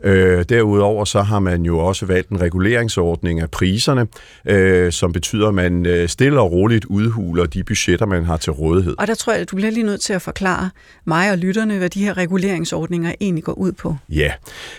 Øh, 0.04 0.46
derudover 0.50 1.06
så 1.06 1.22
har 1.22 1.40
man 1.40 1.62
jo 1.62 1.80
også 1.80 2.06
valgt 2.06 2.30
en 2.30 2.42
reguleringsordning 2.42 3.40
af 3.40 3.52
priserne, 3.52 4.08
øh, 4.46 4.92
som 4.92 5.14
betyder, 5.14 5.48
at 5.48 5.54
man 5.54 5.86
øh, 5.86 6.10
stille 6.10 6.40
og 6.40 6.52
roligt 6.52 6.86
udhuler 6.86 7.46
de 7.46 7.64
budgetter, 7.64 8.06
man 8.06 8.26
har 8.26 8.38
til 8.38 8.52
rådighed. 8.52 8.96
Og 8.98 9.08
der 9.08 9.16
tror 9.16 9.34
jeg, 9.34 9.52
du 9.52 9.56
bliver 9.56 9.72
lige 9.72 9.86
nødt 9.86 10.02
til 10.02 10.14
at 10.14 10.22
forklare 10.22 10.70
mig 11.06 11.32
og 11.32 11.38
lytterne, 11.38 11.78
hvad 11.78 11.90
de 11.90 12.04
her 12.04 12.18
reguleringsordninger 12.18 13.14
egentlig 13.22 13.44
går 13.44 13.54
ud 13.54 13.72
på. 13.72 13.96
Ja, 14.10 14.32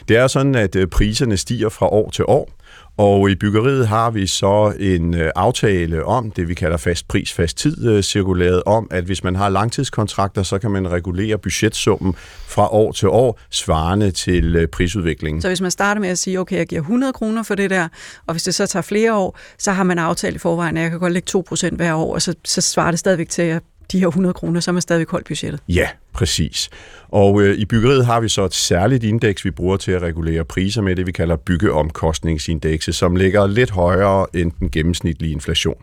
det 0.08 0.16
er 0.16 0.26
sådan, 0.26 0.54
at 0.54 0.76
øh, 0.76 0.86
priserne 0.86 1.36
stiger 1.36 1.68
fra 1.68 1.86
år 1.86 2.10
til 2.10 2.24
år, 2.28 2.50
og 2.98 3.30
i 3.30 3.34
byggeriet 3.34 3.88
har 3.88 4.10
vi 4.10 4.26
så 4.26 4.74
en 4.78 5.14
øh, 5.14 5.30
aftale 5.36 6.04
om 6.04 6.30
det, 6.30 6.48
vi 6.48 6.54
kalder 6.54 6.76
fast 6.76 7.08
pris, 7.08 7.32
fast 7.32 7.58
tid 7.58 7.88
øh, 7.88 8.02
cirkuleret 8.02 8.62
om, 8.66 8.88
at 8.90 9.04
hvis 9.04 9.24
man 9.24 9.36
har 9.36 9.48
langtidskontrakter, 9.48 10.42
så 10.42 10.58
kan 10.58 10.70
man 10.70 10.90
regulere 10.90 11.38
budgetsummen 11.38 12.14
fra 12.48 12.72
år 12.74 12.92
til 12.92 13.08
år, 13.08 13.40
svarende 13.50 14.10
til 14.10 14.56
øh, 14.56 14.68
prisudviklingen. 14.68 15.42
Så 15.42 15.48
hvis 15.48 15.60
man 15.60 15.70
starter 15.70 16.00
med 16.00 16.08
at 16.08 16.18
sige, 16.18 16.40
okay, 16.40 16.56
jeg 16.56 16.66
giver 16.66 16.82
100 16.82 17.12
kroner 17.12 17.42
for 17.42 17.54
det 17.54 17.70
der, 17.70 17.88
og 18.26 18.34
hvis 18.34 18.42
det 18.42 18.54
så 18.54 18.66
tager 18.66 18.82
flere 18.82 19.14
år, 19.14 19.38
så 19.58 19.72
har 19.72 19.82
man 19.82 19.98
aftalt 19.98 20.36
i 20.36 20.38
forvejen, 20.38 20.76
at 20.76 20.82
jeg 20.82 20.90
kan 20.90 21.00
godt 21.00 21.12
lægge 21.12 21.42
2% 21.50 21.76
hver 21.76 21.94
år, 21.94 22.14
og 22.14 22.22
så, 22.22 22.34
så 22.44 22.60
svarer 22.60 22.90
det 22.90 22.98
stadigvæk 22.98 23.28
til, 23.28 23.42
at 23.42 23.62
de 23.92 23.98
her 24.00 24.06
100 24.08 24.32
kroner, 24.34 24.60
så 24.60 24.70
er 24.70 24.72
man 24.72 24.82
stadig 24.82 25.06
holdt 25.08 25.26
budgettet. 25.26 25.60
Ja, 25.68 25.88
præcis. 26.12 26.70
Og 27.08 27.42
øh, 27.42 27.56
i 27.58 27.64
byggeriet 27.64 28.06
har 28.06 28.20
vi 28.20 28.28
så 28.28 28.44
et 28.44 28.54
særligt 28.54 29.04
indeks, 29.04 29.44
vi 29.44 29.50
bruger 29.50 29.76
til 29.76 29.92
at 29.92 30.02
regulere 30.02 30.44
priser 30.44 30.82
med 30.82 30.96
det, 30.96 31.06
vi 31.06 31.12
kalder 31.12 31.36
byggeomkostningsindekset, 31.36 32.94
som 32.94 33.16
ligger 33.16 33.46
lidt 33.46 33.70
højere 33.70 34.26
end 34.34 34.52
den 34.60 34.70
gennemsnitlige 34.70 35.32
inflation. 35.32 35.76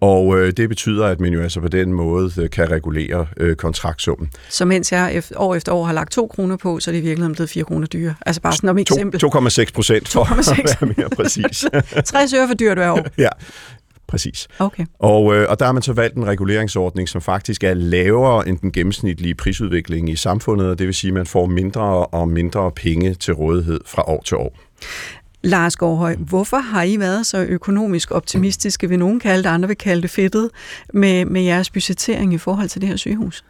Og 0.00 0.38
øh, 0.38 0.52
det 0.56 0.68
betyder, 0.68 1.06
at 1.06 1.20
man 1.20 1.32
jo 1.32 1.42
altså 1.42 1.60
på 1.60 1.68
den 1.68 1.92
måde 1.92 2.32
øh, 2.38 2.50
kan 2.50 2.70
regulere 2.70 3.26
øh, 3.36 3.56
kontraktsummen. 3.56 4.30
Så 4.48 4.64
mens 4.64 4.92
jeg 4.92 5.14
efter, 5.14 5.34
år 5.38 5.54
efter 5.54 5.72
år 5.72 5.84
har 5.84 5.92
lagt 5.92 6.12
2 6.12 6.26
kroner 6.26 6.56
på, 6.56 6.80
så 6.80 6.90
er 6.90 6.92
det 6.92 6.98
i 6.98 7.02
virkeligheden 7.02 7.34
blevet 7.34 7.50
4 7.50 7.64
kroner 7.64 7.86
dyre. 7.86 8.14
Altså 8.26 8.40
bare 8.40 8.52
sådan 8.52 8.68
om 8.68 8.78
eksempel. 8.78 9.20
2,6 9.24 9.72
procent 9.74 10.08
for 10.08 10.24
2, 10.24 10.34
at 10.52 10.76
være 10.80 10.92
mere 10.96 11.08
præcis. 11.10 11.64
60 12.04 12.32
øre 12.32 12.48
for 12.48 12.54
dyrt 12.54 12.76
hver 12.76 12.90
år. 12.90 13.06
ja, 13.18 13.28
Præcis. 14.08 14.48
Okay. 14.58 14.86
Og, 14.98 15.34
øh, 15.34 15.46
og 15.48 15.58
der 15.58 15.64
har 15.64 15.72
man 15.72 15.82
så 15.82 15.92
valgt 15.92 16.16
en 16.16 16.26
reguleringsordning, 16.26 17.08
som 17.08 17.20
faktisk 17.20 17.64
er 17.64 17.74
lavere 17.74 18.48
end 18.48 18.58
den 18.58 18.72
gennemsnitlige 18.72 19.34
prisudvikling 19.34 20.10
i 20.10 20.16
samfundet, 20.16 20.70
og 20.70 20.78
det 20.78 20.86
vil 20.86 20.94
sige, 20.94 21.08
at 21.08 21.14
man 21.14 21.26
får 21.26 21.46
mindre 21.46 22.06
og 22.06 22.28
mindre 22.28 22.72
penge 22.72 23.14
til 23.14 23.34
rådighed 23.34 23.80
fra 23.86 24.02
år 24.06 24.22
til 24.22 24.36
år. 24.36 24.58
Lars 25.42 25.76
Gårdhøj, 25.76 26.16
hvorfor 26.16 26.56
har 26.56 26.82
I 26.82 26.98
været 26.98 27.26
så 27.26 27.44
økonomisk 27.44 28.10
optimistiske, 28.10 28.88
vil 28.88 28.98
nogen 28.98 29.20
kalde 29.20 29.42
det, 29.42 29.48
andre 29.48 29.68
vil 29.68 29.76
kalde 29.76 30.02
det 30.02 30.10
fedtet, 30.10 30.50
med, 30.92 31.24
med 31.24 31.42
jeres 31.42 31.70
budgettering 31.70 32.34
i 32.34 32.38
forhold 32.38 32.68
til 32.68 32.80
det 32.80 32.88
her 32.88 32.96
sygehus? 32.96 33.44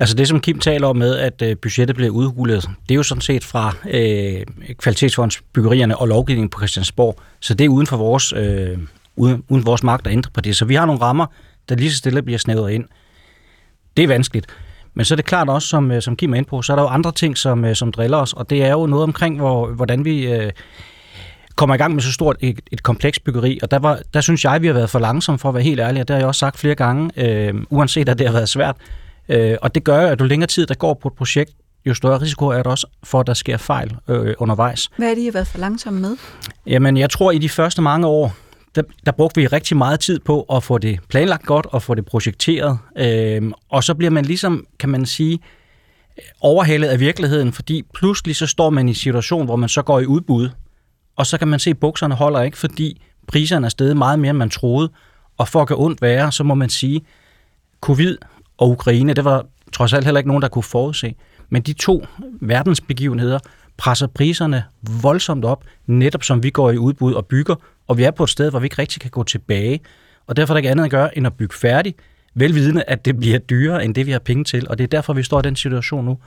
Altså 0.00 0.14
det, 0.14 0.28
som 0.28 0.40
Kim 0.40 0.58
taler 0.58 0.86
om 0.86 0.96
med, 0.96 1.16
at 1.16 1.42
øh, 1.42 1.56
budgettet 1.56 1.96
bliver 1.96 2.10
udhulet, 2.10 2.62
det 2.62 2.90
er 2.90 2.94
jo 2.94 3.02
sådan 3.02 3.22
set 3.22 3.44
fra 3.44 3.74
øh, 3.90 4.74
kvalitetsfondsbyggerierne 4.78 5.96
og 5.96 6.08
lovgivningen 6.08 6.48
på 6.48 6.58
Christiansborg. 6.58 7.20
Så 7.40 7.54
det 7.54 7.64
er 7.64 7.68
uden 7.68 7.86
for 7.86 7.96
vores 7.96 8.32
øh, 8.32 8.78
uden, 9.18 9.44
uden 9.48 9.66
vores 9.66 9.82
magt 9.82 10.06
at 10.06 10.12
ændre 10.12 10.30
på 10.34 10.40
det. 10.40 10.56
Så 10.56 10.64
vi 10.64 10.74
har 10.74 10.86
nogle 10.86 11.02
rammer, 11.02 11.26
der 11.68 11.74
lige 11.74 11.90
så 11.90 11.96
stille 11.96 12.22
bliver 12.22 12.38
snævret 12.38 12.72
ind. 12.72 12.84
Det 13.96 14.02
er 14.02 14.08
vanskeligt. 14.08 14.46
Men 14.94 15.04
så 15.04 15.14
er 15.14 15.16
det 15.16 15.24
klart 15.24 15.48
også, 15.48 15.68
som, 15.68 15.90
øh, 15.90 16.02
som 16.02 16.16
Kim 16.16 16.32
er 16.32 16.36
ind 16.36 16.46
på, 16.46 16.62
så 16.62 16.72
er 16.72 16.76
der 16.76 16.82
jo 16.82 16.88
andre 16.88 17.12
ting, 17.12 17.38
som, 17.38 17.64
øh, 17.64 17.76
som 17.76 17.92
driller 17.92 18.16
os, 18.16 18.32
og 18.32 18.50
det 18.50 18.64
er 18.64 18.70
jo 18.70 18.86
noget 18.86 19.02
omkring, 19.02 19.36
hvor, 19.36 19.66
hvordan 19.66 20.04
vi 20.04 20.26
øh, 20.32 20.52
kommer 21.56 21.74
i 21.74 21.78
gang 21.78 21.94
med 21.94 22.02
så 22.02 22.12
stort 22.12 22.36
et, 22.40 22.60
et 22.72 22.82
kompleks 22.82 23.18
byggeri, 23.18 23.58
og 23.62 23.70
der, 23.70 23.78
var, 23.78 23.98
der 24.14 24.20
synes 24.20 24.44
jeg, 24.44 24.62
vi 24.62 24.66
har 24.66 24.74
været 24.74 24.90
for 24.90 24.98
langsomme 24.98 25.38
for 25.38 25.48
at 25.48 25.54
være 25.54 25.64
helt 25.64 25.80
ærlige, 25.80 26.02
og 26.02 26.08
det 26.08 26.14
har 26.14 26.20
jeg 26.20 26.26
også 26.26 26.38
sagt 26.38 26.58
flere 26.58 26.74
gange, 26.74 27.10
øh, 27.16 27.54
uanset 27.70 28.08
at 28.08 28.18
det 28.18 28.26
har 28.26 28.34
været 28.34 28.48
svært. 28.48 28.76
Øh, 29.28 29.56
og 29.62 29.74
det 29.74 29.84
gør 29.84 30.06
at 30.10 30.20
jo 30.20 30.24
længere 30.24 30.46
tid 30.46 30.66
der 30.66 30.74
går 30.74 30.94
på 30.94 31.08
et 31.08 31.14
projekt, 31.14 31.50
jo 31.86 31.94
større 31.94 32.20
risiko 32.20 32.46
er 32.46 32.62
der 32.62 32.70
også 32.70 32.86
for, 33.04 33.20
at 33.20 33.26
der 33.26 33.34
sker 33.34 33.56
fejl 33.56 33.96
øh, 34.08 34.34
undervejs. 34.38 34.90
Hvad 34.96 35.10
er 35.10 35.14
det, 35.14 35.22
I 35.22 35.24
har 35.24 35.32
været 35.32 35.46
for 35.46 35.58
langsomme 35.58 36.00
med? 36.00 36.16
Jamen, 36.66 36.96
jeg 36.96 37.10
tror, 37.10 37.30
i 37.30 37.38
de 37.38 37.48
første 37.48 37.82
mange 37.82 38.06
år, 38.06 38.34
der, 38.78 38.84
der 39.06 39.12
brugte 39.12 39.40
vi 39.40 39.46
rigtig 39.46 39.76
meget 39.76 40.00
tid 40.00 40.18
på 40.18 40.42
at 40.42 40.62
få 40.62 40.78
det 40.78 40.98
planlagt 41.08 41.46
godt 41.46 41.66
og 41.66 41.82
få 41.82 41.94
det 41.94 42.06
projekteret. 42.06 42.78
Øh, 42.98 43.52
og 43.68 43.84
så 43.84 43.94
bliver 43.94 44.10
man 44.10 44.24
ligesom, 44.24 44.66
kan 44.78 44.88
man 44.88 45.06
sige, 45.06 45.38
overhalet 46.40 46.88
af 46.88 47.00
virkeligheden, 47.00 47.52
fordi 47.52 47.82
pludselig 47.94 48.36
så 48.36 48.46
står 48.46 48.70
man 48.70 48.88
i 48.88 48.90
en 48.90 48.94
situation, 48.94 49.44
hvor 49.44 49.56
man 49.56 49.68
så 49.68 49.82
går 49.82 50.00
i 50.00 50.06
udbud, 50.06 50.48
og 51.16 51.26
så 51.26 51.38
kan 51.38 51.48
man 51.48 51.58
se, 51.58 51.70
at 51.70 51.78
bukserne 51.78 52.14
holder 52.14 52.42
ikke, 52.42 52.58
fordi 52.58 53.02
priserne 53.26 53.66
er 53.66 53.68
steget 53.68 53.96
meget 53.96 54.18
mere, 54.18 54.30
end 54.30 54.38
man 54.38 54.50
troede. 54.50 54.90
Og 55.38 55.48
for 55.48 55.62
at 55.62 55.68
gøre 55.68 55.78
ondt 55.78 56.02
være, 56.02 56.32
så 56.32 56.44
må 56.44 56.54
man 56.54 56.68
sige, 56.68 57.00
covid 57.80 58.16
og 58.58 58.70
Ukraine, 58.70 59.14
det 59.14 59.24
var 59.24 59.46
trods 59.72 59.92
alt 59.92 60.04
heller 60.04 60.18
ikke 60.18 60.28
nogen, 60.28 60.42
der 60.42 60.48
kunne 60.48 60.62
forudse. 60.62 61.14
Men 61.50 61.62
de 61.62 61.72
to 61.72 62.06
verdensbegivenheder 62.40 63.38
presser 63.78 64.06
priserne 64.06 64.64
voldsomt 65.02 65.44
op, 65.44 65.64
netop 65.86 66.22
som 66.22 66.42
vi 66.42 66.50
går 66.50 66.70
i 66.70 66.78
udbud 66.78 67.12
og 67.12 67.26
bygger, 67.26 67.54
og 67.88 67.98
vi 67.98 68.02
er 68.02 68.10
på 68.10 68.24
et 68.24 68.30
sted, 68.30 68.50
hvor 68.50 68.58
vi 68.58 68.66
ikke 68.66 68.78
rigtig 68.78 69.00
kan 69.00 69.10
gå 69.10 69.22
tilbage. 69.22 69.80
Og 70.26 70.36
derfor 70.36 70.52
er 70.52 70.54
der 70.54 70.58
ikke 70.58 70.70
andet 70.70 70.84
at 70.84 70.90
gøre, 70.90 71.18
end 71.18 71.26
at 71.26 71.34
bygge 71.34 71.54
færdigt, 71.54 71.96
velvidende, 72.34 72.82
at 72.82 73.04
det 73.04 73.18
bliver 73.18 73.38
dyrere, 73.38 73.84
end 73.84 73.94
det 73.94 74.06
vi 74.06 74.10
har 74.10 74.18
penge 74.18 74.44
til. 74.44 74.68
Og 74.68 74.78
det 74.78 74.84
er 74.84 74.88
derfor, 74.88 75.12
vi 75.12 75.22
står 75.22 75.38
i 75.38 75.42
den 75.42 75.56
situation 75.56 76.04
nu, 76.04 76.18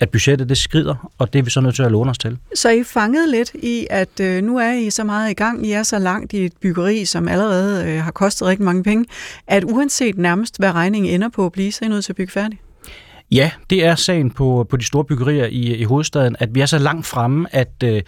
at 0.00 0.10
budgettet 0.10 0.48
det 0.48 0.58
skrider, 0.58 1.10
og 1.18 1.32
det 1.32 1.38
er 1.38 1.42
vi 1.42 1.50
så 1.50 1.60
nødt 1.60 1.74
til 1.74 1.82
at 1.82 1.92
låne 1.92 2.10
os 2.10 2.18
til. 2.18 2.38
Så 2.54 2.70
I 2.70 2.84
fanget 2.84 3.28
lidt 3.28 3.50
i, 3.54 3.86
at 3.90 4.20
øh, 4.20 4.42
nu 4.42 4.58
er 4.58 4.72
I 4.72 4.90
så 4.90 5.04
meget 5.04 5.30
i 5.30 5.34
gang, 5.34 5.66
I 5.66 5.72
er 5.72 5.82
så 5.82 5.98
langt 5.98 6.32
i 6.32 6.44
et 6.44 6.52
byggeri, 6.60 7.04
som 7.04 7.28
allerede 7.28 7.90
øh, 7.90 8.02
har 8.02 8.10
kostet 8.10 8.48
rigtig 8.48 8.64
mange 8.64 8.82
penge, 8.82 9.04
at 9.46 9.64
uanset 9.64 10.18
nærmest, 10.18 10.58
hvad 10.58 10.72
regningen 10.72 11.14
ender 11.14 11.28
på 11.28 11.46
at 11.46 11.52
blive, 11.52 11.72
så 11.72 11.78
er 11.82 11.86
I 11.86 11.90
nødt 11.90 12.04
til 12.04 12.12
at 12.12 12.16
bygge 12.16 12.32
færdigt? 12.32 12.60
Ja, 13.32 13.50
det 13.70 13.84
er 13.84 13.94
sagen 13.94 14.30
på, 14.30 14.66
på 14.70 14.76
de 14.76 14.84
store 14.84 15.04
byggerier 15.04 15.46
i, 15.46 15.76
i 15.76 15.84
hovedstaden, 15.84 16.36
at 16.38 16.54
vi 16.54 16.60
er 16.60 16.66
så 16.66 16.78
langt 16.78 17.06
fremme, 17.06 17.46
at, 17.50 17.72
øh, 17.84 18.02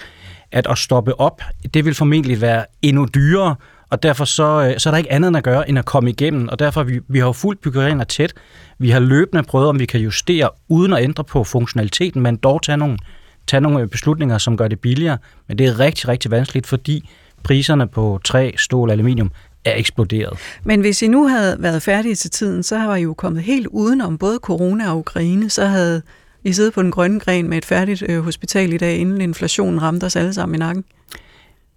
at 0.52 0.66
at 0.66 0.78
stoppe 0.78 1.20
op, 1.20 1.42
det 1.74 1.84
vil 1.84 1.94
formentlig 1.94 2.40
være 2.40 2.64
endnu 2.82 3.08
dyrere, 3.14 3.54
og 3.90 4.02
derfor 4.02 4.24
så, 4.24 4.68
øh, 4.68 4.78
så 4.78 4.88
er 4.88 4.90
der 4.90 4.98
ikke 4.98 5.12
andet 5.12 5.28
end 5.28 5.36
at 5.36 5.44
gøre, 5.44 5.68
end 5.68 5.78
at 5.78 5.84
komme 5.84 6.10
igennem, 6.10 6.48
og 6.48 6.58
derfor 6.58 6.82
vi, 6.82 7.00
vi 7.08 7.18
har 7.18 7.26
jo 7.26 7.32
fuldt 7.32 7.60
byggerierne 7.60 8.04
tæt. 8.04 8.32
Vi 8.78 8.90
har 8.90 9.00
løbende 9.00 9.42
prøvet, 9.42 9.68
om 9.68 9.78
vi 9.78 9.86
kan 9.86 10.00
justere, 10.00 10.50
uden 10.68 10.92
at 10.92 11.02
ændre 11.02 11.24
på 11.24 11.44
funktionaliteten, 11.44 12.22
men 12.22 12.36
dog 12.36 12.62
tage 12.62 12.76
nogle, 12.76 12.98
tage 13.46 13.60
nogle 13.60 13.80
øh, 13.80 13.88
beslutninger, 13.88 14.38
som 14.38 14.56
gør 14.56 14.68
det 14.68 14.80
billigere. 14.80 15.18
Men 15.48 15.58
det 15.58 15.66
er 15.66 15.80
rigtig, 15.80 16.08
rigtig 16.08 16.30
vanskeligt, 16.30 16.66
fordi 16.66 17.08
priserne 17.42 17.88
på 17.88 18.20
træ, 18.24 18.50
stål 18.56 18.88
og 18.88 18.92
aluminium 18.92 19.30
er 19.64 19.72
eksploderet. 19.76 20.38
Men 20.64 20.80
hvis 20.80 21.02
I 21.02 21.08
nu 21.08 21.28
havde 21.28 21.56
været 21.58 21.82
færdige 21.82 22.14
til 22.14 22.30
tiden, 22.30 22.62
så 22.62 22.78
var 22.78 22.96
I 22.96 23.02
jo 23.02 23.14
kommet 23.14 23.42
helt 23.42 23.66
udenom 23.66 24.18
både 24.18 24.38
corona 24.42 24.90
og 24.90 24.98
Ukraine, 24.98 25.50
så 25.50 25.66
havde 25.66 26.02
I 26.44 26.52
siddet 26.52 26.72
på 26.72 26.82
den 26.82 26.90
grønne 26.90 27.20
gren 27.20 27.48
med 27.48 27.58
et 27.58 27.64
færdigt 27.64 28.02
øh, 28.08 28.24
hospital 28.24 28.72
i 28.72 28.78
dag, 28.78 28.96
inden 28.96 29.20
inflationen 29.20 29.82
ramte 29.82 30.04
os 30.04 30.16
alle 30.16 30.34
sammen 30.34 30.54
i 30.54 30.58
nakken. 30.58 30.84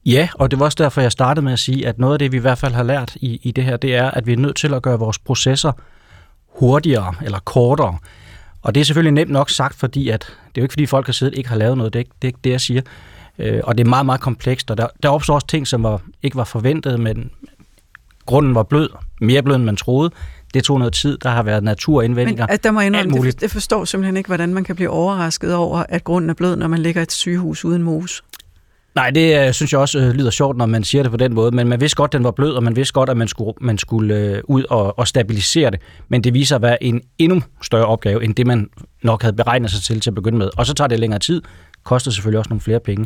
Ja, 0.06 0.30
og 0.34 0.52
det 0.52 0.60
var 0.60 0.66
også 0.66 0.84
derfor, 0.84 1.02
jeg 1.02 1.12
startede 1.12 1.44
med 1.44 1.54
at 1.54 1.60
sige, 1.60 1.88
at 1.88 2.00
noget 2.00 2.14
af 2.14 2.20
det, 2.20 2.32
vi 2.32 2.38
i 2.38 2.40
hvert 2.40 2.58
fald 2.58 2.74
har 2.74 2.84
lært 2.84 3.16
i, 3.16 3.40
i 3.44 3.52
det 3.52 3.64
her, 3.64 3.78
det 3.78 3.96
er, 3.96 4.12
at 4.12 4.28
vi 4.28 4.34
er 4.34 4.38
nødt 4.38 4.56
til 4.56 4.74
at 4.74 4.82
gøre 4.82 5.00
vores 5.00 5.20
processer 5.20 5.72
hurtigere 6.48 7.14
eller 7.26 7.40
kortere. 7.40 7.98
Og 8.62 8.76
det 8.76 8.82
er 8.82 8.86
selvfølgelig 8.86 9.14
nemt 9.14 9.32
nok 9.32 9.50
sagt, 9.50 9.76
fordi 9.76 10.10
at, 10.10 10.22
det 10.22 10.30
er 10.30 10.62
jo 10.62 10.64
ikke 10.64 10.74
fordi 10.74 10.86
folk 10.86 11.06
har 11.06 11.14
siddet 11.14 11.38
ikke 11.38 11.50
har 11.50 11.58
lavet 11.58 11.78
noget, 11.78 11.94
det 11.94 12.00
er 12.00 12.02
ikke 12.02 12.12
det, 12.22 12.28
er 12.28 12.30
ikke 12.30 12.40
det 12.44 12.50
jeg 12.50 12.62
siger. 12.62 12.82
Øh, 13.40 13.62
og 13.64 13.78
det 13.78 13.84
er 13.84 13.90
meget, 13.90 14.06
meget 14.06 14.22
komplekst, 14.22 14.72
og 14.72 14.78
der, 14.78 14.88
der 15.04 15.10
opstår 15.10 15.36
også 15.36 15.48
ting, 15.48 15.68
som 15.68 15.84
var, 15.84 16.02
ikke 16.24 16.38
var 16.38 16.44
forventet, 16.44 17.00
men 17.00 17.32
grunden 18.28 18.56
var 18.56 18.64
blød, 18.64 18.90
mere 19.22 19.44
blød, 19.44 19.56
end 19.56 19.64
man 19.64 19.76
troede. 19.76 20.12
Det 20.54 20.64
tog 20.64 20.80
noget 20.80 20.94
tid, 20.94 21.18
der 21.18 21.30
har 21.30 21.44
været 21.44 21.64
naturindvendinger. 21.64 22.46
Men 22.46 22.54
at 22.54 22.64
der 22.64 22.72
må 22.72 22.80
jeg 22.80 22.88
indrømme, 22.88 23.28
det, 23.28 23.42
det 23.42 23.52
forstår 23.52 23.86
simpelthen 23.86 24.18
ikke, 24.18 24.28
hvordan 24.28 24.54
man 24.54 24.64
kan 24.64 24.76
blive 24.76 24.90
overrasket 24.90 25.56
over, 25.56 25.84
at 25.90 26.04
grunden 26.04 26.30
er 26.30 26.34
blød, 26.34 26.56
når 26.56 26.68
man 26.68 26.80
ligger 26.80 27.02
et 27.02 27.12
sygehus 27.12 27.66
uden 27.66 27.84
mos. 27.84 28.24
Nej, 28.96 29.10
det 29.10 29.48
øh, 29.48 29.54
synes 29.54 29.72
jeg 29.72 29.80
også 29.80 30.00
øh, 30.00 30.10
lyder 30.10 30.30
sjovt, 30.30 30.58
når 30.58 30.66
man 30.66 30.84
siger 30.84 31.02
det 31.04 31.12
på 31.12 31.18
den 31.18 31.34
måde, 31.34 31.56
men 31.56 31.68
man 31.68 31.82
vidste 31.82 31.96
godt, 31.96 32.10
at 32.10 32.14
den 32.14 32.24
var 32.24 32.32
blød, 32.32 32.52
og 32.52 32.64
man 32.64 32.76
vidste 32.76 32.94
godt, 32.94 33.10
at 33.10 33.18
man 33.18 33.28
skulle, 33.28 33.54
man 33.62 33.78
skulle 33.78 34.16
øh, 34.16 34.42
ud 34.44 34.64
og, 34.70 35.00
og 35.00 35.08
stabilisere 35.08 35.72
det. 35.72 35.82
Men 36.10 36.24
det 36.24 36.34
viser 36.34 36.56
at 36.56 36.62
være 36.62 36.84
en 36.84 37.02
endnu 37.18 37.42
større 37.62 37.86
opgave, 37.86 38.24
end 38.24 38.36
det 38.36 38.48
man 38.48 38.70
nok 39.04 39.22
havde 39.22 39.36
beregnet 39.36 39.72
sig 39.72 39.82
til 39.82 40.00
til 40.00 40.10
at 40.10 40.16
begynde 40.16 40.38
med. 40.38 40.50
Og 40.58 40.66
så 40.66 40.74
tager 40.74 40.88
det 40.88 41.00
længere 41.00 41.20
tid, 41.20 41.42
koster 41.84 42.12
selvfølgelig 42.12 42.40
også 42.40 42.50
nogle 42.50 42.62
flere 42.62 42.80
penge. 42.80 43.06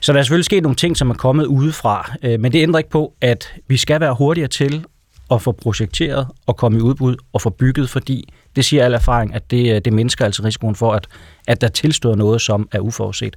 Så 0.00 0.12
der 0.12 0.18
er 0.18 0.22
selvfølgelig 0.22 0.44
sket 0.44 0.62
nogle 0.62 0.76
ting, 0.76 0.96
som 0.96 1.10
er 1.10 1.14
kommet 1.14 1.46
udefra, 1.46 2.12
øh, 2.22 2.40
men 2.40 2.52
det 2.52 2.62
ændrer 2.62 2.78
ikke 2.78 2.90
på, 2.90 3.14
at 3.20 3.54
vi 3.68 3.76
skal 3.76 4.00
være 4.00 4.14
hurtigere 4.14 4.48
til 4.48 4.84
at 5.30 5.42
få 5.42 5.52
projekteret 5.52 6.26
og 6.46 6.56
komme 6.56 6.78
i 6.78 6.80
udbud 6.80 7.16
og 7.32 7.42
få 7.42 7.50
bygget, 7.50 7.90
fordi 7.90 8.28
det 8.56 8.64
siger 8.64 8.84
al 8.84 8.94
erfaring, 8.94 9.34
at 9.34 9.50
det, 9.50 9.74
øh, 9.74 9.80
det 9.84 9.92
mindsker 9.92 10.24
altså 10.24 10.42
risikoen 10.44 10.74
for, 10.74 10.92
at, 10.92 11.06
at 11.46 11.60
der 11.60 11.68
tilstår 11.68 12.14
noget, 12.14 12.40
som 12.40 12.68
er 12.72 12.80
uforudset. 12.80 13.36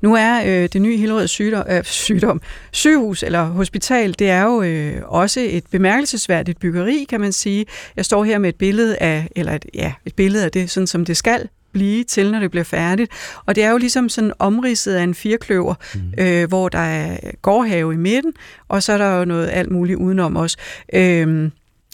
Nu 0.00 0.14
er 0.14 0.42
øh, 0.46 0.68
det 0.72 0.82
nye 0.82 0.96
Hillerød 0.96 1.28
sygdom, 1.28 1.66
øh, 1.70 1.84
sygdom, 1.84 2.40
sygehus 2.72 3.22
eller 3.22 3.44
hospital, 3.44 4.14
det 4.18 4.30
er 4.30 4.42
jo 4.42 4.62
øh, 4.62 5.02
også 5.04 5.40
et 5.40 5.64
bemærkelsesværdigt 5.70 6.60
byggeri, 6.60 7.06
kan 7.08 7.20
man 7.20 7.32
sige. 7.32 7.66
Jeg 7.96 8.04
står 8.04 8.24
her 8.24 8.38
med 8.38 8.48
et 8.48 8.56
billede 8.56 8.96
af, 8.98 9.28
eller 9.36 9.52
et, 9.52 9.66
ja, 9.74 9.92
et 10.04 10.14
billede 10.14 10.44
af 10.44 10.50
det, 10.50 10.70
sådan 10.70 10.86
som 10.86 11.04
det 11.04 11.16
skal 11.16 11.48
blive 11.76 12.04
til, 12.04 12.32
når 12.32 12.38
det 12.38 12.50
bliver 12.50 12.64
færdigt. 12.64 13.12
Og 13.46 13.54
det 13.54 13.64
er 13.64 13.70
jo 13.70 13.76
ligesom 13.76 14.08
sådan 14.08 14.32
omridset 14.38 14.94
af 14.94 15.02
en 15.02 15.14
firkløver, 15.14 15.74
mm. 15.94 16.24
øh, 16.24 16.48
hvor 16.48 16.68
der 16.68 16.78
er 16.78 17.16
gårdhave 17.42 17.94
i 17.94 17.96
midten, 17.96 18.32
og 18.68 18.82
så 18.82 18.92
er 18.92 18.98
der 18.98 19.18
jo 19.18 19.24
noget 19.24 19.50
alt 19.52 19.70
muligt 19.70 19.98
udenom 19.98 20.36
os. 20.36 20.56
Øh, 20.92 21.50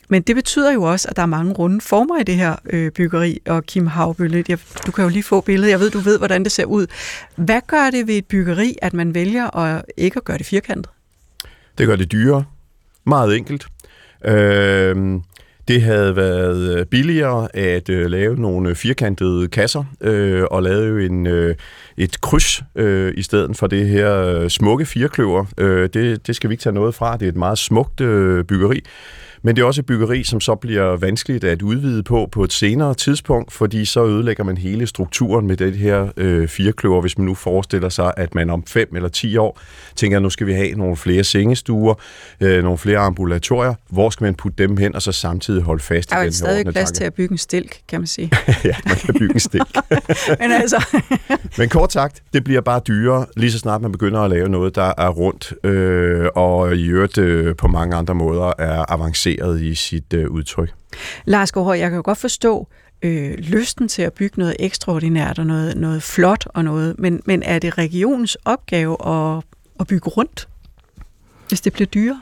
men 0.09 0.23
det 0.23 0.37
betyder 0.37 0.73
jo 0.73 0.83
også, 0.83 1.09
at 1.09 1.16
der 1.16 1.23
er 1.23 1.27
mange 1.27 1.53
runde 1.53 1.81
former 1.81 2.21
i 2.21 2.23
det 2.23 2.35
her 2.35 2.57
øh, 2.71 2.90
byggeri, 2.90 3.38
og 3.47 3.64
Kim 3.64 3.87
Havbølle, 3.87 4.45
jeg, 4.49 4.59
du 4.87 4.92
kan 4.92 5.05
jo 5.05 5.11
lige 5.11 5.23
få 5.23 5.40
billedet, 5.40 5.71
jeg 5.71 5.81
ved, 5.81 5.90
du 5.90 5.99
ved, 5.99 6.18
hvordan 6.18 6.45
det 6.45 6.53
ser 6.53 6.64
ud. 6.64 6.87
Hvad 7.37 7.61
gør 7.66 7.90
det 7.90 8.07
ved 8.07 8.14
et 8.14 8.27
byggeri, 8.27 8.77
at 8.83 8.95
man 8.95 9.14
vælger 9.14 9.57
at 9.57 9.85
ikke 9.97 10.16
at 10.16 10.25
gøre 10.25 10.38
det 10.38 10.47
firkantet? 10.47 10.92
Det 11.79 11.87
gør 11.87 11.97
det 11.97 12.12
dyrere. 12.12 12.45
Meget 13.07 13.37
enkelt. 13.37 13.66
Øh, 14.25 14.97
det 15.68 15.83
havde 15.83 16.16
været 16.16 16.79
øh, 16.79 16.87
billigere 16.87 17.57
at 17.57 17.88
øh, 17.88 18.07
lave 18.11 18.37
nogle 18.37 18.68
øh, 18.68 18.77
firkantede 18.77 19.48
kasser 19.48 19.85
øh, 20.01 20.44
og 20.51 20.62
lave 20.62 21.07
en, 21.07 21.27
øh, 21.27 21.55
et 21.96 22.20
kryds 22.20 22.62
øh, 22.77 23.14
i 23.16 23.22
stedet 23.22 23.57
for 23.57 23.66
det 23.66 23.88
her 23.88 24.16
øh, 24.16 24.48
smukke 24.48 24.87
firkløver. 24.87 25.44
Øh, 25.59 25.88
det, 25.94 26.27
det 26.27 26.37
skal 26.37 26.51
vi 26.51 26.53
ikke 26.53 26.62
tage 26.62 26.75
noget 26.75 26.94
fra. 26.94 27.16
Det 27.16 27.25
er 27.27 27.29
et 27.29 27.37
meget 27.37 27.59
smukt 27.59 28.01
øh, 28.01 28.44
byggeri. 28.44 28.83
Men 29.45 29.57
det 29.57 29.63
er 29.63 29.67
også 29.67 29.81
et 29.81 29.87
byggeri, 29.87 30.25
som 30.25 30.41
så 30.41 30.55
bliver 30.55 30.97
vanskeligt 30.97 31.45
at 31.45 31.63
udvide 31.63 32.03
på 32.03 32.29
på 32.33 32.45
et 32.45 32.53
senere 32.53 32.95
tidspunkt, 32.95 33.53
fordi 33.53 33.85
så 33.85 34.05
ødelægger 34.05 34.45
man 34.45 34.57
hele 34.57 34.87
strukturen 34.87 35.47
med 35.47 35.57
det 35.57 35.77
her 35.77 36.09
øh, 36.17 36.49
firekløver, 36.49 37.01
hvis 37.01 37.19
man 37.19 37.27
nu 37.27 37.35
forestiller 37.35 37.89
sig, 37.89 38.13
at 38.17 38.35
man 38.35 38.51
om 38.51 38.65
fem 38.67 38.89
eller 38.97 39.09
ti 39.09 39.37
år 39.37 39.61
tænker, 39.97 40.17
at 40.17 40.23
nu 40.23 40.31
skal 40.31 40.47
vi 40.47 40.53
have 40.53 40.71
nogle 40.73 40.97
flere 40.97 41.25
sengestuer, 41.25 41.95
øh, 42.41 42.63
nogle 42.63 42.79
flere 42.79 42.99
ambulatorier. 42.99 43.75
Hvor 43.89 44.11
skal 44.11 44.25
man 44.25 44.35
putte 44.35 44.63
dem 44.63 44.77
hen, 44.77 44.95
og 44.95 45.03
så 45.03 45.13
samtidig 45.13 45.63
holde 45.63 45.83
fast 45.83 46.11
i 46.11 46.15
den 46.15 46.17
her 46.17 46.23
Der 46.23 46.27
er 46.27 46.33
stadig 46.33 46.65
plads 46.65 46.75
tanke. 46.91 46.97
til 46.97 47.05
at 47.05 47.15
bygge 47.15 47.33
en 47.33 47.39
stilk, 47.39 47.81
kan 47.89 48.01
man 48.01 48.07
sige. 48.07 48.31
ja, 48.65 48.77
man 48.87 48.97
kan 48.97 49.15
bygge 49.19 49.35
en 49.35 49.41
stilk. 49.41 49.77
Men 50.41 50.53
altså... 50.53 50.87
Men 51.59 51.69
kort 51.69 51.93
sagt, 51.93 52.23
det 52.33 52.45
bliver 52.45 52.61
bare 52.61 52.81
dyrere, 52.89 53.27
lige 53.37 53.53
så 53.53 53.59
snart 53.59 53.83
man 53.83 53.93
begynder 53.93 54.21
at 54.21 54.31
lave 54.31 54.49
noget, 54.49 54.75
der 54.75 54.93
er 54.99 55.09
rundt, 55.09 55.53
øh, 55.65 56.27
og 56.35 56.77
i 56.77 56.87
øvrigt 56.87 57.19
øh, 57.19 57.57
på 57.57 57.69
mange 57.69 57.97
andre 57.97 58.15
måder 58.15 58.53
er 58.59 58.93
avanceret 58.93 59.32
nuanceret 59.40 59.62
i 59.62 59.75
sit 59.75 60.12
øh, 60.14 60.31
udtryk. 60.31 60.73
Lars 61.25 61.53
Gård, 61.53 61.77
jeg 61.77 61.90
kan 61.90 61.97
jo 61.97 62.03
godt 62.05 62.18
forstå 62.18 62.68
øh, 63.03 63.38
lysten 63.38 63.88
til 63.88 64.03
at 64.03 64.12
bygge 64.12 64.38
noget 64.38 64.57
ekstraordinært 64.59 65.38
og 65.38 65.47
noget, 65.47 65.77
noget 65.77 66.03
flot 66.03 66.47
og 66.47 66.64
noget, 66.64 66.95
men, 66.99 67.23
men 67.25 67.42
er 67.42 67.59
det 67.59 67.79
regionens 67.79 68.37
opgave 68.45 68.97
at, 69.07 69.42
at 69.81 69.87
bygge 69.87 70.11
rundt, 70.11 70.49
hvis 71.49 71.61
det 71.61 71.73
bliver 71.73 71.87
dyrere? 71.87 72.21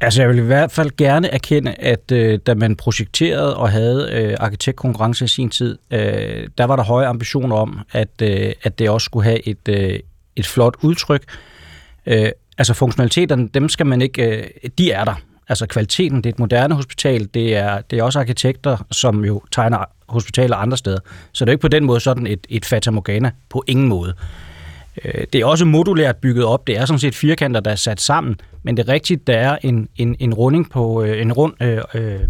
Altså 0.00 0.22
jeg 0.22 0.28
vil 0.28 0.38
i 0.38 0.46
hvert 0.46 0.72
fald 0.72 0.90
gerne 0.96 1.28
erkende, 1.28 1.74
at 1.74 2.12
øh, 2.12 2.38
da 2.46 2.54
man 2.54 2.76
projekterede 2.76 3.56
og 3.56 3.70
havde 3.70 4.08
øh, 4.12 4.36
arkitektkonkurrence 4.40 5.24
i 5.24 5.28
sin 5.28 5.50
tid, 5.50 5.78
øh, 5.90 6.48
der 6.58 6.64
var 6.64 6.76
der 6.76 6.82
høje 6.82 7.06
ambitioner 7.06 7.56
om, 7.56 7.78
at, 7.92 8.22
øh, 8.22 8.52
at 8.62 8.78
det 8.78 8.90
også 8.90 9.04
skulle 9.04 9.24
have 9.24 9.48
et, 9.48 9.68
øh, 9.68 9.98
et 10.36 10.46
flot 10.46 10.76
udtryk. 10.82 11.24
Øh, 12.06 12.30
altså 12.58 12.74
funktionaliteterne, 12.74 13.48
dem 13.48 13.68
skal 13.68 13.86
man 13.86 14.02
ikke, 14.02 14.44
øh, 14.62 14.70
de 14.78 14.90
er 14.90 15.04
der. 15.04 15.14
Altså 15.52 15.66
kvaliteten, 15.66 16.16
det 16.16 16.26
er 16.26 16.34
et 16.34 16.38
moderne 16.38 16.74
hospital, 16.74 17.28
det 17.34 17.56
er, 17.56 17.80
det 17.80 17.98
er 17.98 18.02
også 18.02 18.18
arkitekter, 18.18 18.86
som 18.90 19.24
jo 19.24 19.42
tegner 19.50 19.84
hospitaler 20.08 20.56
andre 20.56 20.76
steder. 20.76 20.98
Så 21.32 21.44
det 21.44 21.50
er 21.50 21.52
ikke 21.52 21.60
på 21.62 21.68
den 21.68 21.84
måde 21.84 22.00
sådan 22.00 22.26
et, 22.26 22.46
et 22.48 22.64
Fata 22.64 22.90
Morgana, 22.90 23.30
på 23.50 23.64
ingen 23.66 23.88
måde. 23.88 24.14
Øh, 25.04 25.24
det 25.32 25.40
er 25.40 25.46
også 25.46 25.64
modulært 25.64 26.16
bygget 26.16 26.44
op, 26.44 26.66
det 26.66 26.78
er 26.78 26.84
sådan 26.84 26.98
set 26.98 27.14
firkanter, 27.14 27.60
der 27.60 27.70
er 27.70 27.76
sat 27.76 28.00
sammen, 28.00 28.40
men 28.62 28.76
det 28.76 28.88
er 28.88 28.92
rigtigt, 28.92 29.26
der 29.26 29.38
er 29.38 29.58
en, 29.62 29.88
en, 29.96 30.16
en 30.18 30.34
runding 30.34 30.70
på, 30.70 31.02
øh, 31.02 31.22
en 31.22 31.32
rund 31.32 31.62
øh, 31.62 31.78
øh, 31.94 32.20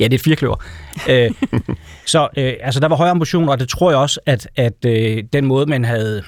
Ja, 0.00 0.04
det 0.04 0.12
er 0.12 0.18
et 0.18 0.20
firkløver. 0.20 0.56
øh, 1.08 1.30
så 2.06 2.28
øh, 2.36 2.54
altså, 2.60 2.80
der 2.80 2.88
var 2.88 2.96
høje 2.96 3.10
ambitioner, 3.10 3.52
og 3.52 3.60
det 3.60 3.68
tror 3.68 3.90
jeg 3.90 3.98
også, 3.98 4.20
at, 4.26 4.48
at 4.56 4.84
øh, 4.86 5.24
den 5.32 5.46
måde, 5.46 5.66
man 5.66 5.84
havde 5.84 6.22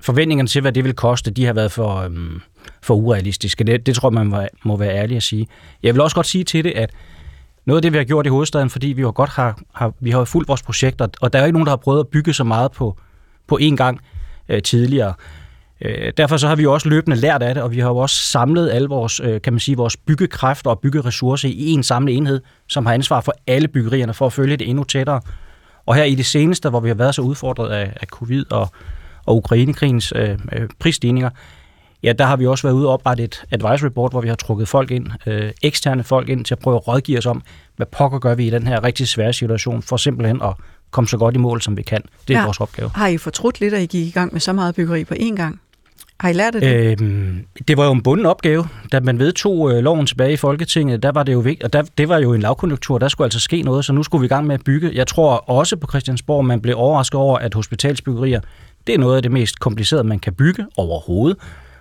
forventningerne 0.00 0.48
til, 0.48 0.60
hvad 0.60 0.72
det 0.72 0.84
vil 0.84 0.94
koste, 0.94 1.30
de 1.30 1.44
har 1.44 1.52
været 1.52 1.72
for, 1.72 1.96
øhm, 1.96 2.40
for 2.82 2.94
urealistiske. 2.94 3.64
Det, 3.64 3.86
det 3.86 3.94
tror 3.94 4.08
jeg, 4.08 4.14
man 4.14 4.26
må, 4.26 4.42
må 4.64 4.76
være 4.76 4.94
ærlig 4.94 5.16
at 5.16 5.22
sige. 5.22 5.46
Jeg 5.82 5.94
vil 5.94 6.00
også 6.00 6.14
godt 6.14 6.26
sige 6.26 6.44
til 6.44 6.64
det, 6.64 6.70
at 6.70 6.90
noget 7.66 7.78
af 7.78 7.82
det, 7.82 7.92
vi 7.92 7.98
har 7.98 8.04
gjort 8.04 8.26
i 8.26 8.28
hovedstaden, 8.28 8.70
fordi 8.70 8.86
vi 8.86 9.02
jo 9.02 9.12
godt 9.14 9.30
har, 9.30 9.60
har, 9.74 9.92
vi 10.00 10.10
har 10.10 10.24
fulgt 10.24 10.48
vores 10.48 10.62
projekter, 10.62 11.08
og 11.20 11.32
der 11.32 11.38
er 11.38 11.42
jo 11.42 11.46
ikke 11.46 11.52
nogen, 11.52 11.66
der 11.66 11.72
har 11.72 11.76
prøvet 11.76 12.00
at 12.00 12.08
bygge 12.08 12.32
så 12.32 12.44
meget 12.44 12.72
på, 12.72 12.96
på 13.46 13.58
én 13.62 13.76
gang 13.76 14.00
øh, 14.48 14.62
tidligere. 14.62 15.14
Øh, 15.80 16.12
derfor 16.16 16.36
så 16.36 16.48
har 16.48 16.56
vi 16.56 16.62
jo 16.62 16.72
også 16.72 16.88
løbende 16.88 17.16
lært 17.16 17.42
af 17.42 17.54
det, 17.54 17.62
og 17.62 17.72
vi 17.72 17.78
har 17.78 17.88
jo 17.88 17.96
også 17.96 18.16
samlet 18.16 18.70
alle 18.70 18.88
vores, 18.88 19.20
øh, 19.20 19.40
kan 19.40 19.52
man 19.52 19.60
sige, 19.60 19.76
vores 19.76 19.96
byggekræfter 19.96 20.70
og 20.70 20.78
byggeressourcer 20.78 21.48
i 21.48 21.66
en 21.66 21.82
samlet 21.82 22.16
enhed, 22.16 22.40
som 22.68 22.86
har 22.86 22.94
ansvar 22.94 23.20
for 23.20 23.32
alle 23.46 23.68
byggerierne 23.68 24.14
for 24.14 24.26
at 24.26 24.32
følge 24.32 24.56
det 24.56 24.68
endnu 24.68 24.84
tættere. 24.84 25.20
Og 25.86 25.94
her 25.94 26.04
i 26.04 26.14
det 26.14 26.26
seneste, 26.26 26.70
hvor 26.70 26.80
vi 26.80 26.88
har 26.88 26.94
været 26.94 27.14
så 27.14 27.22
udfordret 27.22 27.68
af, 27.68 27.92
af 28.00 28.06
covid 28.06 28.52
og, 28.52 28.68
og 29.28 29.36
Ukrainekrigens 29.36 30.12
øh, 30.16 30.38
øh, 30.52 30.68
prisstigninger, 30.78 31.30
ja, 32.02 32.12
der 32.12 32.24
har 32.24 32.36
vi 32.36 32.46
også 32.46 32.66
været 32.66 32.74
ude 32.74 32.86
og 32.86 32.92
oprette 32.92 33.24
et 33.24 33.42
advisory 33.50 33.90
board, 33.90 34.12
hvor 34.12 34.20
vi 34.20 34.28
har 34.28 34.34
trukket 34.34 34.68
folk 34.68 34.90
ind, 34.90 35.06
øh, 35.26 35.50
eksterne 35.62 36.04
folk 36.04 36.28
ind 36.28 36.44
til 36.44 36.54
at 36.54 36.58
prøve 36.58 36.76
at 36.76 36.88
rådgive 36.88 37.18
os 37.18 37.26
om, 37.26 37.42
hvad 37.76 37.86
pokker 37.86 38.18
gør 38.18 38.34
vi 38.34 38.46
i 38.46 38.50
den 38.50 38.66
her 38.66 38.84
rigtig 38.84 39.08
svære 39.08 39.32
situation, 39.32 39.82
for 39.82 39.96
simpelthen 39.96 40.42
at 40.42 40.54
komme 40.90 41.08
så 41.08 41.16
godt 41.16 41.34
i 41.34 41.38
mål, 41.38 41.62
som 41.62 41.76
vi 41.76 41.82
kan. 41.82 42.02
Det 42.28 42.34
er 42.34 42.38
ja. 42.38 42.44
vores 42.44 42.60
opgave. 42.60 42.90
Har 42.94 43.08
I 43.08 43.18
fortrudt 43.18 43.60
lidt, 43.60 43.74
at 43.74 43.82
I 43.82 43.86
gik 43.86 44.06
i 44.06 44.10
gang 44.10 44.32
med 44.32 44.40
så 44.40 44.52
meget 44.52 44.74
byggeri 44.74 45.04
på 45.04 45.14
én 45.14 45.36
gang? 45.36 45.60
Har 46.20 46.28
I 46.28 46.32
lært 46.32 46.54
det? 46.54 47.00
Øhm, 47.00 47.44
det 47.68 47.76
var 47.76 47.84
jo 47.84 47.92
en 47.92 48.02
bunden 48.02 48.26
opgave. 48.26 48.68
Da 48.92 49.00
man 49.00 49.18
vedtog 49.18 49.72
øh, 49.72 49.78
loven 49.78 50.06
tilbage 50.06 50.32
i 50.32 50.36
Folketinget, 50.36 51.02
der 51.02 51.12
var 51.12 51.22
det 51.22 51.32
jo 51.32 51.38
vigtigt, 51.38 51.64
og 51.64 51.72
der, 51.72 51.82
det 51.98 52.08
var 52.08 52.18
jo 52.18 52.32
en 52.34 52.40
lavkonjunktur, 52.40 52.98
der 52.98 53.08
skulle 53.08 53.26
altså 53.26 53.40
ske 53.40 53.62
noget, 53.62 53.84
så 53.84 53.92
nu 53.92 54.02
skulle 54.02 54.20
vi 54.20 54.24
i 54.24 54.28
gang 54.28 54.46
med 54.46 54.54
at 54.54 54.64
bygge. 54.64 54.90
Jeg 54.94 55.06
tror 55.06 55.50
også 55.50 55.76
på 55.76 55.86
Christiansborg, 55.90 56.44
man 56.44 56.60
blev 56.60 56.74
overrasket 56.76 57.20
over, 57.20 57.38
at 57.38 57.54
hospitalsbyggerier, 57.54 58.40
det 58.88 58.94
er 58.94 58.98
noget 58.98 59.16
af 59.16 59.22
det 59.22 59.32
mest 59.32 59.60
komplicerede, 59.60 60.04
man 60.04 60.18
kan 60.18 60.34
bygge 60.34 60.66
overhovedet. 60.76 61.38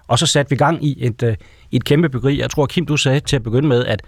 Og 0.08 0.20
så 0.20 0.26
satte 0.26 0.50
vi 0.50 0.56
gang 0.56 0.86
i 0.86 1.06
et, 1.06 1.24
øh, 1.24 1.36
et 1.72 1.84
kæmpe 1.84 2.10
byggeri. 2.10 2.40
Jeg 2.42 2.50
tror, 2.50 2.66
Kim, 2.66 2.86
du 2.86 2.98
sagde 2.98 3.20
til 3.20 3.36
at 3.36 3.44
begynde 3.44 3.68
med, 3.68 3.86
at 3.86 4.02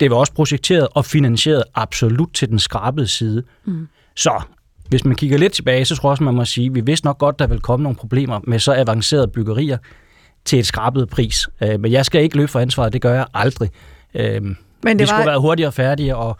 det 0.00 0.10
var 0.10 0.16
også 0.16 0.32
projekteret 0.32 0.88
og 0.94 1.04
finansieret 1.04 1.64
absolut 1.74 2.28
til 2.34 2.48
den 2.48 2.58
skrabede 2.58 3.06
side. 3.06 3.42
Mm. 3.64 3.88
Så 4.16 4.42
hvis 4.88 5.04
man 5.04 5.16
kigger 5.16 5.38
lidt 5.38 5.52
tilbage, 5.52 5.84
så 5.84 5.96
tror 5.96 6.08
jeg 6.08 6.10
også, 6.10 6.24
man 6.24 6.34
må 6.34 6.44
sige, 6.44 6.66
at 6.66 6.74
vi 6.74 6.80
vidste 6.80 7.06
nok 7.06 7.18
godt, 7.18 7.38
der 7.38 7.46
vil 7.46 7.60
komme 7.60 7.82
nogle 7.82 7.96
problemer 7.96 8.40
med 8.44 8.58
så 8.58 8.72
avancerede 8.72 9.28
byggerier 9.28 9.78
til 10.44 10.58
et 10.58 10.66
skrabet 10.66 11.08
pris. 11.08 11.48
Øh, 11.62 11.80
men 11.80 11.92
jeg 11.92 12.06
skal 12.06 12.22
ikke 12.22 12.36
løbe 12.36 12.48
for 12.48 12.60
ansvaret, 12.60 12.92
det 12.92 13.02
gør 13.02 13.14
jeg 13.14 13.26
aldrig. 13.34 13.70
Øh, 14.14 14.42
Men 14.42 14.56
det 14.82 15.00
vi 15.00 15.06
skulle 15.06 15.18
var... 15.18 15.24
være 15.24 15.40
hurtigere 15.40 15.68
og 15.68 15.74
færdige, 15.74 16.16
og 16.16 16.36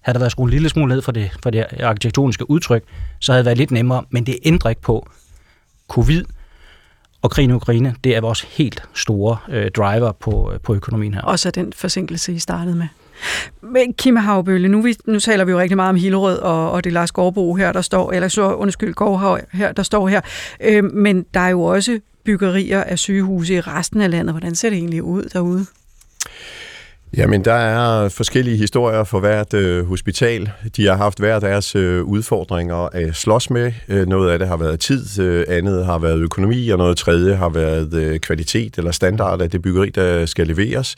havde 0.00 0.14
der 0.14 0.20
været 0.20 0.32
skruet 0.32 0.46
en 0.46 0.50
lille 0.50 0.68
smule 0.68 0.94
ned 0.94 1.02
for 1.02 1.12
det, 1.12 1.30
for 1.42 1.50
det 1.50 1.64
arkitektoniske 1.80 2.50
udtryk, 2.50 2.84
så 3.20 3.32
havde 3.32 3.40
det 3.40 3.46
været 3.46 3.58
lidt 3.58 3.70
nemmere, 3.70 4.04
men 4.10 4.26
det 4.26 4.38
ændrer 4.44 4.68
ikke 4.68 4.82
på. 4.82 5.08
Covid 5.88 6.24
og 7.22 7.30
krigen 7.30 7.50
i 7.50 7.52
Ukraine, 7.52 7.94
det 8.04 8.16
er 8.16 8.20
vores 8.20 8.40
helt 8.40 8.82
store 8.94 9.36
øh, 9.48 9.70
driver 9.70 10.12
på, 10.12 10.52
øh, 10.52 10.60
på 10.60 10.74
økonomien 10.74 11.14
her. 11.14 11.22
Og 11.22 11.38
så 11.38 11.50
den 11.50 11.72
forsinkelse, 11.72 12.32
I 12.32 12.38
startede 12.38 12.76
med. 12.76 12.86
Men 13.62 13.92
Kim 13.92 14.16
Havbølle, 14.16 14.68
nu, 14.68 14.82
vi, 14.82 14.94
nu 15.06 15.20
taler 15.20 15.44
vi 15.44 15.50
jo 15.50 15.58
rigtig 15.58 15.76
meget 15.76 15.88
om 15.88 15.96
Hillerød, 15.96 16.38
og, 16.38 16.70
og 16.70 16.84
det 16.84 16.90
er 16.90 16.94
Lars 16.94 17.12
Gårdbo 17.12 17.54
her, 17.54 17.72
der 17.72 17.80
står, 17.80 18.12
eller 18.12 18.28
så 18.28 18.52
undskyld, 18.52 18.94
Gårdhav 18.94 19.38
her, 19.52 19.72
der 19.72 19.82
står 19.82 20.08
her. 20.08 20.20
Øh, 20.60 20.84
men 20.84 21.26
der 21.34 21.40
er 21.40 21.48
jo 21.48 21.62
også 21.62 22.00
byggerier 22.24 22.82
af 22.82 22.98
sygehuse 22.98 23.54
i 23.54 23.60
resten 23.60 24.00
af 24.00 24.10
landet. 24.10 24.32
Hvordan 24.32 24.54
ser 24.54 24.70
det 24.70 24.78
egentlig 24.78 25.02
ud 25.02 25.22
derude? 25.22 25.66
Jamen, 27.14 27.44
der 27.44 27.52
er 27.52 28.08
forskellige 28.08 28.56
historier 28.56 29.04
for 29.04 29.20
hvert 29.20 29.54
øh, 29.54 29.86
hospital. 29.86 30.50
De 30.76 30.86
har 30.86 30.96
haft 30.96 31.18
hver 31.18 31.40
deres 31.40 31.76
øh, 31.76 32.04
udfordringer 32.04 32.76
at 32.76 33.16
slås 33.16 33.50
med. 33.50 33.72
Øh, 33.88 34.06
noget 34.06 34.30
af 34.30 34.38
det 34.38 34.48
har 34.48 34.56
været 34.56 34.80
tid, 34.80 35.20
øh, 35.20 35.44
andet 35.48 35.86
har 35.86 35.98
været 35.98 36.18
økonomi, 36.18 36.68
og 36.68 36.78
noget 36.78 36.96
tredje 36.96 37.34
har 37.34 37.48
været 37.48 37.94
øh, 37.94 38.18
kvalitet 38.18 38.78
eller 38.78 38.90
standard 38.90 39.42
af 39.42 39.50
det 39.50 39.62
byggeri, 39.62 39.90
der 39.90 40.26
skal 40.26 40.46
leveres. 40.46 40.96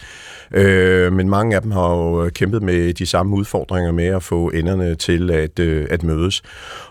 Øh, 0.55 1.13
men 1.13 1.29
mange 1.29 1.57
af 1.57 1.63
dem 1.63 1.71
har 1.71 1.91
jo 1.95 2.25
øh, 2.25 2.31
kæmpet 2.31 2.63
med 2.63 2.95
de 2.95 3.07
samme 3.07 3.37
udfordringer 3.37 3.93
med 3.93 4.07
at 4.07 4.23
få 4.23 4.49
enderne 4.49 4.95
til 4.95 5.31
at, 5.31 5.59
øh, 5.59 5.87
at 5.91 6.03
mødes. 6.03 6.43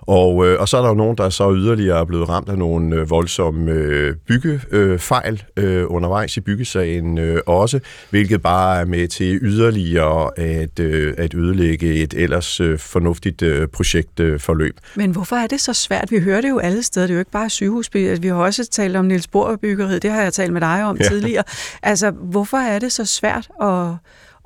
Og, 0.01 0.47
øh, 0.47 0.59
og 0.59 0.69
så 0.69 0.77
er 0.77 0.81
der 0.81 0.89
jo 0.89 0.95
nogen, 0.95 1.17
der 1.17 1.29
så 1.29 1.53
yderligere 1.53 1.99
er 1.99 2.05
blevet 2.05 2.29
ramt 2.29 2.49
af 2.49 2.57
nogle 2.57 2.95
øh, 2.95 3.09
voldsomme 3.09 3.71
øh, 3.71 4.15
byggefejl 4.27 5.43
øh, 5.57 5.83
undervejs 5.87 6.37
i 6.37 6.41
byggesagen 6.41 7.17
øh, 7.17 7.41
også, 7.45 7.79
hvilket 8.09 8.41
bare 8.41 8.79
er 8.79 8.85
med 8.85 9.07
til 9.17 9.39
yderligere 9.41 10.39
at, 10.39 10.79
øh, 10.79 11.13
at 11.17 11.33
ødelægge 11.33 11.93
et 11.93 12.13
ellers 12.13 12.59
øh, 12.59 12.79
fornuftigt 12.79 13.41
øh, 13.41 13.67
projektforløb. 13.67 14.75
Øh, 14.77 14.97
Men 14.97 15.11
hvorfor 15.11 15.35
er 15.35 15.47
det 15.47 15.61
så 15.61 15.73
svært? 15.73 16.11
Vi 16.11 16.19
hører 16.19 16.41
det 16.41 16.49
jo 16.49 16.59
alle 16.59 16.83
steder. 16.83 17.07
Det 17.07 17.13
er 17.13 17.15
jo 17.15 17.19
ikke 17.19 17.31
bare 17.31 17.49
sygehusbyggeri. 17.49 18.19
Vi 18.19 18.27
har 18.27 18.35
også 18.35 18.65
talt 18.65 18.95
om 18.95 19.05
Niels 19.05 19.27
Bohr 19.27 19.55
byggeriet. 19.55 20.01
Det 20.01 20.11
har 20.11 20.21
jeg 20.21 20.33
talt 20.33 20.53
med 20.53 20.61
dig 20.61 20.83
om 20.83 20.97
ja. 20.97 21.07
tidligere. 21.07 21.43
Altså, 21.83 22.11
hvorfor 22.11 22.57
er 22.57 22.79
det 22.79 22.91
så 22.91 23.05
svært 23.05 23.49
at 23.61 23.93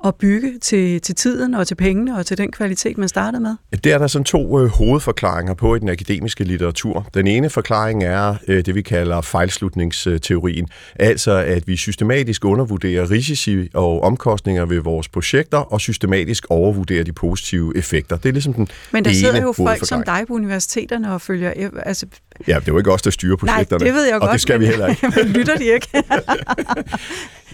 at 0.04 0.14
bygge 0.14 0.58
til, 0.58 1.00
til 1.00 1.14
tiden 1.14 1.54
og 1.54 1.66
til 1.66 1.74
pengene 1.74 2.18
og 2.18 2.26
til 2.26 2.38
den 2.38 2.52
kvalitet, 2.52 2.98
man 2.98 3.08
startede 3.08 3.42
med? 3.42 3.56
Det 3.84 3.92
er 3.92 3.98
der 3.98 4.06
sådan 4.06 4.24
to 4.24 4.60
øh, 4.60 4.68
hovedforklaringer 4.68 5.54
på 5.54 5.74
i 5.74 5.78
den 5.78 5.88
akademiske 5.88 6.44
litteratur. 6.44 7.06
Den 7.14 7.26
ene 7.26 7.50
forklaring 7.50 8.04
er 8.04 8.34
øh, 8.48 8.64
det, 8.64 8.74
vi 8.74 8.82
kalder 8.82 9.20
fejlslutningsteorien. 9.20 10.68
Altså, 10.96 11.32
at 11.32 11.68
vi 11.68 11.76
systematisk 11.76 12.44
undervurderer 12.44 13.10
risici 13.10 13.68
og 13.74 14.02
omkostninger 14.02 14.64
ved 14.64 14.80
vores 14.80 15.08
projekter, 15.08 15.58
og 15.58 15.80
systematisk 15.80 16.46
overvurderer 16.50 17.04
de 17.04 17.12
positive 17.12 17.76
effekter. 17.76 18.16
Det 18.16 18.28
er 18.28 18.32
ligesom 18.32 18.52
den 18.52 18.68
Men 18.92 19.04
der 19.04 19.12
sidder 19.12 19.42
jo 19.42 19.52
folk 19.52 19.86
som 19.86 20.02
dig 20.02 20.24
på 20.28 20.34
universiteterne 20.34 21.12
og 21.12 21.20
følger... 21.20 21.70
Altså, 21.86 22.06
ja, 22.48 22.54
det 22.54 22.68
er 22.68 22.72
jo 22.72 22.78
ikke 22.78 22.92
os, 22.92 23.02
der 23.02 23.10
styrer 23.10 23.36
projekterne. 23.36 23.84
Nej, 23.84 23.86
det 23.86 23.94
ved 23.94 24.04
jeg 24.04 24.14
og 24.14 24.20
godt. 24.20 24.28
Og 24.28 24.32
det 24.32 24.40
skal 24.40 24.54
men, 24.54 24.60
vi 24.60 24.66
heller 24.66 24.86
ikke. 24.86 25.12
men 25.16 25.26
lytter 25.26 25.56
de 25.56 25.64
ikke? 25.64 25.88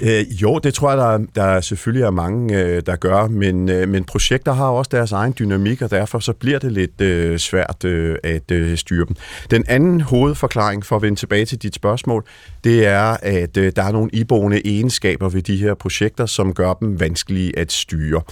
Øh, 0.00 0.42
jo, 0.42 0.58
det 0.58 0.74
tror 0.74 0.90
jeg, 0.90 0.98
der, 0.98 1.18
der 1.34 1.60
selvfølgelig 1.60 2.04
er 2.04 2.10
mange, 2.10 2.37
øh, 2.52 2.82
der 2.86 2.96
gør, 2.96 3.28
men, 3.28 3.68
øh, 3.68 3.88
men 3.88 4.04
projekter 4.04 4.52
har 4.52 4.66
også 4.66 4.88
deres 4.92 5.12
egen 5.12 5.34
dynamik, 5.38 5.82
og 5.82 5.90
derfor 5.90 6.18
så 6.18 6.32
bliver 6.32 6.58
det 6.58 6.72
lidt 6.72 7.00
øh, 7.00 7.38
svært 7.38 7.84
øh, 7.84 8.16
at 8.24 8.50
øh, 8.50 8.78
styre 8.78 9.06
dem. 9.06 9.16
Den 9.50 9.64
anden 9.68 10.00
hovedforklaring, 10.00 10.86
for 10.86 10.96
at 10.96 11.02
vende 11.02 11.18
tilbage 11.18 11.44
til 11.44 11.58
dit 11.58 11.74
spørgsmål, 11.74 12.24
det 12.64 12.86
er, 12.86 13.16
at 13.22 13.56
øh, 13.56 13.72
der 13.76 13.82
er 13.82 13.92
nogle 13.92 14.10
iboende 14.12 14.60
egenskaber 14.64 15.28
ved 15.28 15.42
de 15.42 15.56
her 15.56 15.74
projekter, 15.74 16.26
som 16.26 16.54
gør 16.54 16.72
dem 16.72 17.00
vanskelige 17.00 17.58
at 17.58 17.72
styre. 17.72 18.22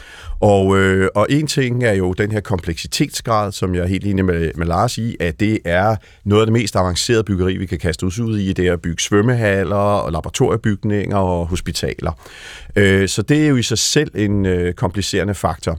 Og, 0.40 0.78
øh, 0.78 1.08
og 1.14 1.26
en 1.30 1.46
ting 1.46 1.84
er 1.84 1.92
jo 1.92 2.12
den 2.12 2.32
her 2.32 2.40
kompleksitetsgrad, 2.40 3.52
som 3.52 3.74
jeg 3.74 3.82
er 3.82 3.86
helt 3.86 4.06
enig 4.06 4.24
med, 4.24 4.50
med 4.54 4.66
Lars 4.66 4.98
i, 4.98 5.16
at 5.20 5.40
det 5.40 5.58
er 5.64 5.96
noget 6.24 6.42
af 6.42 6.46
det 6.46 6.52
mest 6.52 6.76
avancerede 6.76 7.24
byggeri, 7.24 7.56
vi 7.56 7.66
kan 7.66 7.78
kaste 7.78 8.04
os 8.04 8.18
ud 8.18 8.38
i. 8.38 8.52
Det 8.52 8.66
er 8.66 8.72
at 8.72 8.80
bygge 8.80 9.02
svømmehaller 9.02 9.76
og 9.76 10.12
laboratoriebygninger 10.12 11.16
og 11.16 11.46
hospitaler. 11.46 12.12
Øh, 12.76 13.08
så 13.08 13.22
det 13.22 13.44
er 13.44 13.48
jo 13.48 13.56
i 13.56 13.62
sig 13.62 13.78
selv 13.96 14.10
en 14.14 14.46
øh, 14.46 14.74
komplicerende 14.74 15.34
faktor. 15.34 15.78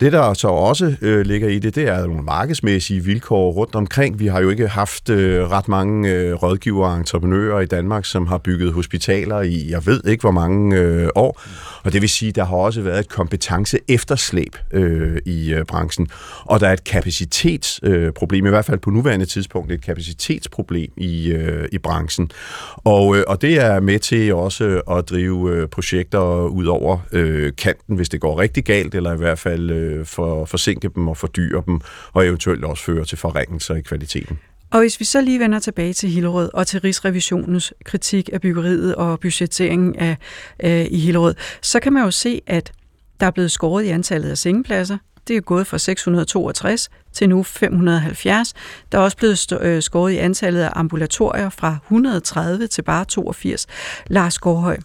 Det, 0.00 0.12
der 0.12 0.34
så 0.34 0.48
også 0.48 0.96
øh, 1.02 1.26
ligger 1.26 1.48
i 1.48 1.58
det, 1.58 1.74
det 1.74 1.88
er 1.88 2.06
nogle 2.06 2.22
markedsmæssige 2.22 3.04
vilkår 3.04 3.52
rundt 3.52 3.74
omkring. 3.74 4.18
Vi 4.18 4.26
har 4.26 4.40
jo 4.40 4.50
ikke 4.50 4.68
haft 4.68 5.10
øh, 5.10 5.50
ret 5.50 5.68
mange 5.68 6.10
øh, 6.10 6.34
rådgivere 6.34 6.90
og 6.90 6.96
entreprenører 6.96 7.60
i 7.60 7.66
Danmark, 7.66 8.04
som 8.04 8.26
har 8.26 8.38
bygget 8.38 8.72
hospitaler 8.72 9.40
i, 9.40 9.70
jeg 9.70 9.86
ved 9.86 10.04
ikke 10.04 10.20
hvor 10.20 10.30
mange 10.30 10.76
øh, 10.76 11.08
år. 11.14 11.40
Og 11.82 11.92
det 11.92 12.00
vil 12.02 12.08
sige, 12.08 12.32
der 12.32 12.44
har 12.44 12.56
også 12.56 12.82
været 12.82 12.98
et 12.98 13.08
kompetence 13.08 13.78
efterslæb 13.88 14.56
øh, 14.72 15.16
i 15.26 15.52
øh, 15.54 15.64
branchen. 15.64 16.08
Og 16.44 16.60
der 16.60 16.68
er 16.68 16.72
et 16.72 16.84
kapacitetsproblem, 16.84 18.44
øh, 18.44 18.48
i 18.48 18.50
hvert 18.50 18.64
fald 18.64 18.78
på 18.78 18.90
nuværende 18.90 19.26
tidspunkt, 19.26 19.72
et 19.72 19.84
kapacitetsproblem 19.84 20.90
i, 20.96 21.32
øh, 21.32 21.68
i 21.72 21.78
branchen. 21.78 22.30
Og, 22.76 23.16
øh, 23.16 23.24
og 23.26 23.42
det 23.42 23.64
er 23.64 23.80
med 23.80 23.98
til 23.98 24.34
også 24.34 24.80
at 24.90 25.10
drive 25.10 25.56
øh, 25.56 25.68
projekter 25.68 26.46
ud 26.46 26.66
over 26.66 26.98
øh, 27.12 27.52
kanten, 27.58 27.96
hvis 27.96 28.08
det 28.08 28.20
går 28.20 28.38
rigtig 28.38 28.64
galt, 28.64 28.94
eller 28.94 29.14
i 29.14 29.16
hvert 29.16 29.38
fald 29.38 29.70
øh, 29.70 29.87
Øh, 29.88 30.06
for 30.06 30.44
forsinke 30.44 30.88
dem 30.94 31.08
og 31.08 31.16
fordyre 31.16 31.62
dem, 31.66 31.80
og 32.12 32.26
eventuelt 32.26 32.64
også 32.64 32.84
føre 32.84 33.04
til 33.04 33.18
forringelser 33.18 33.74
i 33.74 33.80
kvaliteten. 33.80 34.38
Og 34.70 34.80
hvis 34.80 35.00
vi 35.00 35.04
så 35.04 35.20
lige 35.20 35.40
vender 35.40 35.58
tilbage 35.58 35.92
til 35.92 36.08
Hillerød 36.08 36.50
og 36.54 36.66
til 36.66 36.80
Rigsrevisionens 36.80 37.74
kritik 37.84 38.30
af 38.32 38.40
byggeriet 38.40 38.94
og 38.94 39.20
budgetteringen 39.20 39.96
af, 39.96 40.16
øh, 40.64 40.86
i 40.90 40.98
Hillerød, 40.98 41.34
så 41.62 41.80
kan 41.80 41.92
man 41.92 42.04
jo 42.04 42.10
se, 42.10 42.40
at 42.46 42.72
der 43.20 43.26
er 43.26 43.30
blevet 43.30 43.50
skåret 43.50 43.84
i 43.84 43.88
antallet 43.88 44.30
af 44.30 44.38
sengepladser. 44.38 44.98
Det 45.28 45.36
er 45.36 45.40
gået 45.40 45.66
fra 45.66 45.78
662 45.78 46.90
til 47.12 47.28
nu 47.28 47.42
570. 47.42 48.54
Der 48.92 48.98
er 48.98 49.02
også 49.02 49.16
blevet 49.16 49.58
øh, 49.60 49.82
skåret 49.82 50.12
i 50.12 50.16
antallet 50.16 50.60
af 50.60 50.70
ambulatorier 50.74 51.48
fra 51.48 51.76
130 51.84 52.66
til 52.66 52.82
bare 52.82 53.04
82. 53.04 53.66
Lars 54.06 54.38
Gårdhøj, 54.38 54.78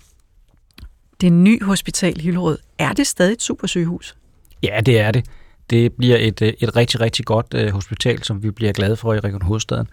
det 1.22 1.34
nye 1.34 1.62
hospital 1.62 2.20
Hillerød, 2.20 2.58
er 2.78 2.94
det 2.94 3.08
stadig 3.08 3.34
et 3.34 3.42
supersygehus? 3.42 4.16
Ja, 4.64 4.80
det 4.86 5.00
er 5.00 5.12
det 5.12 5.26
det 5.70 5.94
bliver 5.94 6.18
et, 6.20 6.42
øh, 6.42 6.54
et 6.60 6.76
rigtig, 6.76 7.02
rigtig 7.02 7.26
godt 7.26 7.46
øh, 7.56 7.72
hospital, 7.72 8.24
som 8.24 8.44
vi 8.44 8.52
bliver 8.52 8.74
glade 8.74 8.96
for 8.96 9.14
i 9.14 9.20
Region 9.20 9.42
Hovedstaden. 9.42 9.88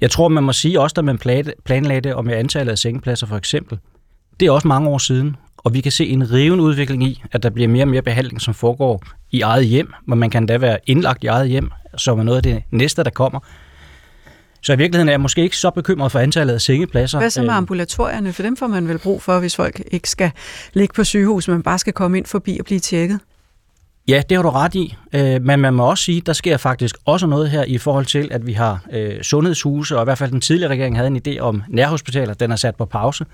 Jeg 0.00 0.10
tror, 0.10 0.28
man 0.28 0.44
må 0.44 0.52
sige 0.52 0.80
også, 0.80 0.94
da 0.94 1.02
man 1.02 1.18
planlagde 1.64 2.00
det, 2.00 2.14
og 2.14 2.24
med 2.24 2.34
antallet 2.34 2.72
af 2.72 2.78
sengepladser 2.78 3.26
for 3.26 3.36
eksempel, 3.36 3.78
det 4.40 4.46
er 4.46 4.50
også 4.50 4.68
mange 4.68 4.88
år 4.88 4.98
siden, 4.98 5.36
og 5.56 5.74
vi 5.74 5.80
kan 5.80 5.92
se 5.92 6.06
en 6.06 6.32
rivende 6.32 6.64
udvikling 6.64 7.02
i, 7.04 7.22
at 7.32 7.42
der 7.42 7.50
bliver 7.50 7.68
mere 7.68 7.84
og 7.84 7.88
mere 7.88 8.02
behandling, 8.02 8.40
som 8.40 8.54
foregår 8.54 9.02
i 9.30 9.40
eget 9.40 9.66
hjem, 9.66 9.92
hvor 10.06 10.16
man 10.16 10.30
kan 10.30 10.46
da 10.46 10.58
være 10.58 10.78
indlagt 10.86 11.24
i 11.24 11.26
eget 11.26 11.48
hjem, 11.48 11.70
som 11.96 12.18
er 12.18 12.22
noget 12.22 12.36
af 12.36 12.42
det 12.42 12.62
næste, 12.70 13.04
der 13.04 13.10
kommer. 13.10 13.40
Så 14.62 14.72
i 14.72 14.76
virkeligheden 14.76 15.08
er 15.08 15.12
jeg 15.12 15.20
måske 15.20 15.42
ikke 15.42 15.56
så 15.56 15.70
bekymret 15.70 16.12
for 16.12 16.18
antallet 16.18 16.54
af 16.54 16.60
sengepladser. 16.60 17.18
Hvad 17.18 17.30
så 17.30 17.40
med 17.40 17.48
Øh, 17.48 17.56
ambulatorierne? 17.56 18.32
For 18.32 18.42
dem 18.42 18.56
får 18.56 18.66
man 18.66 18.88
vel 18.88 18.98
brug 18.98 19.22
for, 19.22 19.38
hvis 19.38 19.56
folk 19.56 19.82
ikke 19.90 20.10
skal 20.10 20.30
ligge 20.72 20.94
på 20.94 21.04
sygehus, 21.04 21.48
men 21.48 21.62
bare 21.62 21.78
skal 21.78 21.92
komme 21.92 22.18
ind 22.18 22.26
forbi 22.26 22.56
og 22.60 22.64
blive 22.64 22.80
tjekket. 22.80 23.20
Ja, 24.08 24.22
det 24.28 24.36
har 24.36 24.42
du 24.42 24.50
ret 24.50 24.74
i. 24.74 24.96
Øh, 25.12 25.42
Men 25.42 25.60
man 25.60 25.74
må 25.74 25.90
også 25.90 26.04
sige, 26.04 26.20
der 26.20 26.32
sker 26.32 26.56
faktisk 26.56 26.96
også 27.04 27.26
noget 27.26 27.50
her 27.50 27.64
i 27.64 27.78
forhold 27.78 28.06
til, 28.06 28.28
at 28.30 28.46
vi 28.46 28.52
har 28.52 28.80
øh, 28.92 29.22
sundhedshuse, 29.22 29.96
og 29.96 30.02
i 30.02 30.04
hvert 30.04 30.18
fald 30.18 30.30
den 30.30 30.40
tidligere 30.40 30.72
regering 30.72 30.96
havde 30.96 31.06
en 31.06 31.20
idé 31.28 31.38
om 31.38 31.62
nærhospitaler, 31.68 32.34
den 32.34 32.52
er 32.52 32.56
sat 32.56 32.76
på 32.76 32.84
pause. 32.84 33.24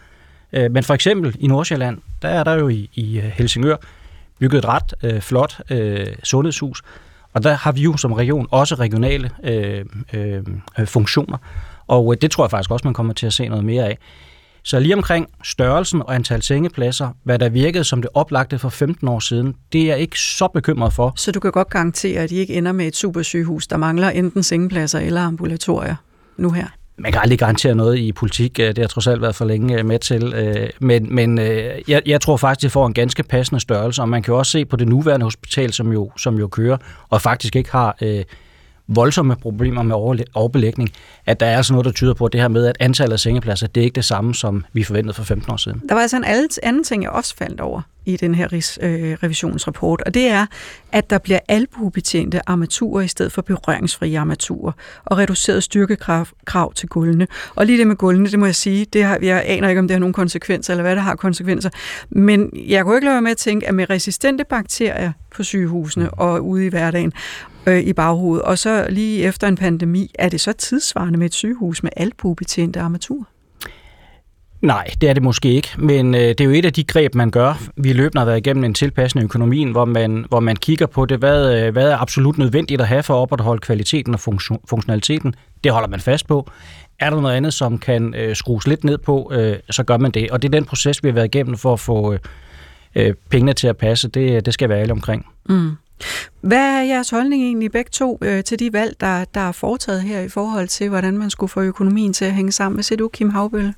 Øh, 0.52 0.72
Men 0.72 0.84
for 0.84 0.94
eksempel 0.94 1.36
i 1.38 1.46
Nordsjælland, 1.46 1.98
der 2.22 2.28
er 2.28 2.44
der 2.44 2.54
jo 2.54 2.68
i, 2.68 2.90
i 2.94 3.18
øh, 3.18 3.24
Helsingør 3.24 3.76
bygget 4.38 4.58
et 4.58 4.68
ret 4.68 4.94
øh, 5.02 5.20
flot 5.20 5.60
øh, 5.70 6.06
sundhedshus, 6.22 6.82
og 7.32 7.42
der 7.42 7.54
har 7.54 7.72
vi 7.72 7.80
jo 7.80 7.96
som 7.96 8.12
region 8.12 8.46
også 8.50 8.74
regionale 8.74 9.30
øh, 9.44 9.84
øh, 10.12 10.42
øh 10.78 10.86
funktioner, 10.86 11.38
og 11.86 12.14
øh, 12.14 12.20
det 12.22 12.30
tror 12.30 12.44
jeg 12.44 12.50
faktisk 12.50 12.70
også, 12.70 12.86
man 12.86 12.94
kommer 12.94 13.12
til 13.12 13.26
at 13.26 13.32
se 13.32 13.48
noget 13.48 13.64
mere 13.64 13.84
af. 13.84 13.98
Så 14.64 14.80
lige 14.80 14.94
omkring 14.94 15.28
størrelsen 15.44 16.02
og 16.02 16.14
antal 16.14 16.42
sengepladser, 16.42 17.08
hvad 17.22 17.38
der 17.38 17.48
virkede 17.48 17.84
som 17.84 18.02
det 18.02 18.10
oplagte 18.14 18.58
for 18.58 18.68
15 18.68 19.08
år 19.08 19.20
siden, 19.20 19.54
det 19.72 19.80
er 19.80 19.86
jeg 19.86 19.98
ikke 19.98 20.18
så 20.18 20.48
bekymret 20.54 20.92
for. 20.92 21.12
Så 21.16 21.32
du 21.32 21.40
kan 21.40 21.52
godt 21.52 21.70
garantere, 21.70 22.20
at 22.20 22.30
de 22.30 22.36
ikke 22.36 22.54
ender 22.54 22.72
med 22.72 22.86
et 22.86 22.96
supersygehus, 22.96 23.66
der 23.66 23.76
mangler 23.76 24.10
enten 24.10 24.42
sengepladser 24.42 24.98
eller 24.98 25.20
ambulatorier 25.20 25.94
nu 26.36 26.50
her. 26.50 26.66
Man 26.98 27.12
kan 27.12 27.20
aldrig 27.20 27.38
garantere 27.38 27.74
noget 27.74 27.98
i 27.98 28.12
politik, 28.12 28.58
øh, 28.60 28.66
det 28.66 28.78
har 28.78 28.86
trods 28.86 29.06
alt 29.06 29.22
været 29.22 29.34
for 29.34 29.44
længe 29.44 29.78
øh, 29.78 29.86
med 29.86 29.98
til, 29.98 30.34
øh, 30.34 30.68
men, 30.80 31.14
men 31.14 31.38
jeg, 31.88 32.02
jeg 32.06 32.20
tror 32.20 32.36
faktisk, 32.36 32.62
det 32.62 32.72
får 32.72 32.86
en 32.86 32.94
ganske 32.94 33.22
passende 33.22 33.60
størrelse, 33.60 34.02
og 34.02 34.08
man 34.08 34.22
kan 34.22 34.32
jo 34.32 34.38
også 34.38 34.52
se 34.52 34.64
på 34.64 34.76
det 34.76 34.88
nuværende 34.88 35.24
hospital, 35.24 35.72
som 35.72 35.92
jo, 35.92 36.10
som 36.16 36.38
jo 36.38 36.48
kører, 36.48 36.76
og 37.10 37.22
faktisk 37.22 37.56
ikke 37.56 37.72
har 37.72 37.96
voldsomme 38.88 39.36
problemer 39.36 39.82
med 39.82 39.94
overbelægning, 40.34 40.90
at 41.26 41.40
der 41.40 41.46
er 41.46 41.62
sådan 41.62 41.74
noget, 41.74 41.84
der 41.84 41.92
tyder 41.92 42.14
på, 42.14 42.24
at 42.26 42.32
det 42.32 42.40
her 42.40 42.48
med, 42.48 42.66
at 42.66 42.76
antallet 42.80 43.12
af 43.12 43.20
sengepladser, 43.20 43.66
det 43.66 43.80
er 43.80 43.84
ikke 43.84 43.94
det 43.94 44.04
samme, 44.04 44.34
som 44.34 44.64
vi 44.72 44.82
forventede 44.82 45.14
for 45.14 45.24
15 45.24 45.52
år 45.52 45.56
siden. 45.56 45.82
Der 45.88 45.94
var 45.94 46.00
altså 46.02 46.16
en 46.16 46.24
anden 46.62 46.84
ting, 46.84 47.02
jeg 47.02 47.10
også 47.10 47.36
faldt 47.36 47.60
over 47.60 47.82
i 48.06 48.16
den 48.16 48.34
her 48.34 48.46
øh, 48.80 49.16
revisionsrapport, 49.22 50.02
og 50.06 50.14
det 50.14 50.28
er, 50.28 50.46
at 50.92 51.10
der 51.10 51.18
bliver 51.18 51.38
albuebetjente 51.48 52.48
armaturer 52.48 53.02
i 53.02 53.08
stedet 53.08 53.32
for 53.32 53.42
berøringsfrie 53.42 54.18
armaturer, 54.18 54.72
og 55.04 55.18
reduceret 55.18 55.62
styrkekrav 55.62 56.72
til 56.74 56.88
gulvene. 56.88 57.26
Og 57.54 57.66
lige 57.66 57.78
det 57.78 57.86
med 57.86 57.96
gulvene, 57.96 58.30
det 58.30 58.38
må 58.38 58.46
jeg 58.46 58.54
sige, 58.54 58.84
det 58.84 59.04
har, 59.04 59.18
jeg 59.22 59.42
aner 59.46 59.68
ikke, 59.68 59.78
om 59.78 59.88
det 59.88 59.94
har 59.94 60.00
nogen 60.00 60.12
konsekvenser, 60.12 60.72
eller 60.72 60.82
hvad 60.82 60.96
det 60.96 61.02
har 61.02 61.16
konsekvenser, 61.16 61.70
men 62.10 62.50
jeg 62.66 62.84
kunne 62.84 62.96
ikke 62.96 63.04
lade 63.04 63.14
være 63.14 63.22
med 63.22 63.30
at 63.30 63.36
tænke, 63.36 63.68
at 63.68 63.74
med 63.74 63.90
resistente 63.90 64.44
bakterier 64.44 65.12
på 65.34 65.42
sygehusene 65.42 66.10
og 66.10 66.46
ude 66.46 66.66
i 66.66 66.68
hverdagen, 66.68 67.12
øh, 67.66 67.80
i 67.80 67.92
baghovedet, 67.92 68.44
og 68.44 68.58
så 68.58 68.86
lige 68.90 69.22
efter 69.22 69.48
en 69.48 69.56
pandemi, 69.56 70.10
er 70.18 70.28
det 70.28 70.40
så 70.40 70.52
tidsvarende 70.52 71.18
med 71.18 71.26
et 71.26 71.34
sygehus 71.34 71.82
med 71.82 71.90
albuebetjente 71.96 72.80
armaturer? 72.80 73.24
Nej, 74.60 74.86
det 75.00 75.08
er 75.08 75.12
det 75.12 75.22
måske 75.22 75.52
ikke, 75.52 75.68
men 75.78 76.14
øh, 76.14 76.20
det 76.20 76.40
er 76.40 76.44
jo 76.44 76.50
et 76.50 76.64
af 76.64 76.72
de 76.72 76.84
greb, 76.84 77.14
man 77.14 77.30
gør. 77.30 77.62
Vi 77.76 77.92
løbende 77.92 78.20
har 78.20 78.26
været 78.26 78.38
igennem 78.38 78.64
en 78.64 78.74
tilpasning 78.74 79.22
af 79.22 79.24
økonomien, 79.24 79.70
hvor 79.70 79.84
man, 79.84 80.24
hvor 80.28 80.40
man 80.40 80.56
kigger 80.56 80.86
på 80.86 81.06
det, 81.06 81.18
hvad, 81.18 81.64
øh, 81.64 81.72
hvad 81.72 81.90
er 81.90 81.96
absolut 81.96 82.38
nødvendigt 82.38 82.80
at 82.80 82.86
have 82.86 83.02
for 83.02 83.14
at 83.14 83.18
opretholde 83.18 83.60
kvaliteten 83.60 84.14
og 84.14 84.20
funktion, 84.20 84.60
funktionaliteten. 84.68 85.34
Det 85.64 85.72
holder 85.72 85.88
man 85.88 86.00
fast 86.00 86.26
på. 86.26 86.50
Er 86.98 87.10
der 87.10 87.20
noget 87.20 87.36
andet, 87.36 87.54
som 87.54 87.78
kan 87.78 88.14
øh, 88.14 88.36
skrues 88.36 88.66
lidt 88.66 88.84
ned 88.84 88.98
på, 88.98 89.32
øh, 89.34 89.56
så 89.70 89.82
gør 89.82 89.98
man 89.98 90.10
det. 90.10 90.30
Og 90.30 90.42
det 90.42 90.48
er 90.48 90.52
den 90.52 90.64
proces, 90.64 91.02
vi 91.02 91.08
har 91.08 91.14
været 91.14 91.34
igennem 91.34 91.56
for 91.56 91.72
at 91.72 91.80
få 91.80 92.12
øh, 92.12 92.18
øh, 92.94 93.14
pengene 93.30 93.52
til 93.52 93.66
at 93.66 93.76
passe. 93.76 94.08
Det, 94.08 94.46
det 94.46 94.54
skal 94.54 94.64
jeg 94.64 94.70
være 94.70 94.80
ærlig 94.80 94.92
omkring. 94.92 95.26
Mm. 95.48 95.70
Hvad 96.40 96.78
er 96.78 96.82
jeres 96.82 97.10
holdning 97.10 97.42
egentlig 97.42 97.72
begge 97.72 97.90
to 97.92 98.18
øh, 98.22 98.44
til 98.44 98.58
de 98.58 98.72
valg, 98.72 98.96
der, 99.00 99.24
der 99.24 99.40
er 99.40 99.52
foretaget 99.52 100.02
her 100.02 100.20
i 100.20 100.28
forhold 100.28 100.68
til, 100.68 100.88
hvordan 100.88 101.18
man 101.18 101.30
skulle 101.30 101.50
få 101.50 101.60
økonomien 101.62 102.12
til 102.12 102.24
at 102.24 102.32
hænge 102.32 102.52
sammen? 102.52 102.76
Hvad 102.76 102.84
siger 102.84 102.96
du, 102.96 103.08
Kim 103.08 103.30
Havbølle? 103.30 103.74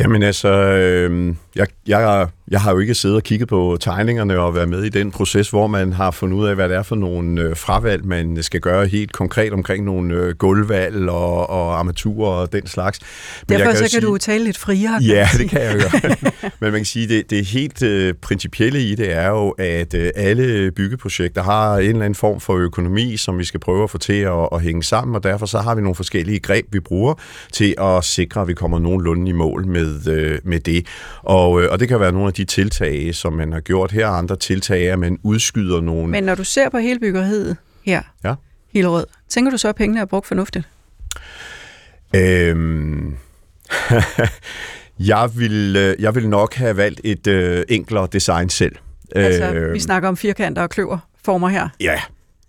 Jamen 0.00 0.22
altså, 0.22 0.48
øh, 0.48 1.34
jeg, 1.58 1.66
jeg, 1.86 2.28
jeg 2.50 2.60
har 2.60 2.72
jo 2.72 2.78
ikke 2.78 2.94
siddet 2.94 3.16
og 3.16 3.22
kigget 3.22 3.48
på 3.48 3.76
tegningerne 3.80 4.38
og 4.38 4.54
været 4.54 4.68
med 4.68 4.82
i 4.82 4.88
den 4.88 5.10
proces, 5.10 5.50
hvor 5.50 5.66
man 5.66 5.92
har 5.92 6.10
fundet 6.10 6.36
ud 6.36 6.46
af, 6.46 6.54
hvad 6.54 6.68
det 6.68 6.76
er 6.76 6.82
for 6.82 6.96
nogle 6.96 7.42
øh, 7.42 7.56
fravalg, 7.56 8.04
man 8.06 8.42
skal 8.42 8.60
gøre 8.60 8.86
helt 8.86 9.12
konkret 9.12 9.52
omkring 9.52 9.84
nogle 9.84 10.14
øh, 10.14 10.34
gulvvalg 10.34 11.08
og, 11.08 11.50
og 11.50 11.78
armaturer 11.78 12.30
og 12.30 12.52
den 12.52 12.66
slags. 12.66 12.98
Derfor 13.48 13.64
jeg 13.64 13.76
så 13.76 13.84
jo 13.84 13.88
kan 13.92 14.02
du 14.02 14.18
tale 14.18 14.44
lidt 14.44 14.58
friere. 14.58 15.02
Ja, 15.02 15.28
det 15.38 15.50
kan 15.50 15.60
jeg 15.60 15.74
jo 15.74 15.78
gøre. 15.78 16.16
Men 16.60 16.72
man 16.72 16.80
kan 16.80 16.84
sige, 16.84 17.08
det, 17.08 17.30
det 17.30 17.46
helt 17.46 17.82
øh, 17.82 18.14
principielle 18.14 18.82
i 18.82 18.94
det 18.94 19.12
er 19.12 19.28
jo, 19.28 19.48
at 19.50 19.94
øh, 19.94 20.10
alle 20.16 20.70
byggeprojekter 20.70 21.42
har 21.42 21.78
en 21.78 21.88
eller 21.88 22.04
anden 22.04 22.14
form 22.14 22.40
for 22.40 22.54
økonomi, 22.54 23.16
som 23.16 23.38
vi 23.38 23.44
skal 23.44 23.60
prøve 23.60 23.82
at 23.82 23.90
få 23.90 23.98
til 23.98 24.20
at, 24.20 24.48
at 24.52 24.62
hænge 24.62 24.82
sammen, 24.82 25.16
og 25.16 25.22
derfor 25.22 25.46
så 25.46 25.58
har 25.58 25.74
vi 25.74 25.80
nogle 25.80 25.94
forskellige 25.94 26.38
greb, 26.38 26.66
vi 26.72 26.80
bruger 26.80 27.14
til 27.52 27.74
at 27.80 28.04
sikre, 28.04 28.40
at 28.40 28.48
vi 28.48 28.54
kommer 28.54 28.78
nogenlunde 28.78 29.30
i 29.30 29.32
mål 29.32 29.66
med, 29.66 30.08
øh, 30.08 30.38
med 30.44 30.60
det. 30.60 30.86
Og, 31.22 31.47
øh, 31.56 31.68
og 31.72 31.80
det 31.80 31.88
kan 31.88 32.00
være 32.00 32.12
nogle 32.12 32.26
af 32.26 32.32
de 32.34 32.44
tiltag, 32.44 33.14
som 33.14 33.32
man 33.32 33.52
har 33.52 33.60
gjort 33.60 33.92
her, 33.92 34.08
andre 34.08 34.36
tiltag 34.36 34.90
at 34.90 34.98
man 34.98 35.18
udskyder 35.22 35.80
nogle... 35.80 36.08
Men 36.08 36.24
når 36.24 36.34
du 36.34 36.44
ser 36.44 36.68
på 36.68 36.78
hele 36.78 37.00
byggeriet 37.00 37.56
her, 37.84 38.02
Ja. 38.24 38.34
Hillerød, 38.72 39.06
tænker 39.28 39.50
du 39.50 39.58
så, 39.58 39.68
at 39.68 39.74
pengene 39.76 40.00
er 40.00 40.04
brugt 40.04 40.26
fornuftigt? 40.26 40.68
Øhm, 42.16 43.16
jeg, 44.98 45.30
vil, 45.34 45.76
øh, 45.76 46.02
jeg 46.02 46.14
vil 46.14 46.28
nok 46.28 46.54
have 46.54 46.76
valgt 46.76 47.00
et 47.04 47.26
øh, 47.26 47.64
enklere 47.68 48.08
design 48.12 48.48
selv. 48.48 48.76
Altså, 49.16 49.52
Øhm, 49.54 49.74
vi 49.74 49.80
snakker 49.80 50.08
om 50.08 50.16
firkanter 50.16 50.62
og 50.62 50.70
kløverformer 50.70 51.48
her. 51.48 51.68
Ja, 51.80 52.00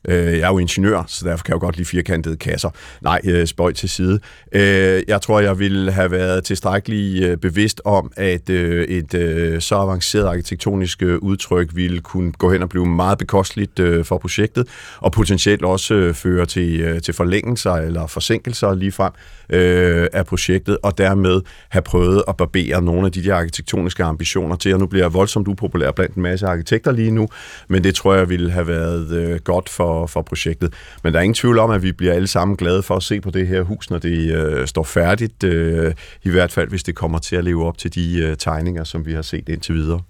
øh, 0.08 0.16
jeg 0.16 0.40
er 0.40 0.48
jo 0.48 0.58
ingeniør, 0.58 1.04
så 1.08 1.26
derfor 1.26 1.44
kan 1.44 1.52
jeg 1.52 1.62
jo 1.62 1.66
godt 1.66 1.78
lide 1.78 1.88
firkantede 1.88 2.38
kasser. 2.38 2.70
Nej, 3.02 3.22
øh, 3.24 3.48
spøj 3.48 3.74
til 3.74 3.90
side. 3.90 4.20
Øh, 4.52 5.04
jeg 5.08 5.22
tror, 5.22 5.40
jeg 5.40 5.60
ville 5.60 5.92
have 5.92 6.12
været 6.12 6.44
tilstrækkeligt 6.44 7.24
øh, 7.24 7.38
bevidst 7.38 7.82
om, 7.86 8.12
at 8.18 8.50
øh, 8.50 8.86
et 8.88 9.14
øh, 9.14 9.62
så 9.62 9.76
avanceret 9.76 10.26
arkitektonisk 10.26 11.04
øh, 11.04 11.18
udtryk 11.18 11.70
ville 11.76 12.00
kunne 12.00 12.32
gå 12.32 12.52
hen 12.52 12.62
og 12.62 12.70
blive 12.70 12.86
meget 12.86 13.18
bekosteligt 13.18 13.80
øh, 13.80 14.06
for 14.06 14.18
projektet, 14.18 14.68
og 15.00 15.12
potentielt 15.12 15.64
også 15.64 15.94
øh, 15.94 16.14
føre 16.14 16.46
til, 16.46 16.82
øh, 16.82 17.02
til 17.02 17.14
forlængelser 17.14 17.74
eller 17.74 18.08
forsinkelser 18.08 18.76
ligefrem 18.76 19.12
øh, 19.50 20.08
af 20.14 20.26
projektet, 20.26 20.78
og 20.84 20.98
dermed 20.98 21.42
have 21.70 21.82
prøvet 21.82 22.24
at 22.28 22.38
barbere 22.38 22.82
nogle 22.82 23.06
af 23.06 23.12
de 23.12 23.24
der 23.24 23.36
arkitektoniske 23.36 24.04
ambitioner 24.04 24.56
til, 24.56 24.74
og 24.74 24.80
nu 24.80 24.86
bliver 24.86 25.04
jeg 25.06 25.14
voldsomt 25.14 25.48
upopulær 25.48 25.92
blandt 25.92 26.16
en 26.16 26.22
masse 26.22 26.48
arkitekter 26.48 26.92
lige 26.92 27.12
nu, 27.12 27.28
men 27.68 27.84
det 27.84 27.96
tror 27.96 28.16
jeg 28.16 28.30
ville 28.30 28.52
have 28.52 28.68
været 28.68 29.12
øh, 29.12 29.40
godt 29.40 29.70
for, 29.70 29.89
for 30.08 30.22
projektet. 30.22 30.74
Men 31.04 31.14
der 31.14 31.20
er 31.20 31.24
ingen 31.24 31.34
tvivl 31.34 31.60
om, 31.60 31.72
at 31.72 31.84
vi 31.84 31.92
bliver 31.92 32.14
alle 32.14 32.28
sammen 32.28 32.58
glade 32.58 32.84
for 32.84 32.96
at 32.96 33.04
se 33.04 33.22
på 33.22 33.32
det 33.32 33.48
her 33.48 33.62
hus, 33.62 33.90
når 33.90 34.00
det 34.00 34.36
øh, 34.36 34.68
står 34.68 34.84
færdigt, 34.84 35.44
øh, 35.44 35.94
i 36.24 36.30
hvert 36.30 36.52
fald 36.52 36.70
hvis 36.70 36.84
det 36.84 36.96
kommer 36.96 37.20
til 37.20 37.36
at 37.36 37.44
leve 37.44 37.66
op 37.66 37.78
til 37.78 37.96
de 37.96 38.20
øh, 38.20 38.38
tegninger, 38.38 38.84
som 38.84 39.06
vi 39.06 39.14
har 39.14 39.22
set 39.22 39.50
indtil 39.50 39.76
videre. 39.76 40.02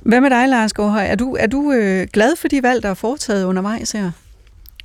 Hvad 0.00 0.20
med 0.20 0.30
dig, 0.30 0.48
Lars 0.48 0.72
Gårdhøj? 0.72 1.06
Er 1.06 1.14
du, 1.14 1.36
er 1.40 1.46
du 1.46 1.72
øh, 1.72 2.06
glad 2.12 2.36
for 2.36 2.48
de 2.48 2.62
valg, 2.62 2.82
der 2.82 2.88
er 2.88 2.94
foretaget 2.94 3.44
undervejs 3.44 3.92
her? 3.92 4.10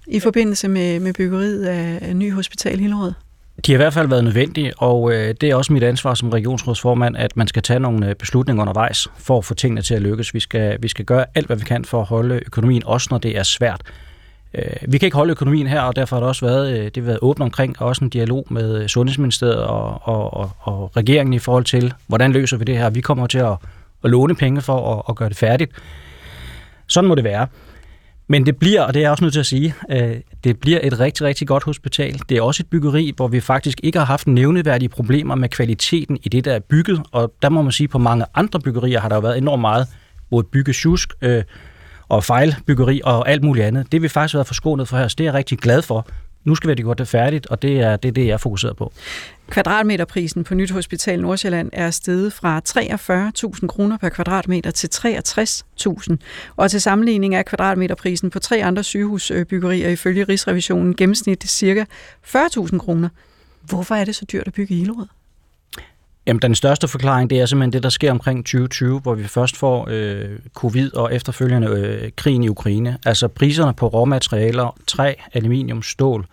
I 0.07 0.19
forbindelse 0.19 0.67
med, 0.67 0.99
med 0.99 1.13
byggeriet 1.13 1.65
af, 1.65 1.99
af 2.01 2.15
ny 2.15 2.33
hospital 2.33 2.79
Hillerød? 2.79 3.13
De 3.65 3.71
har 3.71 3.73
i 3.73 3.81
hvert 3.83 3.93
fald 3.93 4.07
været 4.07 4.23
nødvendige, 4.23 4.73
og 4.77 5.13
øh, 5.13 5.35
det 5.41 5.49
er 5.49 5.55
også 5.55 5.73
mit 5.73 5.83
ansvar 5.83 6.13
som 6.13 6.29
regionsrådsformand, 6.29 7.17
at 7.17 7.37
man 7.37 7.47
skal 7.47 7.61
tage 7.61 7.79
nogle 7.79 8.09
øh, 8.09 8.15
beslutninger 8.15 8.61
undervejs 8.61 9.07
for 9.17 9.37
at 9.37 9.45
få 9.45 9.53
tingene 9.53 9.81
til 9.81 9.93
at 9.93 10.01
lykkes. 10.01 10.33
Vi 10.33 10.39
skal, 10.39 10.77
vi 10.81 10.87
skal 10.87 11.05
gøre 11.05 11.25
alt, 11.35 11.45
hvad 11.45 11.57
vi 11.57 11.63
kan 11.63 11.85
for 11.85 12.01
at 12.01 12.07
holde 12.07 12.35
økonomien, 12.35 12.83
også 12.85 13.07
når 13.11 13.17
det 13.17 13.37
er 13.37 13.43
svært. 13.43 13.81
Øh, 14.53 14.63
vi 14.87 14.97
kan 14.97 15.07
ikke 15.07 15.17
holde 15.17 15.31
økonomien 15.31 15.67
her, 15.67 15.81
og 15.81 15.95
derfor 15.95 16.15
har 16.15 16.21
det 16.21 16.27
også 16.27 16.45
været, 16.45 16.79
øh, 16.79 16.85
det 16.85 16.97
har 16.97 17.03
været 17.03 17.19
åbent 17.21 17.43
omkring, 17.43 17.81
og 17.81 17.87
også 17.87 18.03
en 18.03 18.09
dialog 18.09 18.45
med 18.49 18.81
øh, 18.81 18.87
Sundhedsministeriet 18.87 19.63
og, 19.63 20.07
og, 20.07 20.33
og, 20.33 20.51
og 20.59 20.91
regeringen 20.97 21.33
i 21.33 21.39
forhold 21.39 21.63
til, 21.63 21.93
hvordan 22.07 22.31
løser 22.31 22.57
vi 22.57 22.63
det 22.63 22.77
her. 22.77 22.89
Vi 22.89 23.01
kommer 23.01 23.27
til 23.27 23.39
at, 23.39 23.55
at 24.03 24.09
låne 24.09 24.35
penge 24.35 24.61
for 24.61 24.95
at, 24.95 25.03
at 25.09 25.15
gøre 25.15 25.29
det 25.29 25.37
færdigt. 25.37 25.71
Sådan 26.87 27.07
må 27.07 27.15
det 27.15 27.23
være. 27.23 27.47
Men 28.27 28.45
det 28.45 28.57
bliver, 28.57 28.81
og 28.81 28.93
det 28.93 28.99
er 28.99 29.03
jeg 29.03 29.11
også 29.11 29.23
nødt 29.23 29.33
til 29.33 29.39
at 29.39 29.45
sige, 29.45 29.75
øh, 29.89 30.15
det 30.43 30.59
bliver 30.59 30.79
et 30.83 30.99
rigtig, 30.99 31.25
rigtig 31.25 31.47
godt 31.47 31.63
hospital. 31.63 32.21
Det 32.29 32.37
er 32.37 32.41
også 32.41 32.63
et 32.63 32.69
byggeri, 32.69 33.13
hvor 33.15 33.27
vi 33.27 33.39
faktisk 33.39 33.79
ikke 33.83 33.99
har 33.99 34.05
haft 34.05 34.27
nævneværdige 34.27 34.89
problemer 34.89 35.35
med 35.35 35.49
kvaliteten 35.49 36.17
i 36.23 36.29
det, 36.29 36.45
der 36.45 36.53
er 36.53 36.59
bygget. 36.59 37.01
Og 37.11 37.33
der 37.41 37.49
må 37.49 37.61
man 37.61 37.71
sige, 37.71 37.85
at 37.85 37.91
på 37.91 37.97
mange 37.97 38.25
andre 38.35 38.59
byggerier 38.59 38.99
har 38.99 39.09
der 39.09 39.15
jo 39.15 39.21
været 39.21 39.37
enormt 39.37 39.61
meget 39.61 39.87
både 40.29 40.43
byggesjusk 40.43 41.13
øh, 41.21 41.43
og 42.09 42.23
fejlbyggeri 42.23 43.01
og 43.03 43.29
alt 43.29 43.43
muligt 43.43 43.65
andet. 43.65 43.85
Det 43.85 43.93
har 43.93 44.01
vi 44.01 44.07
faktisk 44.07 44.33
været 44.33 44.47
forskånet 44.47 44.87
for 44.87 44.97
her, 44.97 45.07
så 45.07 45.15
det 45.17 45.23
er 45.23 45.27
jeg 45.27 45.33
rigtig 45.33 45.57
glad 45.57 45.81
for. 45.81 46.07
Nu 46.43 46.55
skal 46.55 46.67
vi 46.67 46.71
have 46.71 46.75
det 46.75 46.83
gjort 46.83 46.97
det 46.97 47.07
færdigt, 47.07 47.47
og 47.47 47.61
det 47.61 47.79
er 47.79 47.95
det, 47.95 48.09
er 48.09 48.13
det 48.13 48.25
jeg 48.25 48.33
er 48.33 48.37
fokuseret 48.37 48.77
på. 48.77 48.93
Kvadratmeterprisen 49.49 50.43
på 50.43 50.55
Nyt 50.55 50.71
Hospital 50.71 51.21
Nordsjælland 51.21 51.69
er 51.73 51.91
steget 51.91 52.33
fra 52.33 52.61
43.000 53.61 53.67
kroner 53.67 53.97
per 53.97 54.09
kvadratmeter 54.09 54.71
til 54.71 54.89
63.000. 54.95 56.15
Og 56.55 56.71
til 56.71 56.81
sammenligning 56.81 57.35
er 57.35 57.43
kvadratmeterprisen 57.43 58.29
på 58.29 58.39
tre 58.39 58.63
andre 58.63 58.83
sygehusbyggerier 58.83 59.89
ifølge 59.89 60.23
Rigsrevisionen 60.23 60.95
gennemsnit 60.95 61.43
cirka 61.49 61.85
40.000 62.25 62.77
kroner. 62.77 63.09
Hvorfor 63.61 63.95
er 63.95 64.05
det 64.05 64.15
så 64.15 64.25
dyrt 64.31 64.47
at 64.47 64.53
bygge 64.53 64.75
i 64.75 64.77
Hillerød? 64.77 65.07
Jamen, 66.27 66.41
den 66.41 66.55
største 66.55 66.87
forklaring, 66.87 67.29
det 67.29 67.39
er 67.39 67.45
simpelthen 67.45 67.73
det, 67.73 67.83
der 67.83 67.89
sker 67.89 68.11
omkring 68.11 68.45
2020, 68.45 68.99
hvor 68.99 69.15
vi 69.15 69.23
først 69.23 69.57
får 69.57 69.87
øh, 69.91 70.39
covid 70.53 70.95
og 70.95 71.15
efterfølgende 71.15 71.67
øh, 71.67 72.11
krigen 72.15 72.43
i 72.43 72.49
Ukraine. 72.49 72.97
Altså 73.05 73.27
priserne 73.27 73.73
på 73.73 73.87
råmaterialer, 73.87 74.77
træ, 74.87 75.13
aluminium, 75.33 75.81
stål, 75.81 76.25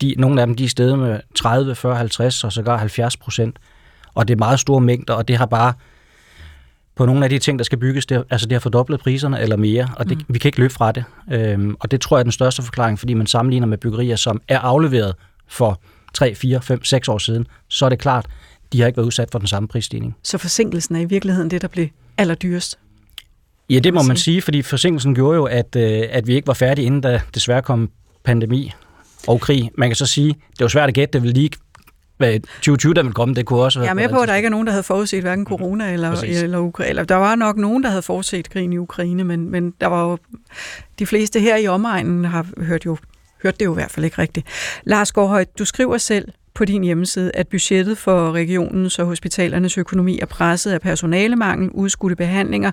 de, 0.00 0.14
nogle 0.18 0.40
af 0.40 0.46
dem 0.46 0.56
de 0.56 0.64
er 0.64 0.68
steget 0.68 0.98
med 0.98 1.20
30, 1.34 1.74
40, 1.74 1.96
50 1.96 2.44
og 2.44 2.52
sågar 2.52 2.76
70 2.76 3.16
procent. 3.16 3.56
Og 4.14 4.28
det 4.28 4.34
er 4.34 4.38
meget 4.38 4.60
store 4.60 4.80
mængder, 4.80 5.14
og 5.14 5.28
det 5.28 5.36
har 5.36 5.46
bare 5.46 5.72
på 6.94 7.06
nogle 7.06 7.24
af 7.24 7.30
de 7.30 7.38
ting, 7.38 7.58
der 7.58 7.64
skal 7.64 7.78
bygges, 7.78 8.06
det, 8.06 8.24
altså 8.30 8.46
det 8.46 8.52
har 8.52 8.60
fordoblet 8.60 9.00
priserne 9.00 9.40
eller 9.40 9.56
mere, 9.56 9.88
og 9.96 10.08
det, 10.08 10.18
mm. 10.18 10.24
vi 10.28 10.38
kan 10.38 10.48
ikke 10.48 10.58
løbe 10.58 10.74
fra 10.74 10.92
det. 10.92 11.04
Øhm, 11.32 11.76
og 11.80 11.90
det 11.90 12.00
tror 12.00 12.16
jeg 12.16 12.20
er 12.20 12.24
den 12.24 12.32
største 12.32 12.62
forklaring, 12.62 12.98
fordi 12.98 13.14
man 13.14 13.26
sammenligner 13.26 13.66
med 13.66 13.78
byggerier, 13.78 14.16
som 14.16 14.40
er 14.48 14.58
afleveret 14.58 15.14
for 15.48 15.80
3, 16.14 16.34
4, 16.34 16.62
5, 16.62 16.84
6 16.84 17.08
år 17.08 17.18
siden, 17.18 17.46
så 17.68 17.84
er 17.84 17.88
det 17.88 17.98
klart, 17.98 18.26
de 18.72 18.80
har 18.80 18.86
ikke 18.86 18.96
været 18.96 19.06
udsat 19.06 19.28
for 19.32 19.38
den 19.38 19.48
samme 19.48 19.68
prisstigning. 19.68 20.16
Så 20.22 20.38
forsinkelsen 20.38 20.96
er 20.96 21.00
i 21.00 21.04
virkeligheden 21.04 21.50
det, 21.50 21.62
der 21.62 21.68
blev 21.68 21.88
allerdyrest? 22.18 22.78
Ja, 23.70 23.78
det 23.78 23.94
må 23.94 24.02
man 24.02 24.16
sige, 24.16 24.42
fordi 24.42 24.62
forsinkelsen 24.62 25.14
gjorde 25.14 25.36
jo, 25.36 25.44
at, 25.44 25.76
øh, 25.76 26.02
at 26.10 26.26
vi 26.26 26.34
ikke 26.34 26.46
var 26.46 26.54
færdige, 26.54 26.86
inden 26.86 27.02
der 27.02 27.18
desværre 27.34 27.62
kom 27.62 27.90
pandemi 28.24 28.72
og 29.26 29.40
krig. 29.40 29.70
Man 29.78 29.88
kan 29.88 29.96
så 29.96 30.06
sige, 30.06 30.28
det 30.28 30.60
var 30.60 30.68
svært 30.68 30.88
at 30.88 30.94
gætte, 30.94 31.12
det 31.12 31.22
ville 31.22 31.34
lige 31.34 31.50
hvad 32.16 32.40
2020, 32.40 32.94
der 32.94 33.02
vil 33.02 33.12
komme, 33.12 33.34
det 33.34 33.46
kunne 33.46 33.60
også 33.60 33.78
være... 33.78 33.86
Jeg 33.86 33.90
er 33.90 34.08
med 34.08 34.08
på, 34.08 34.20
at 34.20 34.28
der 34.28 34.34
ikke 34.34 34.46
er 34.46 34.50
nogen, 34.50 34.66
der 34.66 34.72
havde 34.72 34.82
forudset 34.82 35.22
hverken 35.22 35.46
corona 35.46 35.92
eller, 35.92 36.24
eller 36.24 36.58
Ukraine. 36.58 37.04
Der 37.04 37.14
var 37.14 37.34
nok 37.34 37.56
nogen, 37.56 37.82
der 37.82 37.88
havde 37.88 38.02
forudset 38.02 38.50
krigen 38.50 38.72
i 38.72 38.78
Ukraine, 38.78 39.24
men, 39.24 39.50
men 39.50 39.74
der 39.80 39.86
var 39.86 40.10
jo... 40.10 40.18
De 40.98 41.06
fleste 41.06 41.40
her 41.40 41.56
i 41.56 41.66
omegnen 41.66 42.24
har 42.24 42.46
hørt 42.58 42.86
jo 42.86 42.96
hørte 43.42 43.58
det 43.58 43.64
jo 43.64 43.72
i 43.72 43.74
hvert 43.74 43.90
fald 43.90 44.04
ikke 44.04 44.18
rigtigt. 44.18 44.46
Lars 44.84 45.12
Gårdhøj, 45.12 45.44
du 45.58 45.64
skriver 45.64 45.98
selv 45.98 46.28
på 46.54 46.64
din 46.64 46.84
hjemmeside, 46.84 47.30
at 47.34 47.48
budgettet 47.48 47.98
for 47.98 48.32
regionens 48.32 48.98
og 48.98 49.06
hospitalernes 49.06 49.78
økonomi 49.78 50.18
er 50.18 50.26
presset 50.26 50.72
af 50.72 50.80
personalemangel, 50.80 51.70
udskudte 51.70 52.16
behandlinger, 52.16 52.70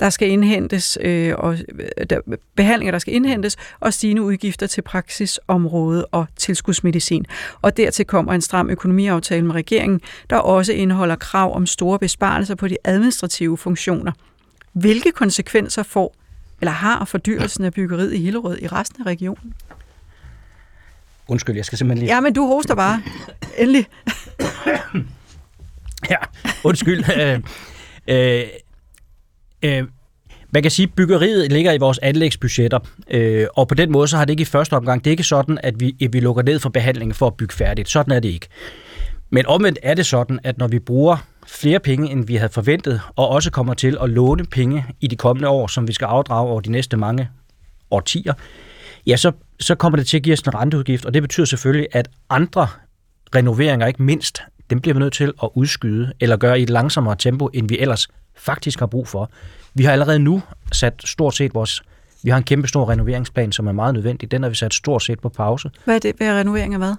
der 0.00 0.10
skal 0.10 0.28
indhentes, 0.28 0.98
øh, 1.00 1.34
og, 1.38 1.58
øh, 1.78 2.06
der, 2.10 2.20
behandlinger, 2.56 2.90
der 2.90 2.98
skal 2.98 3.14
indhentes, 3.14 3.56
og 3.80 3.92
stigende 3.92 4.22
udgifter 4.22 4.66
til 4.66 4.82
praksisområde 4.82 6.04
og 6.04 6.26
tilskudsmedicin. 6.36 7.26
Og 7.62 7.76
dertil 7.76 8.04
kommer 8.04 8.32
en 8.32 8.40
stram 8.40 8.70
økonomiaftale 8.70 9.46
med 9.46 9.54
regeringen, 9.54 10.00
der 10.30 10.36
også 10.36 10.72
indeholder 10.72 11.16
krav 11.16 11.56
om 11.56 11.66
store 11.66 11.98
besparelser 11.98 12.54
på 12.54 12.68
de 12.68 12.76
administrative 12.84 13.56
funktioner. 13.58 14.12
Hvilke 14.72 15.12
konsekvenser 15.12 15.82
får 15.82 16.14
eller 16.60 16.72
har 16.72 17.04
fordyrelsen 17.04 17.64
af 17.64 17.72
byggeriet 17.72 18.14
i 18.14 18.18
Hillerød 18.18 18.58
i 18.58 18.66
resten 18.66 19.02
af 19.02 19.06
regionen? 19.06 19.54
Undskyld, 21.28 21.56
jeg 21.56 21.64
skal 21.64 21.78
simpelthen 21.78 22.06
lige... 22.06 22.14
Ja, 22.14 22.20
men 22.20 22.32
du 22.32 22.46
hoster 22.46 22.74
bare. 22.74 23.02
Endelig. 23.58 23.86
ja, 26.10 26.16
undskyld. 26.64 27.04
øh, 27.20 27.40
øh, 28.08 28.44
øh, 29.62 29.84
man 30.50 30.62
kan 30.62 30.70
sige, 30.70 30.86
at 30.86 30.94
byggeriet 30.94 31.52
ligger 31.52 31.72
i 31.72 31.78
vores 31.78 31.98
anlægsbudgetter, 31.98 32.78
øh, 33.10 33.46
og 33.56 33.68
på 33.68 33.74
den 33.74 33.92
måde 33.92 34.08
så 34.08 34.16
har 34.16 34.24
det 34.24 34.30
ikke 34.30 34.42
i 34.42 34.44
første 34.44 34.74
omgang, 34.74 35.04
det 35.04 35.10
er 35.10 35.12
ikke 35.12 35.22
sådan, 35.22 35.58
at 35.62 35.80
vi, 35.80 35.96
at 36.02 36.12
vi 36.12 36.20
lukker 36.20 36.42
ned 36.42 36.58
for 36.58 36.68
behandlingen 36.68 37.14
for 37.14 37.26
at 37.26 37.36
bygge 37.36 37.54
færdigt. 37.54 37.88
Sådan 37.88 38.12
er 38.12 38.20
det 38.20 38.28
ikke. 38.28 38.46
Men 39.30 39.46
omvendt 39.46 39.78
er 39.82 39.94
det 39.94 40.06
sådan, 40.06 40.40
at 40.44 40.58
når 40.58 40.68
vi 40.68 40.78
bruger 40.78 41.16
flere 41.46 41.80
penge, 41.80 42.10
end 42.10 42.26
vi 42.26 42.36
havde 42.36 42.52
forventet, 42.52 43.00
og 43.16 43.28
også 43.28 43.50
kommer 43.50 43.74
til 43.74 43.98
at 44.02 44.10
låne 44.10 44.44
penge 44.44 44.86
i 45.00 45.06
de 45.06 45.16
kommende 45.16 45.48
år, 45.48 45.66
som 45.66 45.88
vi 45.88 45.92
skal 45.92 46.04
afdrage 46.04 46.50
over 46.50 46.60
de 46.60 46.70
næste 46.70 46.96
mange 46.96 47.28
årtier, 47.90 48.32
ja, 49.06 49.16
så, 49.16 49.32
så 49.60 49.74
kommer 49.74 49.96
det 49.96 50.06
til 50.06 50.16
at 50.16 50.22
give 50.22 50.32
os 50.32 50.40
en 50.40 50.54
renteudgift, 50.54 51.04
og 51.04 51.14
det 51.14 51.22
betyder 51.22 51.46
selvfølgelig, 51.46 51.86
at 51.92 52.08
andre 52.30 52.68
renoveringer, 53.34 53.86
ikke 53.86 54.02
mindst, 54.02 54.42
dem 54.70 54.80
bliver 54.80 54.94
vi 54.94 55.00
nødt 55.00 55.12
til 55.12 55.32
at 55.42 55.48
udskyde, 55.54 56.12
eller 56.20 56.36
gøre 56.36 56.60
i 56.60 56.62
et 56.62 56.70
langsommere 56.70 57.16
tempo, 57.16 57.46
end 57.54 57.68
vi 57.68 57.78
ellers 57.78 58.08
faktisk 58.36 58.78
har 58.78 58.86
brug 58.86 59.08
for. 59.08 59.30
Vi 59.74 59.84
har 59.84 59.92
allerede 59.92 60.18
nu 60.18 60.42
sat 60.72 61.02
stort 61.04 61.34
set 61.34 61.54
vores 61.54 61.82
vi 62.22 62.30
har 62.30 62.36
en 62.36 62.44
kæmpe 62.44 62.68
stor 62.68 62.90
renoveringsplan, 62.90 63.52
som 63.52 63.66
er 63.66 63.72
meget 63.72 63.94
nødvendig. 63.94 64.30
Den 64.30 64.42
har 64.42 64.50
vi 64.50 64.54
sat 64.54 64.74
stort 64.74 65.02
set 65.02 65.20
på 65.20 65.28
pause. 65.28 65.70
Hvad 65.84 65.94
er 65.94 65.98
det? 65.98 66.14
Er 66.20 66.38
renovering 66.38 66.74
af 66.74 66.80
hvad? 66.80 66.94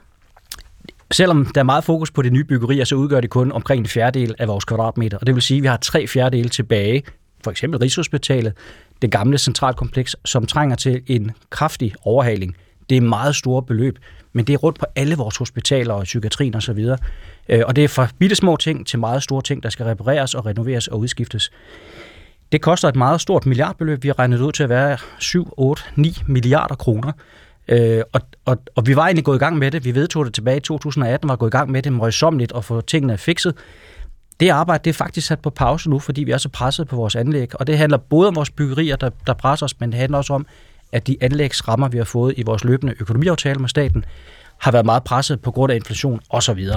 Selvom 1.11 1.45
der 1.45 1.61
er 1.61 1.65
meget 1.65 1.83
fokus 1.83 2.11
på 2.11 2.21
de 2.21 2.29
nye 2.29 2.43
byggerier, 2.43 2.85
så 2.85 2.95
udgør 2.95 3.21
det 3.21 3.29
kun 3.29 3.51
omkring 3.51 3.79
en 3.79 3.87
fjerdedel 3.87 4.35
af 4.39 4.47
vores 4.47 4.65
kvadratmeter. 4.65 5.17
Og 5.17 5.27
det 5.27 5.35
vil 5.35 5.41
sige, 5.41 5.57
at 5.57 5.61
vi 5.63 5.67
har 5.67 5.77
tre 5.77 6.07
fjerdedele 6.07 6.49
tilbage. 6.49 7.03
For 7.43 7.51
eksempel 7.51 7.79
Rigshospitalet, 7.79 8.53
det 9.01 9.11
gamle 9.11 9.37
centralkompleks, 9.37 10.15
som 10.25 10.45
trænger 10.45 10.75
til 10.75 11.01
en 11.07 11.31
kraftig 11.49 11.93
overhaling. 12.01 12.55
Det 12.89 12.97
er 12.97 13.01
meget 13.01 13.35
store 13.35 13.63
beløb, 13.63 13.97
men 14.33 14.47
det 14.47 14.53
er 14.53 14.57
rundt 14.57 14.79
på 14.79 14.85
alle 14.95 15.15
vores 15.15 15.37
hospitaler 15.37 15.93
og 15.93 16.03
psykiatrien 16.03 16.55
osv. 16.55 16.69
Og, 16.69 16.99
øh, 17.49 17.61
og 17.67 17.75
det 17.75 17.83
er 17.83 17.87
fra 17.87 18.07
bitte 18.19 18.35
små 18.35 18.55
ting 18.55 18.87
til 18.87 18.99
meget 18.99 19.23
store 19.23 19.41
ting, 19.41 19.63
der 19.63 19.69
skal 19.69 19.85
repareres 19.85 20.33
og 20.33 20.45
renoveres 20.45 20.87
og 20.87 20.99
udskiftes. 20.99 21.51
Det 22.51 22.61
koster 22.61 22.87
et 22.87 22.95
meget 22.95 23.21
stort 23.21 23.45
milliardbeløb. 23.45 24.03
Vi 24.03 24.07
har 24.07 24.19
regnet 24.19 24.41
ud 24.41 24.51
til 24.51 24.63
at 24.63 24.69
være 24.69 24.97
7, 25.19 25.53
8, 25.57 25.83
9 25.95 26.17
milliarder 26.27 26.75
kroner. 26.75 27.11
Øh, 27.67 28.01
og, 28.13 28.21
og, 28.45 28.57
og 28.75 28.87
vi 28.87 28.95
var 28.95 29.03
egentlig 29.05 29.25
gået 29.25 29.35
i 29.35 29.39
gang 29.39 29.57
med 29.57 29.71
det. 29.71 29.85
Vi 29.85 29.95
vedtog 29.95 30.25
det 30.25 30.33
tilbage 30.33 30.57
i 30.57 30.59
2018, 30.59 31.29
var 31.29 31.35
gået 31.35 31.49
i 31.49 31.57
gang 31.57 31.71
med 31.71 31.81
det 31.81 31.93
møjsommeligt 31.93 32.51
og 32.51 32.65
få 32.65 32.81
tingene 32.81 33.17
fikset. 33.17 33.55
Det 34.39 34.49
arbejde 34.49 34.83
det 34.83 34.89
er 34.89 34.93
faktisk 34.93 35.27
sat 35.27 35.39
på 35.39 35.49
pause 35.49 35.89
nu, 35.89 35.99
fordi 35.99 36.23
vi 36.23 36.31
er 36.31 36.37
så 36.37 36.49
presset 36.49 36.87
på 36.87 36.95
vores 36.95 37.15
anlæg. 37.15 37.59
Og 37.59 37.67
det 37.67 37.77
handler 37.77 37.97
både 37.97 38.27
om 38.27 38.35
vores 38.35 38.49
byggerier, 38.49 38.95
der, 38.95 39.09
der 39.27 39.33
presser 39.33 39.65
os, 39.65 39.79
men 39.79 39.91
det 39.91 39.99
handler 39.99 40.17
også 40.17 40.33
om, 40.33 40.45
at 40.91 41.07
de 41.07 41.17
anlægsrammer, 41.21 41.87
vi 41.87 41.97
har 41.97 42.05
fået 42.05 42.33
i 42.37 42.43
vores 42.43 42.63
løbende 42.63 42.95
økonomiaftale 42.99 43.59
med 43.59 43.69
staten, 43.69 44.05
har 44.57 44.71
været 44.71 44.85
meget 44.85 45.03
presset 45.03 45.41
på 45.41 45.51
grund 45.51 45.71
af 45.71 45.75
inflation 45.75 46.19
osv. 46.29 46.67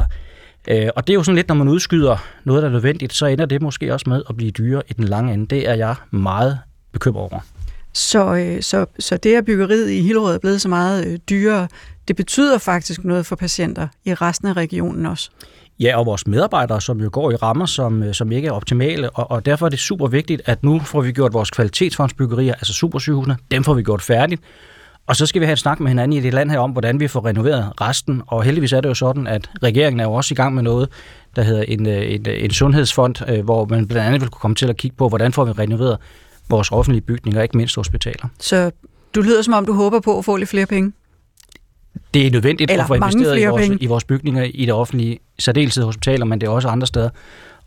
Øh, 0.69 0.89
og 0.97 1.07
det 1.07 1.13
er 1.13 1.15
jo 1.15 1.23
sådan 1.23 1.37
lidt, 1.37 1.49
når 1.49 1.55
man 1.55 1.69
udskyder 1.69 2.17
noget, 2.45 2.63
der 2.63 2.69
er 2.69 2.73
nødvendigt, 2.73 3.13
så 3.13 3.27
ender 3.27 3.47
det 3.47 3.63
måske 3.63 3.95
også 3.95 4.09
med 4.09 4.23
at 4.29 4.37
blive 4.37 4.51
dyrere 4.51 4.83
i 4.89 4.93
den 4.93 5.05
lange 5.05 5.35
ende. 5.35 5.47
Det 5.47 5.69
er 5.69 5.75
jeg 5.75 5.95
meget 6.11 6.59
bekymret 6.93 7.23
over. 7.23 7.41
Så, 7.93 8.35
øh, 8.35 8.63
så, 8.63 8.87
så 8.99 9.17
det, 9.17 9.35
at 9.35 9.45
byggeriet 9.45 9.91
i 9.91 10.03
Hillerød 10.03 10.35
er 10.35 10.39
blevet 10.39 10.61
så 10.61 10.69
meget 10.69 11.07
øh, 11.07 11.19
dyrere, 11.31 11.69
det 12.09 12.17
betyder 12.17 12.59
faktisk 12.59 13.05
noget 13.05 13.27
for 13.27 13.37
patienter 13.37 13.89
i 14.05 14.15
resten 14.15 14.49
af 14.49 14.53
regionen 14.53 15.07
også? 15.07 15.31
Ja, 15.81 15.99
og 15.99 16.07
vores 16.07 16.27
medarbejdere, 16.27 16.81
som 16.81 17.01
jo 17.01 17.09
går 17.13 17.31
i 17.31 17.37
rammer, 17.37 17.67
som, 17.67 18.03
øh, 18.03 18.15
som 18.15 18.33
ikke 18.33 18.49
er 18.49 18.53
optimale, 18.53 19.11
og, 19.11 19.31
og 19.31 19.47
derfor 19.47 19.67
er 19.67 19.71
det 19.71 19.79
super 19.79 20.07
vigtigt, 20.07 20.43
at 20.45 20.63
nu 20.63 20.79
får 20.79 21.01
vi 21.01 21.13
gjort 21.13 21.33
vores 21.33 21.51
kvalitetsfondsbyggerier, 21.51 22.55
altså 22.55 22.73
supersygehusene, 22.73 23.37
dem 23.51 23.65
får 23.65 23.75
vi 23.75 23.83
gjort 23.83 24.03
færdigt, 24.03 24.43
og 25.07 25.17
så 25.17 25.27
skal 25.27 25.41
vi 25.41 25.47
have 25.47 25.53
et 25.53 25.59
snak 25.59 25.81
med 25.81 25.89
hinanden 25.89 26.19
i 26.19 26.21
det 26.21 26.35
land 26.35 26.51
her 26.51 26.59
om, 26.59 26.71
hvordan 26.71 27.01
vi 27.01 27.09
får 27.09 27.27
renoveret 27.27 27.73
resten. 27.81 28.23
Og 28.27 28.43
heldigvis 28.43 28.73
er 28.73 28.81
det 28.81 28.89
jo 28.89 28.95
sådan, 28.95 29.27
at 29.27 29.51
regeringen 29.63 30.01
er 30.01 30.05
jo 30.05 30.13
også 30.13 30.35
i 30.35 30.37
gang 30.37 30.55
med 30.55 30.63
noget, 30.63 30.89
der 31.37 31.43
hedder 31.43 31.63
en, 31.63 31.87
øh, 31.87 32.13
en, 32.13 32.27
en 32.29 32.45
øh, 32.45 32.51
sundhedsfond, 32.51 33.43
hvor 33.43 33.65
man 33.65 33.89
blandt 33.89 34.07
andet 34.07 34.21
vil 34.21 34.29
kunne 34.29 34.41
komme 34.41 34.55
til 34.55 34.69
at 34.69 34.77
kigge 34.77 34.97
på, 34.97 35.09
hvordan 35.09 35.33
får 35.33 35.45
vi 35.45 35.53
renoveret 35.53 35.99
vores 36.49 36.73
offentlige 36.73 37.03
bygninger, 37.03 37.43
ikke 37.43 37.57
mindst 37.57 37.77
hospitaler. 37.77 38.29
Så 38.41 38.71
du 39.15 39.21
lyder 39.21 39.43
som 39.43 39.55
om, 39.55 39.67
du 39.67 39.73
håber 39.73 40.01
på 40.01 40.19
at 40.19 40.25
få 40.25 40.37
lidt 40.37 40.51
flere 40.51 40.67
penge? 40.67 40.93
Det 42.15 42.27
er 42.27 42.31
nødvendigt 42.31 42.71
Eller 42.71 42.85
at 42.85 42.89
få 42.89 42.95
investeret 42.95 43.41
i 43.41 43.47
vores, 43.47 43.71
i 43.81 43.87
vores 43.87 44.05
bygninger 44.05 44.43
i 44.43 44.67
det 44.67 44.75
offentlige, 44.75 45.19
særdeleshed 45.39 45.85
hospitaler, 45.85 46.25
men 46.25 46.41
det 46.41 46.47
er 46.47 46.51
også 46.51 46.69
andre 46.69 46.87
steder. 46.87 47.11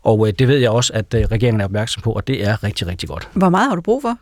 Og 0.02 0.28
øh, 0.28 0.34
det 0.38 0.48
ved 0.48 0.58
jeg 0.58 0.70
også, 0.70 0.92
at 0.92 1.14
øh, 1.14 1.24
regeringen 1.24 1.60
er 1.60 1.64
opmærksom 1.64 2.02
på, 2.02 2.12
og 2.12 2.26
det 2.26 2.44
er 2.44 2.64
rigtig, 2.64 2.86
rigtig 2.86 3.08
godt. 3.08 3.28
Hvor 3.32 3.48
meget 3.48 3.68
har 3.68 3.74
du 3.74 3.80
brug 3.80 4.02
for? 4.02 4.18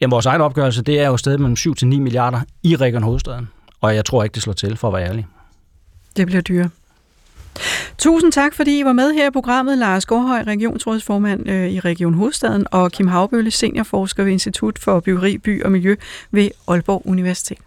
Jamen, 0.00 0.10
vores 0.10 0.26
egen 0.26 0.40
opgørelse, 0.40 0.82
det 0.82 1.00
er 1.00 1.06
jo 1.06 1.16
stadig 1.16 1.40
mellem 1.40 1.56
7 1.56 1.74
til 1.74 1.88
9 1.88 1.98
milliarder 1.98 2.40
i 2.62 2.76
Region 2.76 3.02
Hovedstaden. 3.02 3.48
Og 3.80 3.94
jeg 3.94 4.04
tror 4.04 4.22
ikke, 4.22 4.34
det 4.34 4.42
slår 4.42 4.52
til, 4.52 4.76
for 4.76 4.88
at 4.88 4.94
være 4.94 5.08
ærlig. 5.08 5.26
Det 6.16 6.26
bliver 6.26 6.42
dyre. 6.42 6.70
Tusind 7.98 8.32
tak, 8.32 8.54
fordi 8.54 8.78
I 8.78 8.84
var 8.84 8.92
med 8.92 9.12
her 9.12 9.28
i 9.28 9.30
programmet. 9.30 9.78
Lars 9.78 10.06
Gårdhøj, 10.06 10.42
regionsrådsformand 10.42 11.48
øh, 11.48 11.70
i 11.70 11.80
Region 11.80 12.14
Hovedstaden, 12.14 12.66
og 12.70 12.92
Kim 12.92 13.06
Havbølle, 13.06 13.50
seniorforsker 13.50 14.24
ved 14.24 14.32
Institut 14.32 14.78
for 14.78 15.00
Byggeri, 15.00 15.38
By 15.38 15.62
og 15.62 15.72
Miljø 15.72 15.96
ved 16.30 16.50
Aalborg 16.68 17.02
Universitet. 17.04 17.58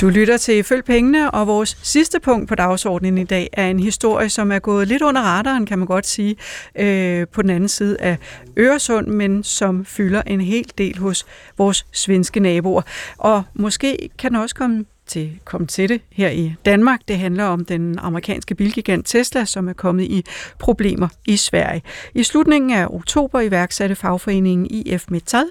Du 0.00 0.08
lytter 0.08 0.36
til 0.36 0.64
Følg 0.64 0.84
Pengene, 0.84 1.30
og 1.30 1.46
vores 1.46 1.78
sidste 1.82 2.20
punkt 2.20 2.48
på 2.48 2.54
dagsordenen 2.54 3.18
i 3.18 3.24
dag 3.24 3.48
er 3.52 3.66
en 3.66 3.80
historie, 3.80 4.28
som 4.28 4.52
er 4.52 4.58
gået 4.58 4.88
lidt 4.88 5.02
under 5.02 5.20
radaren, 5.20 5.66
kan 5.66 5.78
man 5.78 5.86
godt 5.86 6.06
sige, 6.06 6.36
øh, 6.74 7.26
på 7.32 7.42
den 7.42 7.50
anden 7.50 7.68
side 7.68 8.00
af 8.00 8.16
Øresund, 8.58 9.06
men 9.06 9.44
som 9.44 9.84
fylder 9.84 10.22
en 10.22 10.40
hel 10.40 10.72
del 10.78 10.98
hos 10.98 11.26
vores 11.58 11.86
svenske 11.92 12.40
naboer. 12.40 12.82
Og 13.16 13.42
måske 13.54 14.08
kan 14.18 14.30
den 14.30 14.40
også 14.40 14.54
komme 14.54 14.84
til, 15.06 15.40
komme 15.44 15.66
til 15.66 15.88
det 15.88 16.00
her 16.12 16.28
i 16.28 16.54
Danmark. 16.64 17.00
Det 17.08 17.18
handler 17.18 17.44
om 17.44 17.64
den 17.64 17.98
amerikanske 17.98 18.54
bilgigant 18.54 19.06
Tesla, 19.06 19.44
som 19.44 19.68
er 19.68 19.72
kommet 19.72 20.04
i 20.04 20.24
problemer 20.58 21.08
i 21.26 21.36
Sverige. 21.36 21.82
I 22.14 22.22
slutningen 22.22 22.70
af 22.70 22.86
oktober 22.86 23.40
iværksatte 23.40 23.94
fagforeningen 23.94 24.66
IF 24.70 25.04
Metal 25.08 25.46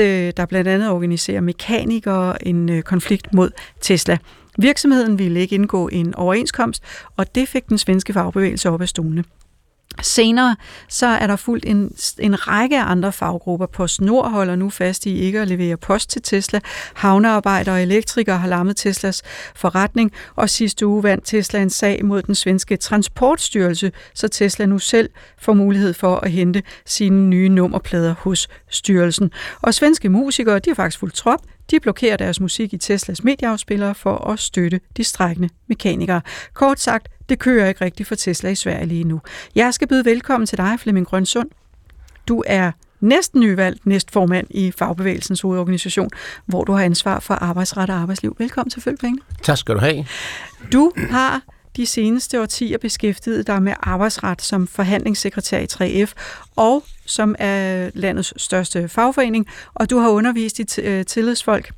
Øh, 0.00 0.32
der 0.36 0.46
blandt 0.46 0.68
andet 0.68 0.90
organiserer 0.90 1.40
mekanikere 1.40 2.46
en 2.46 2.70
øh, 2.70 2.82
konflikt 2.82 3.34
mod 3.34 3.50
Tesla. 3.80 4.18
Virksomheden 4.58 5.18
ville 5.18 5.40
ikke 5.40 5.54
indgå 5.54 5.88
en 5.88 6.14
overenskomst, 6.14 6.82
og 7.16 7.34
det 7.34 7.48
fik 7.48 7.68
den 7.68 7.78
svenske 7.78 8.12
fagbevægelse 8.12 8.70
op 8.70 8.80
af 8.80 8.88
stolene. 8.88 9.24
Senere 10.02 10.56
så 10.88 11.06
er 11.06 11.26
der 11.26 11.36
fuldt 11.36 11.64
en, 11.64 11.96
en 12.18 12.48
række 12.48 12.80
andre 12.80 13.12
faggrupper. 13.12 13.66
PostNord 13.66 14.30
holder 14.30 14.56
nu 14.56 14.70
fast 14.70 15.06
i 15.06 15.18
ikke 15.18 15.40
at 15.40 15.48
levere 15.48 15.76
post 15.76 16.10
til 16.10 16.22
Tesla. 16.22 16.60
Havnearbejdere 16.94 17.74
og 17.74 17.82
elektrikere 17.82 18.38
har 18.38 18.48
lammet 18.48 18.76
Teslas 18.76 19.22
forretning, 19.54 20.12
og 20.36 20.50
sidste 20.50 20.86
uge 20.86 21.02
vandt 21.02 21.26
Tesla 21.26 21.62
en 21.62 21.70
sag 21.70 22.04
mod 22.04 22.22
den 22.22 22.34
svenske 22.34 22.76
transportstyrelse, 22.76 23.92
så 24.14 24.28
Tesla 24.28 24.66
nu 24.66 24.78
selv 24.78 25.10
får 25.38 25.52
mulighed 25.52 25.94
for 25.94 26.16
at 26.16 26.30
hente 26.30 26.62
sine 26.86 27.28
nye 27.28 27.48
nummerplader 27.48 28.14
hos 28.18 28.48
styrelsen. 28.70 29.30
Og 29.62 29.74
svenske 29.74 30.08
musikere, 30.08 30.58
de 30.58 30.70
har 30.70 30.74
faktisk 30.74 30.98
fuldt 30.98 31.14
trop. 31.14 31.40
De 31.70 31.80
blokerer 31.80 32.16
deres 32.16 32.40
musik 32.40 32.72
i 32.72 32.76
Teslas 32.76 33.24
medieafspillere 33.24 33.94
for 33.94 34.30
at 34.30 34.38
støtte 34.38 34.80
de 34.96 35.04
strækkende 35.04 35.48
mekanikere. 35.68 36.20
Kort 36.54 36.80
sagt, 36.80 37.08
det 37.28 37.38
kører 37.38 37.68
ikke 37.68 37.84
rigtigt 37.84 38.08
for 38.08 38.14
Tesla 38.14 38.50
i 38.50 38.54
Sverige 38.54 38.86
lige 38.86 39.04
nu. 39.04 39.20
Jeg 39.54 39.74
skal 39.74 39.88
byde 39.88 40.04
velkommen 40.04 40.46
til 40.46 40.58
dig, 40.58 40.80
Flemming 40.80 41.06
Grønsund. 41.06 41.50
Du 42.28 42.42
er 42.46 42.72
næsten 43.00 43.40
nyvalgt 43.40 43.86
næstformand 43.86 44.46
i 44.50 44.70
Fagbevægelsens 44.70 45.40
hovedorganisation, 45.40 46.10
hvor 46.46 46.64
du 46.64 46.72
har 46.72 46.84
ansvar 46.84 47.20
for 47.20 47.34
arbejdsret 47.34 47.90
og 47.90 47.96
arbejdsliv. 47.96 48.36
Velkommen 48.38 48.70
til 48.70 48.82
Følgepenge. 48.82 49.18
Tak 49.42 49.58
skal 49.58 49.74
du 49.74 49.80
have. 49.80 50.06
Du 50.72 50.92
har 51.10 51.42
de 51.76 51.86
seneste 51.86 52.40
årtier 52.40 52.78
beskæftiget 52.78 53.46
dig 53.46 53.62
med 53.62 53.72
arbejdsret 53.80 54.42
som 54.42 54.66
forhandlingssekretær 54.66 55.58
i 55.58 55.66
3F 56.04 56.12
og 56.56 56.84
som 57.06 57.34
er 57.38 57.90
landets 57.94 58.42
største 58.42 58.88
fagforening, 58.88 59.46
og 59.74 59.90
du 59.90 59.98
har 59.98 60.08
undervist 60.08 60.58
i 60.58 60.80
øh, 60.80 61.04
tillidsfolk 61.04 61.72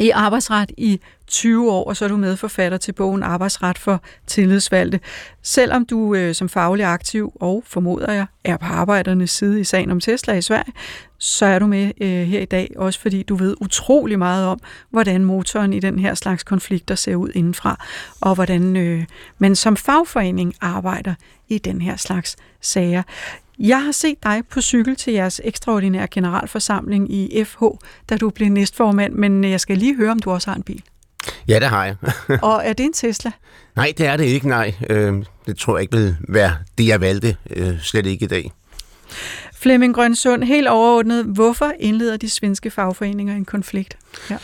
i 0.00 0.10
arbejdsret 0.10 0.70
i 0.76 1.00
20 1.26 1.72
år, 1.72 1.84
og 1.84 1.96
så 1.96 2.04
er 2.04 2.08
du 2.08 2.16
medforfatter 2.16 2.78
til 2.78 2.92
bogen 2.92 3.22
Arbejdsret 3.22 3.78
for 3.78 4.02
tillidsvalgte. 4.26 5.00
Selvom 5.42 5.86
du 5.86 6.14
øh, 6.14 6.34
som 6.34 6.48
faglig 6.48 6.84
aktiv 6.84 7.32
og 7.40 7.62
formoder 7.66 8.12
jeg 8.12 8.26
er 8.44 8.56
på 8.56 8.64
arbejdernes 8.64 9.30
side 9.30 9.60
i 9.60 9.64
sagen 9.64 9.90
om 9.90 10.00
Tesla 10.00 10.34
i 10.34 10.42
Sverige, 10.42 10.72
så 11.18 11.46
er 11.46 11.58
du 11.58 11.66
med 11.66 11.92
øh, 12.00 12.08
her 12.08 12.40
i 12.40 12.44
dag, 12.44 12.70
også 12.76 13.00
fordi 13.00 13.22
du 13.22 13.34
ved 13.34 13.56
utrolig 13.60 14.18
meget 14.18 14.46
om, 14.46 14.60
hvordan 14.90 15.24
motoren 15.24 15.72
i 15.72 15.80
den 15.80 15.98
her 15.98 16.14
slags 16.14 16.42
konflikter 16.42 16.94
ser 16.94 17.14
ud 17.14 17.28
indenfra, 17.34 17.84
og 18.20 18.34
hvordan 18.34 18.76
øh, 18.76 19.04
man 19.38 19.56
som 19.56 19.76
fagforening 19.76 20.54
arbejder 20.60 21.14
i 21.48 21.58
den 21.58 21.80
her 21.80 21.96
slags 21.96 22.36
sager. 22.60 23.02
Jeg 23.60 23.84
har 23.84 23.92
set 23.92 24.22
dig 24.22 24.42
på 24.50 24.60
cykel 24.60 24.96
til 24.96 25.12
jeres 25.12 25.40
ekstraordinære 25.44 26.06
generalforsamling 26.10 27.12
i 27.12 27.44
FH, 27.44 27.64
da 28.10 28.16
du 28.16 28.30
blev 28.30 28.48
næstformand, 28.48 29.14
men 29.14 29.44
jeg 29.44 29.60
skal 29.60 29.78
lige 29.78 29.96
høre, 29.96 30.10
om 30.10 30.18
du 30.18 30.30
også 30.30 30.50
har 30.50 30.56
en 30.56 30.62
bil. 30.62 30.82
Ja, 31.48 31.58
det 31.58 31.68
har 31.68 31.84
jeg. 31.84 31.96
og 32.42 32.62
er 32.64 32.72
det 32.72 32.84
en 32.86 32.92
Tesla? 32.92 33.32
Nej, 33.76 33.92
det 33.98 34.06
er 34.06 34.16
det 34.16 34.24
ikke, 34.24 34.48
nej. 34.48 34.74
Øh, 34.90 35.24
det 35.46 35.56
tror 35.56 35.76
jeg 35.76 35.82
ikke 35.82 35.96
vil 35.96 36.16
være 36.28 36.56
det, 36.78 36.86
jeg 36.86 37.00
valgte. 37.00 37.36
Øh, 37.50 37.80
slet 37.80 38.06
ikke 38.06 38.24
i 38.24 38.28
dag. 38.28 38.52
Flemming 39.54 39.94
Grønsund, 39.94 40.44
helt 40.44 40.68
overordnet, 40.68 41.24
hvorfor 41.24 41.72
indleder 41.80 42.16
de 42.16 42.30
svenske 42.30 42.70
fagforeninger 42.70 43.34
en 43.34 43.44
konflikt? 43.44 43.96
Ja. 44.30 44.36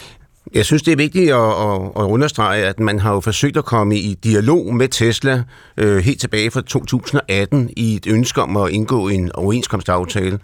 Jeg 0.54 0.64
synes, 0.64 0.82
det 0.82 0.92
er 0.92 0.96
vigtigt 0.96 1.32
at, 1.32 2.02
at, 2.02 2.10
understrege, 2.10 2.64
at 2.64 2.80
man 2.80 2.98
har 2.98 3.12
jo 3.12 3.20
forsøgt 3.20 3.56
at 3.56 3.64
komme 3.64 3.96
i 3.96 4.14
dialog 4.14 4.74
med 4.74 4.88
Tesla 4.88 5.42
øh, 5.76 5.98
helt 5.98 6.20
tilbage 6.20 6.50
fra 6.50 6.60
2018 6.60 7.70
i 7.76 7.94
et 7.94 8.06
ønske 8.06 8.42
om 8.42 8.56
at 8.56 8.70
indgå 8.70 9.08
en 9.08 9.32
overenskomstaftale. 9.34 10.38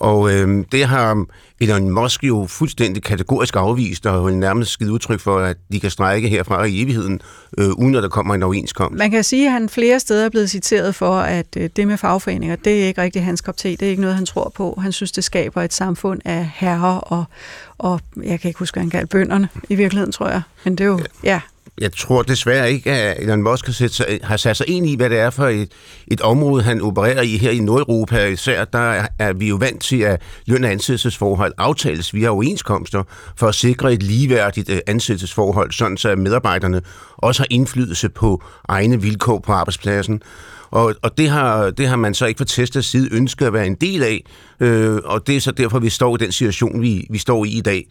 Og 0.00 0.32
øh, 0.32 0.64
det 0.72 0.84
har 0.84 1.24
Elon 1.60 1.90
Musk 1.90 2.24
jo 2.24 2.46
fuldstændig 2.48 3.02
kategorisk 3.02 3.56
afvist, 3.56 4.06
og 4.06 4.12
har 4.12 4.30
nærmest 4.30 4.70
skidt 4.70 4.90
udtryk 4.90 5.20
for, 5.20 5.38
at 5.38 5.56
de 5.72 5.80
kan 5.80 5.90
strække 5.90 6.28
herfra 6.28 6.64
i 6.64 6.82
evigheden, 6.82 7.20
øh, 7.58 7.70
uden 7.70 7.94
at 7.94 8.02
der 8.02 8.08
kommer 8.08 8.34
en 8.34 8.42
overenskomst. 8.42 8.98
Man 8.98 9.10
kan 9.10 9.24
sige, 9.24 9.46
at 9.46 9.52
han 9.52 9.68
flere 9.68 10.00
steder 10.00 10.24
er 10.24 10.28
blevet 10.28 10.50
citeret 10.50 10.94
for, 10.94 11.18
at 11.18 11.46
øh, 11.56 11.70
det 11.76 11.88
med 11.88 11.96
fagforeninger, 11.96 12.56
det 12.56 12.82
er 12.82 12.86
ikke 12.86 13.02
rigtig 13.02 13.24
hans 13.24 13.40
kop 13.40 13.56
te. 13.56 13.68
Det 13.68 13.82
er 13.82 13.90
ikke 13.90 14.02
noget, 14.02 14.16
han 14.16 14.26
tror 14.26 14.52
på. 14.54 14.78
Han 14.82 14.92
synes, 14.92 15.12
det 15.12 15.24
skaber 15.24 15.62
et 15.62 15.72
samfund 15.72 16.20
af 16.24 16.50
herrer 16.54 16.96
og, 16.96 17.24
og 17.78 18.00
jeg 18.22 18.40
kan 18.40 18.48
ikke 18.48 18.58
huske, 18.58 18.74
hvad 18.74 18.82
han 18.82 18.90
kaldte 18.90 19.06
bønderne 19.06 19.48
i 19.68 19.74
virkeligheden, 19.74 20.12
tror 20.12 20.28
jeg. 20.28 20.42
Men 20.64 20.78
det 20.78 20.84
er 20.84 20.88
jo, 20.88 21.00
ja, 21.24 21.40
jeg 21.80 21.92
tror 21.92 22.22
desværre 22.22 22.72
ikke, 22.72 22.92
at 22.92 23.22
Elon 23.22 23.42
Musk 23.42 23.66
har 23.66 23.72
sat, 23.72 23.94
sig, 23.94 24.18
har 24.22 24.36
sat 24.36 24.56
sig 24.56 24.68
ind 24.68 24.88
i, 24.88 24.96
hvad 24.96 25.10
det 25.10 25.18
er 25.18 25.30
for 25.30 25.46
et, 25.46 25.72
et 26.06 26.20
område, 26.20 26.62
han 26.62 26.80
opererer 26.80 27.22
i 27.22 27.36
her 27.36 27.50
i 27.50 27.58
Nordeuropa. 27.58 28.26
Især 28.26 28.64
der 28.64 29.06
er 29.18 29.32
vi 29.32 29.48
jo 29.48 29.56
vant 29.56 29.82
til, 29.82 30.00
at 30.00 30.22
løn- 30.46 30.64
og 30.64 30.70
ansættelsesforhold 30.70 31.52
aftales 31.58 32.14
via 32.14 32.28
overenskomster 32.28 33.02
for 33.36 33.46
at 33.46 33.54
sikre 33.54 33.92
et 33.92 34.02
ligeværdigt 34.02 34.70
øh, 34.70 34.78
ansættelsesforhold, 34.86 35.72
sådan 35.72 35.96
så 35.96 36.16
medarbejderne 36.16 36.82
også 37.16 37.42
har 37.42 37.46
indflydelse 37.50 38.08
på 38.08 38.42
egne 38.68 39.02
vilkår 39.02 39.38
på 39.38 39.52
arbejdspladsen. 39.52 40.22
Og, 40.70 40.94
og 41.02 41.18
det, 41.18 41.28
har, 41.28 41.70
det 41.70 41.88
har 41.88 41.96
man 41.96 42.14
så 42.14 42.26
ikke 42.26 42.38
fra 42.38 42.44
Teslas 42.44 42.86
side 42.86 43.08
ønsket 43.12 43.46
at 43.46 43.52
være 43.52 43.66
en 43.66 43.74
del 43.74 44.02
af, 44.02 44.24
øh, 44.60 44.98
og 45.04 45.26
det 45.26 45.36
er 45.36 45.40
så 45.40 45.50
derfor, 45.50 45.78
vi 45.78 45.90
står 45.90 46.16
i 46.16 46.18
den 46.18 46.32
situation, 46.32 46.82
vi, 46.82 47.06
vi 47.10 47.18
står 47.18 47.44
i 47.44 47.48
i 47.48 47.60
dag 47.60 47.86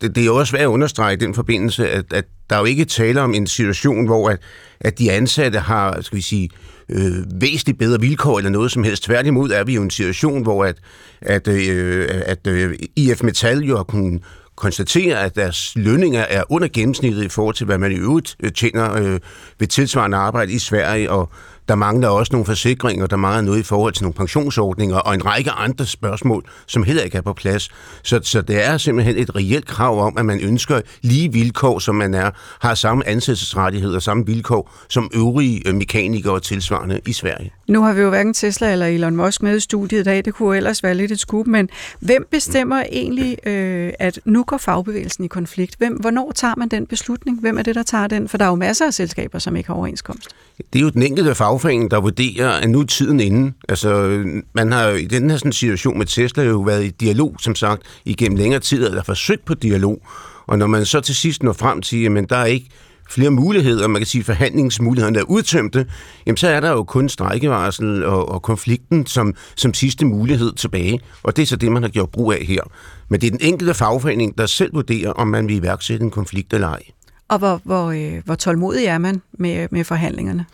det, 0.00 0.14
det 0.14 0.20
er 0.20 0.24
jo 0.24 0.36
også 0.36 0.52
værd 0.52 0.62
at 0.62 0.66
understrege 0.66 1.12
i 1.12 1.16
den 1.16 1.34
forbindelse, 1.34 1.90
at, 1.90 2.12
at 2.12 2.24
der 2.50 2.56
er 2.56 2.60
jo 2.60 2.66
ikke 2.66 2.84
tale 2.84 3.20
om 3.20 3.34
en 3.34 3.46
situation, 3.46 4.06
hvor 4.06 4.30
at, 4.30 4.38
at 4.80 4.98
de 4.98 5.12
ansatte 5.12 5.58
har, 5.58 6.00
skal 6.00 6.16
vi 6.16 6.22
sige, 6.22 6.50
øh, 6.88 7.40
væsentligt 7.40 7.78
bedre 7.78 8.00
vilkår 8.00 8.38
eller 8.38 8.50
noget 8.50 8.72
som 8.72 8.84
helst. 8.84 9.02
Tværtimod 9.02 9.50
er 9.50 9.64
vi 9.64 9.74
jo 9.74 9.80
i 9.80 9.84
en 9.84 9.90
situation, 9.90 10.42
hvor 10.42 10.64
at, 10.64 10.76
at, 11.20 11.48
øh, 11.48 12.08
at 12.26 12.46
øh, 12.46 12.74
IF 12.96 13.22
Metal 13.22 13.58
jo 13.58 13.76
har 13.76 13.84
kunnet 13.84 14.22
konstatere, 14.56 15.24
at 15.24 15.36
deres 15.36 15.72
lønninger 15.76 16.20
er 16.20 16.42
under 16.48 16.68
gennemsnittet 16.68 17.24
i 17.24 17.28
forhold 17.28 17.54
til, 17.54 17.66
hvad 17.66 17.78
man 17.78 17.92
i 17.92 17.94
øvrigt 17.94 18.36
øh, 18.42 18.52
tjener 18.52 18.94
øh, 18.94 19.20
ved 19.58 19.66
tilsvarende 19.66 20.16
arbejde 20.16 20.52
i 20.52 20.58
Sverige, 20.58 21.10
og 21.10 21.30
der 21.68 21.74
mangler 21.74 22.08
også 22.08 22.32
nogle 22.32 22.46
forsikringer, 22.46 23.06
der 23.06 23.16
mangler 23.16 23.42
noget 23.42 23.58
i 23.58 23.62
forhold 23.62 23.92
til 23.92 24.04
nogle 24.04 24.14
pensionsordninger 24.14 24.96
og 24.96 25.14
en 25.14 25.26
række 25.26 25.50
andre 25.50 25.86
spørgsmål, 25.86 26.44
som 26.66 26.82
heller 26.82 27.02
ikke 27.02 27.16
er 27.16 27.22
på 27.22 27.32
plads. 27.32 27.70
Så, 28.02 28.20
så 28.22 28.42
det 28.42 28.66
er 28.66 28.78
simpelthen 28.78 29.16
et 29.16 29.36
reelt 29.36 29.66
krav 29.66 30.00
om, 30.06 30.18
at 30.18 30.26
man 30.26 30.40
ønsker 30.40 30.80
lige 31.02 31.32
vilkår, 31.32 31.78
som 31.78 31.94
man 31.94 32.14
er, 32.14 32.30
har 32.60 32.74
samme 32.74 33.08
ansættelsesrettigheder 33.08 33.96
og 33.96 34.02
samme 34.02 34.26
vilkår 34.26 34.72
som 34.88 35.10
øvrige 35.14 35.68
øh, 35.68 35.74
mekanikere 35.74 36.32
og 36.32 36.42
tilsvarende 36.42 37.00
i 37.06 37.12
Sverige. 37.12 37.52
Nu 37.68 37.82
har 37.82 37.92
vi 37.92 38.00
jo 38.00 38.08
hverken 38.08 38.34
Tesla 38.34 38.72
eller 38.72 38.86
Elon 38.86 39.16
Musk 39.16 39.42
med 39.42 39.56
i 39.56 39.60
studiet 39.60 40.00
i 40.00 40.04
dag. 40.04 40.24
Det 40.24 40.34
kunne 40.34 40.56
ellers 40.56 40.82
være 40.82 40.94
lidt 40.94 41.12
et 41.12 41.20
skub, 41.20 41.46
men 41.46 41.68
hvem 42.00 42.26
bestemmer 42.30 42.82
egentlig, 42.92 43.46
øh, 43.46 43.92
at 43.98 44.20
nu 44.24 44.44
går 44.44 44.58
fagbevægelsen 44.58 45.24
i 45.24 45.28
konflikt? 45.28 45.74
Hvem, 45.78 45.92
hvornår 45.92 46.32
tager 46.34 46.54
man 46.56 46.68
den 46.68 46.86
beslutning? 46.86 47.40
Hvem 47.40 47.58
er 47.58 47.62
det, 47.62 47.74
der 47.74 47.82
tager 47.82 48.06
den? 48.06 48.28
For 48.28 48.38
der 48.38 48.44
er 48.44 48.48
jo 48.48 48.54
masser 48.54 48.86
af 48.86 48.94
selskaber, 48.94 49.38
som 49.38 49.56
ikke 49.56 49.66
har 49.66 49.74
overenskomst. 49.74 50.28
Det 50.72 50.78
er 50.78 50.82
jo 50.82 50.88
den 50.88 51.02
enkelte 51.02 51.34
fagforening, 51.34 51.90
der 51.90 52.00
vurderer, 52.00 52.50
at 52.50 52.70
nu 52.70 52.80
er 52.80 52.84
tiden 52.84 53.20
inde. 53.20 53.52
Altså, 53.68 54.22
man 54.54 54.72
har 54.72 54.88
jo 54.88 54.96
i 54.96 55.04
den 55.04 55.30
her 55.30 55.36
sådan, 55.36 55.52
situation 55.52 55.98
med 55.98 56.06
Tesla 56.06 56.42
jo 56.42 56.60
været 56.60 56.84
i 56.84 56.90
dialog, 56.90 57.36
som 57.40 57.54
sagt, 57.54 57.82
igennem 58.04 58.36
længere 58.36 58.60
tid, 58.60 58.86
eller 58.86 59.02
forsøgt 59.02 59.44
på 59.44 59.54
dialog. 59.54 60.02
Og 60.46 60.58
når 60.58 60.66
man 60.66 60.86
så 60.86 61.00
til 61.00 61.14
sidst 61.14 61.42
når 61.42 61.52
frem 61.52 61.82
til, 61.82 62.18
at 62.18 62.30
der 62.30 62.36
er 62.36 62.44
ikke 62.44 62.68
flere 63.10 63.30
muligheder, 63.30 63.88
man 63.88 64.00
kan 64.00 64.06
sige 64.06 64.24
forhandlingsmulighederne 64.24 65.18
er 65.18 65.22
udtømte, 65.22 65.86
jamen 66.26 66.36
så 66.36 66.48
er 66.48 66.60
der 66.60 66.70
jo 66.70 66.84
kun 66.84 67.08
strækkevarsel 67.08 68.04
og, 68.04 68.28
og 68.28 68.42
konflikten 68.42 69.06
som, 69.06 69.34
som 69.56 69.74
sidste 69.74 70.06
mulighed 70.06 70.52
tilbage. 70.52 71.00
Og 71.22 71.36
det 71.36 71.42
er 71.42 71.46
så 71.46 71.56
det, 71.56 71.72
man 71.72 71.82
har 71.82 71.90
gjort 71.90 72.10
brug 72.10 72.32
af 72.32 72.44
her. 72.44 72.62
Men 73.08 73.20
det 73.20 73.26
er 73.26 73.30
den 73.30 73.40
enkelte 73.42 73.74
fagforening, 73.74 74.38
der 74.38 74.46
selv 74.46 74.74
vurderer, 74.74 75.10
om 75.10 75.28
man 75.28 75.48
vil 75.48 75.56
iværksætte 75.56 76.04
en 76.04 76.10
konflikt 76.10 76.52
eller 76.52 76.68
ej. 76.68 76.82
Og 77.28 77.38
hvor, 77.38 77.60
hvor, 77.64 77.90
øh, 77.90 78.22
hvor 78.24 78.34
tålmodig 78.34 78.84
er 78.84 78.98
man 78.98 79.22
med, 79.32 79.68
med 79.70 79.84
forhandlingerne? 79.84 80.46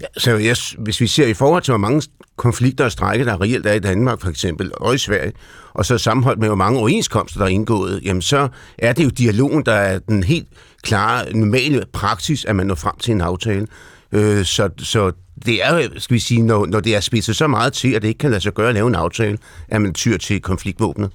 Ja, 0.00 0.06
så 0.16 0.36
jeg, 0.36 0.56
hvis 0.78 1.00
vi 1.00 1.06
ser 1.06 1.26
i 1.26 1.34
forhold 1.34 1.62
til, 1.62 1.72
hvor 1.72 1.78
mange 1.78 2.02
konflikter 2.36 2.84
og 2.84 2.92
strække, 2.92 3.24
der 3.24 3.40
reelt 3.40 3.66
er 3.66 3.72
i 3.72 3.78
Danmark 3.78 4.20
for 4.20 4.30
eksempel, 4.30 4.72
og 4.76 4.94
i 4.94 4.98
Sverige, 4.98 5.32
og 5.72 5.86
så 5.86 5.98
sammenholdt 5.98 6.40
med, 6.40 6.48
hvor 6.48 6.56
mange 6.56 6.78
overenskomster, 6.78 7.38
der 7.38 7.44
er 7.44 7.50
indgået, 7.50 8.00
jamen 8.04 8.22
så 8.22 8.48
er 8.78 8.92
det 8.92 9.04
jo 9.04 9.08
dialogen, 9.08 9.66
der 9.66 9.72
er 9.72 9.98
den 9.98 10.22
helt 10.22 10.48
klare, 10.82 11.32
normale 11.32 11.84
praksis, 11.92 12.44
at 12.44 12.56
man 12.56 12.66
når 12.66 12.74
frem 12.74 12.96
til 12.98 13.12
en 13.12 13.20
aftale. 13.20 13.66
Øh, 14.12 14.44
så, 14.44 14.68
så 14.78 15.12
det 15.46 15.66
er, 15.66 15.88
skal 15.98 16.14
vi 16.14 16.18
sige, 16.18 16.42
når, 16.42 16.66
når 16.66 16.80
det 16.80 16.96
er 16.96 17.00
spidset 17.00 17.36
så 17.36 17.46
meget 17.46 17.72
til, 17.72 17.92
at 17.92 18.02
det 18.02 18.08
ikke 18.08 18.18
kan 18.18 18.30
lade 18.30 18.40
sig 18.40 18.54
gøre 18.54 18.68
at 18.68 18.74
lave 18.74 18.88
en 18.88 18.94
aftale, 18.94 19.38
at 19.68 19.82
man 19.82 19.94
tyr 19.94 20.16
til 20.16 20.40
konfliktvåbnet. 20.40 21.10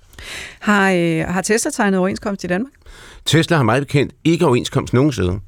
Har, 0.60 0.92
øh, 0.92 1.26
har 1.28 1.42
Tesla 1.42 1.72
tegnet 1.72 2.00
overenskomst 2.00 2.44
i 2.44 2.48
Danmark? 2.48 2.72
Tesla 3.26 3.56
har 3.56 3.64
meget 3.64 3.82
bekendt 3.82 4.14
ikke 4.24 4.46
overenskomst 4.46 4.94
nogen 4.94 5.12
side. 5.12 5.40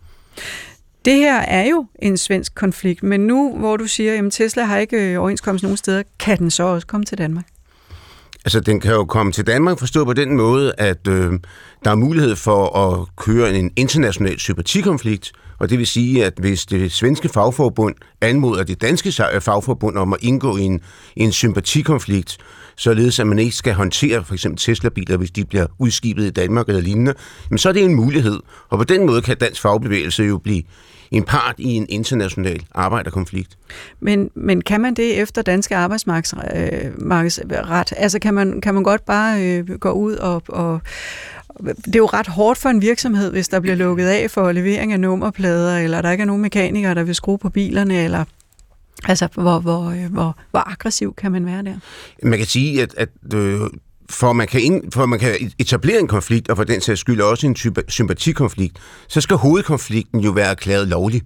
Det 1.06 1.16
her 1.16 1.40
er 1.40 1.70
jo 1.70 1.86
en 2.02 2.18
svensk 2.18 2.56
konflikt, 2.56 3.04
men 3.04 3.28
nu 3.28 3.58
hvor 3.58 3.78
du 3.78 3.88
siger, 3.88 4.26
at 4.26 4.32
Tesla 4.32 4.64
har 4.64 4.78
ikke 4.78 5.12
øh, 5.14 5.20
overenskomst 5.20 5.64
nogen 5.64 5.78
steder, 5.78 6.04
kan 6.20 6.38
den 6.38 6.52
så 6.52 6.64
også 6.64 6.88
komme 6.88 7.06
til 7.06 7.18
Danmark? 7.18 7.46
Altså, 8.46 8.60
den 8.60 8.80
kan 8.80 8.92
jo 8.92 9.06
komme 9.06 9.32
til 9.32 9.48
Danmark 9.48 9.80
forstået 9.80 10.06
på 10.06 10.14
den 10.14 10.36
måde, 10.38 10.74
at 10.78 11.08
øh, 11.08 11.34
der 11.86 11.92
er 11.92 11.96
mulighed 11.96 12.36
for 12.36 12.78
at 12.78 13.08
køre 13.16 13.56
en 13.56 13.72
international 13.76 14.40
sympatikonflikt, 14.40 15.32
og 15.60 15.70
det 15.70 15.78
vil 15.80 15.88
sige, 15.88 16.26
at 16.26 16.34
hvis 16.38 16.66
det 16.66 16.92
svenske 16.92 17.30
fagforbund 17.30 17.96
anmoder 18.22 18.64
det 18.64 18.82
danske 18.82 19.24
øh, 19.34 19.42
fagforbund 19.42 19.98
om 19.98 20.14
at 20.14 20.20
indgå 20.22 20.58
i 20.58 20.62
en, 20.62 20.82
en 21.16 21.32
sympatikonflikt, 21.32 22.38
således 22.76 23.20
at 23.20 23.28
man 23.28 23.40
ikke 23.40 23.56
skal 23.56 23.74
håndtere 23.74 24.24
for 24.24 24.34
eksempel 24.34 24.60
Tesla-biler, 24.60 25.18
hvis 25.18 25.32
de 25.32 25.46
bliver 25.46 25.66
udskibet 25.80 26.26
i 26.26 26.30
Danmark 26.30 26.68
eller 26.68 26.82
lignende, 26.82 27.14
men 27.50 27.58
så 27.58 27.70
er 27.70 27.74
det 27.74 27.84
en 27.84 27.96
mulighed. 27.96 28.40
Og 28.70 28.78
på 28.78 28.84
den 28.84 29.06
måde 29.06 29.22
kan 29.22 29.38
dansk 29.38 29.62
fagbevægelse 29.62 30.24
jo 30.24 30.38
blive 30.38 30.64
en 31.12 31.24
part 31.24 31.56
i 31.58 31.74
en 31.74 31.86
international 31.90 32.66
arbejderkonflikt. 32.76 33.58
Men, 34.00 34.30
men 34.36 34.62
kan 34.62 34.82
man 34.82 34.94
det 34.94 35.22
efter 35.22 35.42
danske 35.42 35.76
arbejdsmarkedsret? 35.76 36.52
Øh, 36.56 36.92
altså 37.98 38.20
kan 38.20 38.34
man, 38.34 38.62
kan 38.62 38.74
man 38.74 38.84
godt 38.84 39.06
bare 39.06 39.44
øh, 39.44 39.70
gå 39.70 39.92
ud 39.92 40.16
og, 40.16 40.44
og 40.48 40.82
det 41.66 41.96
er 41.96 42.00
jo 42.00 42.06
ret 42.06 42.28
hårdt 42.28 42.60
for 42.60 42.70
en 42.70 42.82
virksomhed, 42.82 43.32
hvis 43.32 43.48
der 43.48 43.60
bliver 43.60 43.76
lukket 43.76 44.08
af 44.08 44.32
for 44.32 44.52
levering 44.52 44.94
af 44.94 45.00
nummerplader, 45.00 45.78
eller 45.78 46.02
der 46.02 46.12
ikke 46.12 46.22
er 46.22 46.26
nogen 46.26 46.42
mekanikere, 46.42 46.96
der 46.96 47.04
vil 47.04 47.16
skrue 47.16 47.38
på 47.38 47.50
bilerne, 47.50 48.04
eller 48.04 48.24
Altså, 49.06 49.28
hvor, 49.34 49.60
hvor, 49.60 49.90
øh, 49.90 50.12
hvor, 50.12 50.38
hvor 50.52 50.72
aggressiv 50.72 51.14
kan 51.14 51.32
man 51.32 51.46
være 51.46 51.64
der? 51.64 51.76
Man 52.24 52.38
kan 52.38 52.48
sige, 52.48 52.82
at, 52.82 52.94
at 52.98 53.10
øh, 53.34 53.60
for, 54.10 54.34
man 54.34 54.48
kan 54.48 54.62
ind, 54.62 54.92
for 54.92 55.06
man 55.06 55.20
kan 55.20 55.52
etablere 55.60 56.00
en 56.00 56.08
konflikt, 56.08 56.50
og 56.50 56.58
for 56.58 56.64
den 56.64 56.82
sags 56.82 57.00
skyld 57.00 57.22
også 57.22 57.48
en 57.48 57.56
type 57.56 57.84
sympatikonflikt, 57.88 58.78
så 59.08 59.22
skal 59.22 59.38
hovedkonflikten 59.38 60.20
jo 60.20 60.32
være 60.32 60.52
erklæret 60.52 60.88
lovlig. 60.88 61.22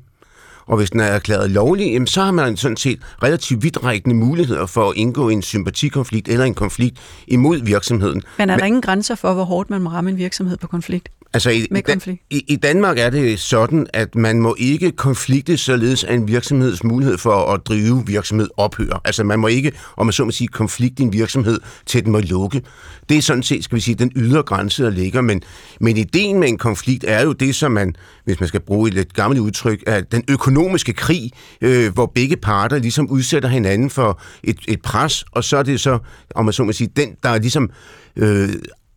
Og 0.72 0.78
hvis 0.78 0.89
den 0.89 0.99
er 0.99 1.05
erklæret 1.05 1.51
lovlig, 1.51 1.93
jamen, 1.93 2.07
så 2.07 2.22
har 2.22 2.32
man 2.32 2.57
sådan 2.57 2.78
set 2.78 2.99
relativt 3.24 3.63
vidtrækkende 3.63 4.15
muligheder 4.15 4.65
for 4.65 4.89
at 4.89 4.95
indgå 4.95 5.30
i 5.30 5.34
en 5.34 5.41
sympatikonflikt 5.41 6.28
eller 6.28 6.45
en 6.45 6.53
konflikt 6.53 6.97
imod 7.28 7.59
virksomheden. 7.65 8.22
Men 8.38 8.49
er 8.49 8.55
der 8.55 8.63
Men, 8.63 8.67
ingen 8.67 8.82
grænser 8.82 9.15
for, 9.15 9.34
hvor 9.34 9.43
hårdt 9.43 9.69
man 9.69 9.82
må 9.82 9.89
ramme 9.89 10.09
en 10.09 10.17
virksomhed 10.17 10.57
på 10.57 10.67
konflikt? 10.67 11.09
Altså 11.34 11.49
i, 11.49 11.67
i, 11.99 12.19
i, 12.30 12.45
I 12.47 12.55
Danmark 12.55 12.97
er 12.97 13.09
det 13.09 13.39
sådan, 13.39 13.88
at 13.93 14.15
man 14.15 14.39
må 14.39 14.55
ikke 14.59 14.91
konflikte 14.91 15.57
således 15.57 16.03
af 16.03 16.13
en 16.13 16.28
virksomheds 16.28 16.84
mulighed 16.84 17.17
for 17.17 17.53
at 17.53 17.61
drive 17.65 18.03
virksomhed 18.07 18.49
ophøre. 18.57 18.99
Altså 19.05 19.24
man 19.24 19.39
må 19.39 19.47
ikke, 19.47 19.72
om 19.97 20.05
man 20.05 20.13
så 20.13 20.26
må 20.26 20.32
sige, 20.32 20.47
konflikte 20.47 21.03
en 21.03 21.13
virksomhed 21.13 21.59
til 21.86 22.05
den 22.05 22.11
må 22.11 22.19
lukke. 22.19 22.61
Det 23.09 23.17
er 23.17 23.22
sådan 23.22 23.43
set, 23.43 23.63
skal 23.63 23.76
vi 23.76 23.82
sige, 23.82 23.95
den 23.95 24.11
ydre 24.15 24.43
grænse, 24.43 24.84
der 24.84 24.89
ligger. 24.89 25.22
Men, 25.22 25.43
men 25.80 25.97
ideen 25.97 26.39
med 26.39 26.47
en 26.47 26.57
konflikt 26.57 27.05
er 27.07 27.24
jo 27.24 27.34
det, 27.34 27.55
som 27.55 27.72
man, 27.72 27.95
hvis 28.26 28.39
man 28.39 28.47
skal 28.47 28.59
bruge 28.59 28.88
et 28.88 28.93
lidt 28.93 29.13
gammelt 29.13 29.41
udtryk, 29.41 29.84
er 29.88 30.01
den 30.01 30.24
økonomiske 30.30 30.61
økonomiske 30.62 30.93
krig, 30.93 31.32
øh, 31.62 31.93
hvor 31.93 32.05
begge 32.05 32.38
parter 32.38 32.78
ligesom 32.78 33.09
udsætter 33.09 33.49
hinanden 33.49 33.89
for 33.89 34.22
et, 34.43 34.57
et 34.68 34.82
pres, 34.82 35.26
og 35.32 35.43
så 35.43 35.57
er 35.57 35.64
det 35.64 35.80
så, 35.80 35.99
om 36.36 36.45
man 36.45 36.53
så 36.53 36.64
må 36.64 36.72
sige, 36.72 36.89
den, 36.95 37.16
der 37.24 37.30
er 37.30 37.39
ligesom 37.39 37.70
øh, 38.16 38.49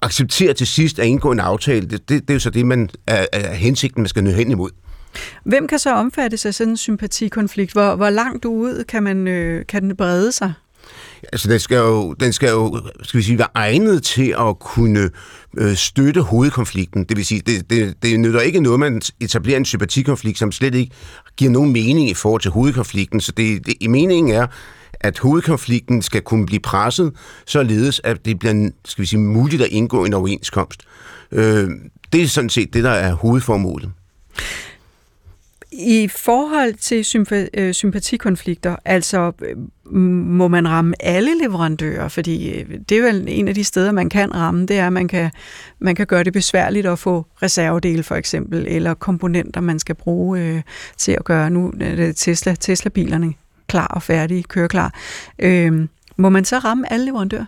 accepterer 0.02 0.52
til 0.52 0.66
sidst 0.66 0.98
at 0.98 1.06
indgå 1.06 1.32
en 1.32 1.40
aftale, 1.40 1.80
det, 1.80 2.08
det, 2.08 2.22
det 2.22 2.30
er 2.30 2.34
jo 2.34 2.40
så 2.40 2.50
det, 2.50 2.66
man 2.66 2.88
er, 3.06 3.26
er 3.32 3.54
hensigten, 3.54 4.02
man 4.02 4.08
skal 4.08 4.24
nå 4.24 4.30
hen 4.30 4.50
imod. 4.50 4.70
Hvem 5.44 5.66
kan 5.68 5.78
så 5.78 5.94
omfattes 5.94 6.46
af 6.46 6.54
sådan 6.54 6.70
en 6.70 6.76
sympatikonflikt? 6.76 7.72
Hvor, 7.72 7.96
hvor 7.96 8.10
langt 8.10 8.44
ud 8.44 8.84
kan, 8.84 9.02
man, 9.02 9.28
øh, 9.28 9.66
kan 9.66 9.82
den 9.82 9.96
brede 9.96 10.32
sig? 10.32 10.52
Altså, 11.32 11.48
den 11.48 11.60
skal 11.60 11.76
jo, 11.76 12.12
den 12.12 12.32
skal 12.32 12.48
jo 12.48 12.80
skal 13.02 13.18
vi 13.18 13.22
sige, 13.22 13.38
være 13.38 13.48
egnet 13.54 14.02
til 14.02 14.34
at 14.38 14.58
kunne 14.58 15.10
øh, 15.58 15.76
støtte 15.76 16.20
hovedkonflikten. 16.20 17.04
Det 17.04 17.16
vil 17.16 17.26
sige, 17.26 17.42
det, 17.46 17.70
det, 17.70 17.94
det 18.02 18.20
nytter 18.20 18.40
ikke 18.40 18.60
noget, 18.60 18.80
man 18.80 19.02
etablerer 19.20 19.56
en 19.56 19.64
sympatikonflikt, 19.64 20.38
som 20.38 20.52
slet 20.52 20.74
ikke 20.74 20.92
giver 21.36 21.50
nogen 21.50 21.72
mening 21.72 22.10
i 22.10 22.14
forhold 22.14 22.40
til 22.40 22.50
hovedkonflikten. 22.50 23.20
Så 23.20 23.32
det, 23.32 23.66
det, 23.66 23.90
meningen 23.90 24.34
er, 24.34 24.46
at 25.00 25.18
hovedkonflikten 25.18 26.02
skal 26.02 26.22
kunne 26.22 26.46
blive 26.46 26.60
presset, 26.60 27.12
således 27.46 28.00
at 28.04 28.24
det 28.24 28.38
bliver 28.38 28.70
skal 28.84 29.02
vi 29.02 29.06
sige, 29.06 29.20
muligt 29.20 29.62
at 29.62 29.68
indgå 29.68 30.04
en 30.04 30.14
overenskomst. 30.14 30.82
Øh, 31.32 31.70
det 32.12 32.22
er 32.22 32.28
sådan 32.28 32.50
set 32.50 32.74
det, 32.74 32.84
der 32.84 32.90
er 32.90 33.12
hovedformålet. 33.12 33.90
I 35.78 36.08
forhold 36.08 36.74
til 36.74 37.26
øh, 37.54 37.74
sympatikonflikter, 37.74 38.76
altså 38.84 39.32
øh, 39.42 39.56
må 39.96 40.48
man 40.48 40.68
ramme 40.68 40.94
alle 41.00 41.38
leverandører, 41.42 42.08
fordi 42.08 42.50
øh, 42.50 42.78
det 42.88 42.98
er 42.98 43.02
vel 43.02 43.24
en 43.28 43.48
af 43.48 43.54
de 43.54 43.64
steder, 43.64 43.92
man 43.92 44.08
kan 44.08 44.34
ramme, 44.34 44.66
det 44.66 44.78
er, 44.78 44.86
at 44.86 44.92
man 44.92 45.08
kan, 45.08 45.30
man 45.78 45.94
kan 45.94 46.06
gøre 46.06 46.24
det 46.24 46.32
besværligt 46.32 46.86
at 46.86 46.98
få 46.98 47.26
reservedele 47.42 48.02
for 48.02 48.14
eksempel, 48.14 48.66
eller 48.68 48.94
komponenter, 48.94 49.60
man 49.60 49.78
skal 49.78 49.94
bruge 49.94 50.40
øh, 50.40 50.62
til 50.96 51.12
at 51.12 51.24
gøre 51.24 51.50
nu 51.50 51.72
Tesla, 52.16 52.54
Tesla-bilerne 52.54 53.34
klar 53.68 53.86
og 53.86 54.02
færdige, 54.02 54.42
køre 54.42 54.68
klar. 54.68 54.94
Øh, 55.38 55.88
må 56.16 56.28
man 56.28 56.44
så 56.44 56.58
ramme 56.58 56.92
alle 56.92 57.06
leverandører? 57.06 57.44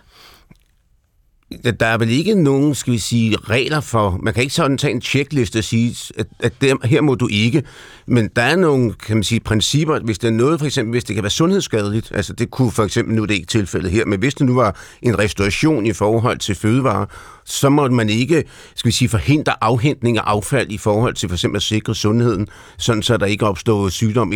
Der 1.79 1.85
er 1.85 1.97
vel 1.97 2.09
ikke 2.09 2.43
nogen, 2.43 2.75
skal 2.75 2.93
vi 2.93 2.97
sige, 2.97 3.35
regler 3.35 3.79
for, 3.79 4.19
man 4.23 4.33
kan 4.33 4.43
ikke 4.43 4.55
sådan 4.55 4.77
tage 4.77 4.93
en 4.93 5.01
checkliste 5.01 5.57
og 5.57 5.63
sige, 5.63 5.95
at, 6.17 6.27
at 6.39 6.53
der, 6.61 6.87
her 6.87 7.01
må 7.01 7.15
du 7.15 7.27
ikke, 7.31 7.63
men 8.07 8.29
der 8.35 8.41
er 8.41 8.55
nogle, 8.55 8.93
kan 8.93 9.17
man 9.17 9.23
sige, 9.23 9.39
principper, 9.39 9.99
hvis 9.99 10.19
det 10.19 10.27
er 10.27 10.31
noget, 10.31 10.59
for 10.59 10.65
eksempel, 10.65 10.91
hvis 10.91 11.03
det 11.03 11.15
kan 11.15 11.23
være 11.23 11.29
sundhedsskadeligt, 11.29 12.11
altså 12.15 12.33
det 12.33 12.51
kunne 12.51 12.71
for 12.71 12.83
eksempel, 12.83 13.15
nu 13.15 13.21
er 13.21 13.25
det 13.25 13.33
ikke 13.33 13.47
tilfældet 13.47 13.91
her, 13.91 14.05
men 14.05 14.19
hvis 14.19 14.35
det 14.35 14.45
nu 14.45 14.55
var 14.55 14.79
en 15.01 15.19
restauration 15.19 15.85
i 15.85 15.93
forhold 15.93 16.37
til 16.37 16.55
fødevarer, 16.55 17.05
så 17.45 17.69
må 17.69 17.87
man 17.87 18.09
ikke, 18.09 18.43
skal 18.75 18.89
vi 18.89 18.93
sige, 18.93 19.09
forhindre 19.09 19.63
afhentning 19.63 20.17
af 20.17 20.21
affald 20.25 20.71
i 20.71 20.77
forhold 20.77 21.13
til 21.13 21.29
for 21.29 21.35
eksempel 21.35 21.55
at 21.55 21.63
sikre 21.63 21.95
sundheden, 21.95 22.47
sådan 22.77 23.03
så 23.03 23.17
der 23.17 23.25
ikke 23.25 23.45
opstår 23.45 23.89
sygdom, 23.89 24.33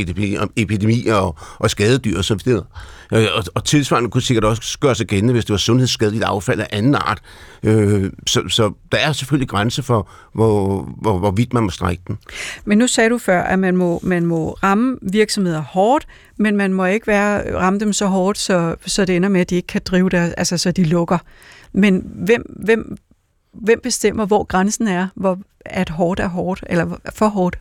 epidemier 0.57 1.15
og, 1.15 1.37
og 1.59 1.69
skadedyr 1.69 2.19
osv. 2.19 2.33
Og, 2.47 2.65
øh, 3.11 3.27
og, 3.35 3.43
og 3.55 3.65
tilsvarende 3.65 4.09
kunne 4.09 4.21
sikkert 4.21 4.43
også 4.43 4.79
gøre 4.79 4.95
sig 4.95 5.07
gældende, 5.07 5.33
hvis 5.33 5.45
det 5.45 5.51
var 5.51 5.57
sundhedsskadeligt 5.57 6.23
affald 6.23 6.59
af 6.59 6.67
anden 6.71 6.95
art. 6.95 7.21
Øh, 7.63 8.11
så, 8.27 8.41
så 8.49 8.71
der 8.91 8.97
er 8.97 9.13
selvfølgelig 9.13 9.49
grænser 9.49 9.83
for, 9.83 10.09
hvor, 10.33 10.89
hvor, 11.01 11.19
hvor 11.19 11.31
vidt 11.31 11.53
man 11.53 11.63
må 11.63 11.69
strække 11.69 12.03
den. 12.07 12.17
Men 12.65 12.77
nu 12.77 12.87
sagde 12.87 13.09
du 13.09 13.17
før, 13.17 13.41
at 13.41 13.59
man 13.61 13.77
må, 13.77 13.99
man 14.03 14.25
må 14.25 14.51
ramme 14.51 14.97
virksomheder 15.01 15.61
hårdt, 15.61 16.07
men 16.37 16.57
man 16.57 16.73
må 16.73 16.85
ikke 16.85 17.07
være, 17.07 17.57
ramme 17.57 17.79
dem 17.79 17.93
så 17.93 18.05
hårdt, 18.05 18.37
så, 18.37 18.75
så 18.85 19.05
det 19.05 19.15
ender 19.15 19.29
med, 19.29 19.41
at 19.41 19.49
de 19.49 19.55
ikke 19.55 19.67
kan 19.67 19.81
drive 19.85 20.09
der, 20.09 20.33
altså 20.37 20.57
så 20.57 20.71
de 20.71 20.83
lukker. 20.83 21.17
Men 21.73 22.03
hvem, 22.05 22.55
hvem, 22.63 22.97
hvem 23.53 23.79
bestemmer, 23.83 24.25
hvor 24.25 24.43
grænsen 24.43 24.87
er, 24.87 25.07
hvor 25.15 25.39
at 25.65 25.89
hårdt 25.89 26.19
er 26.19 26.27
hårdt, 26.27 26.63
eller 26.69 26.97
for 27.15 27.27
hårdt? 27.27 27.59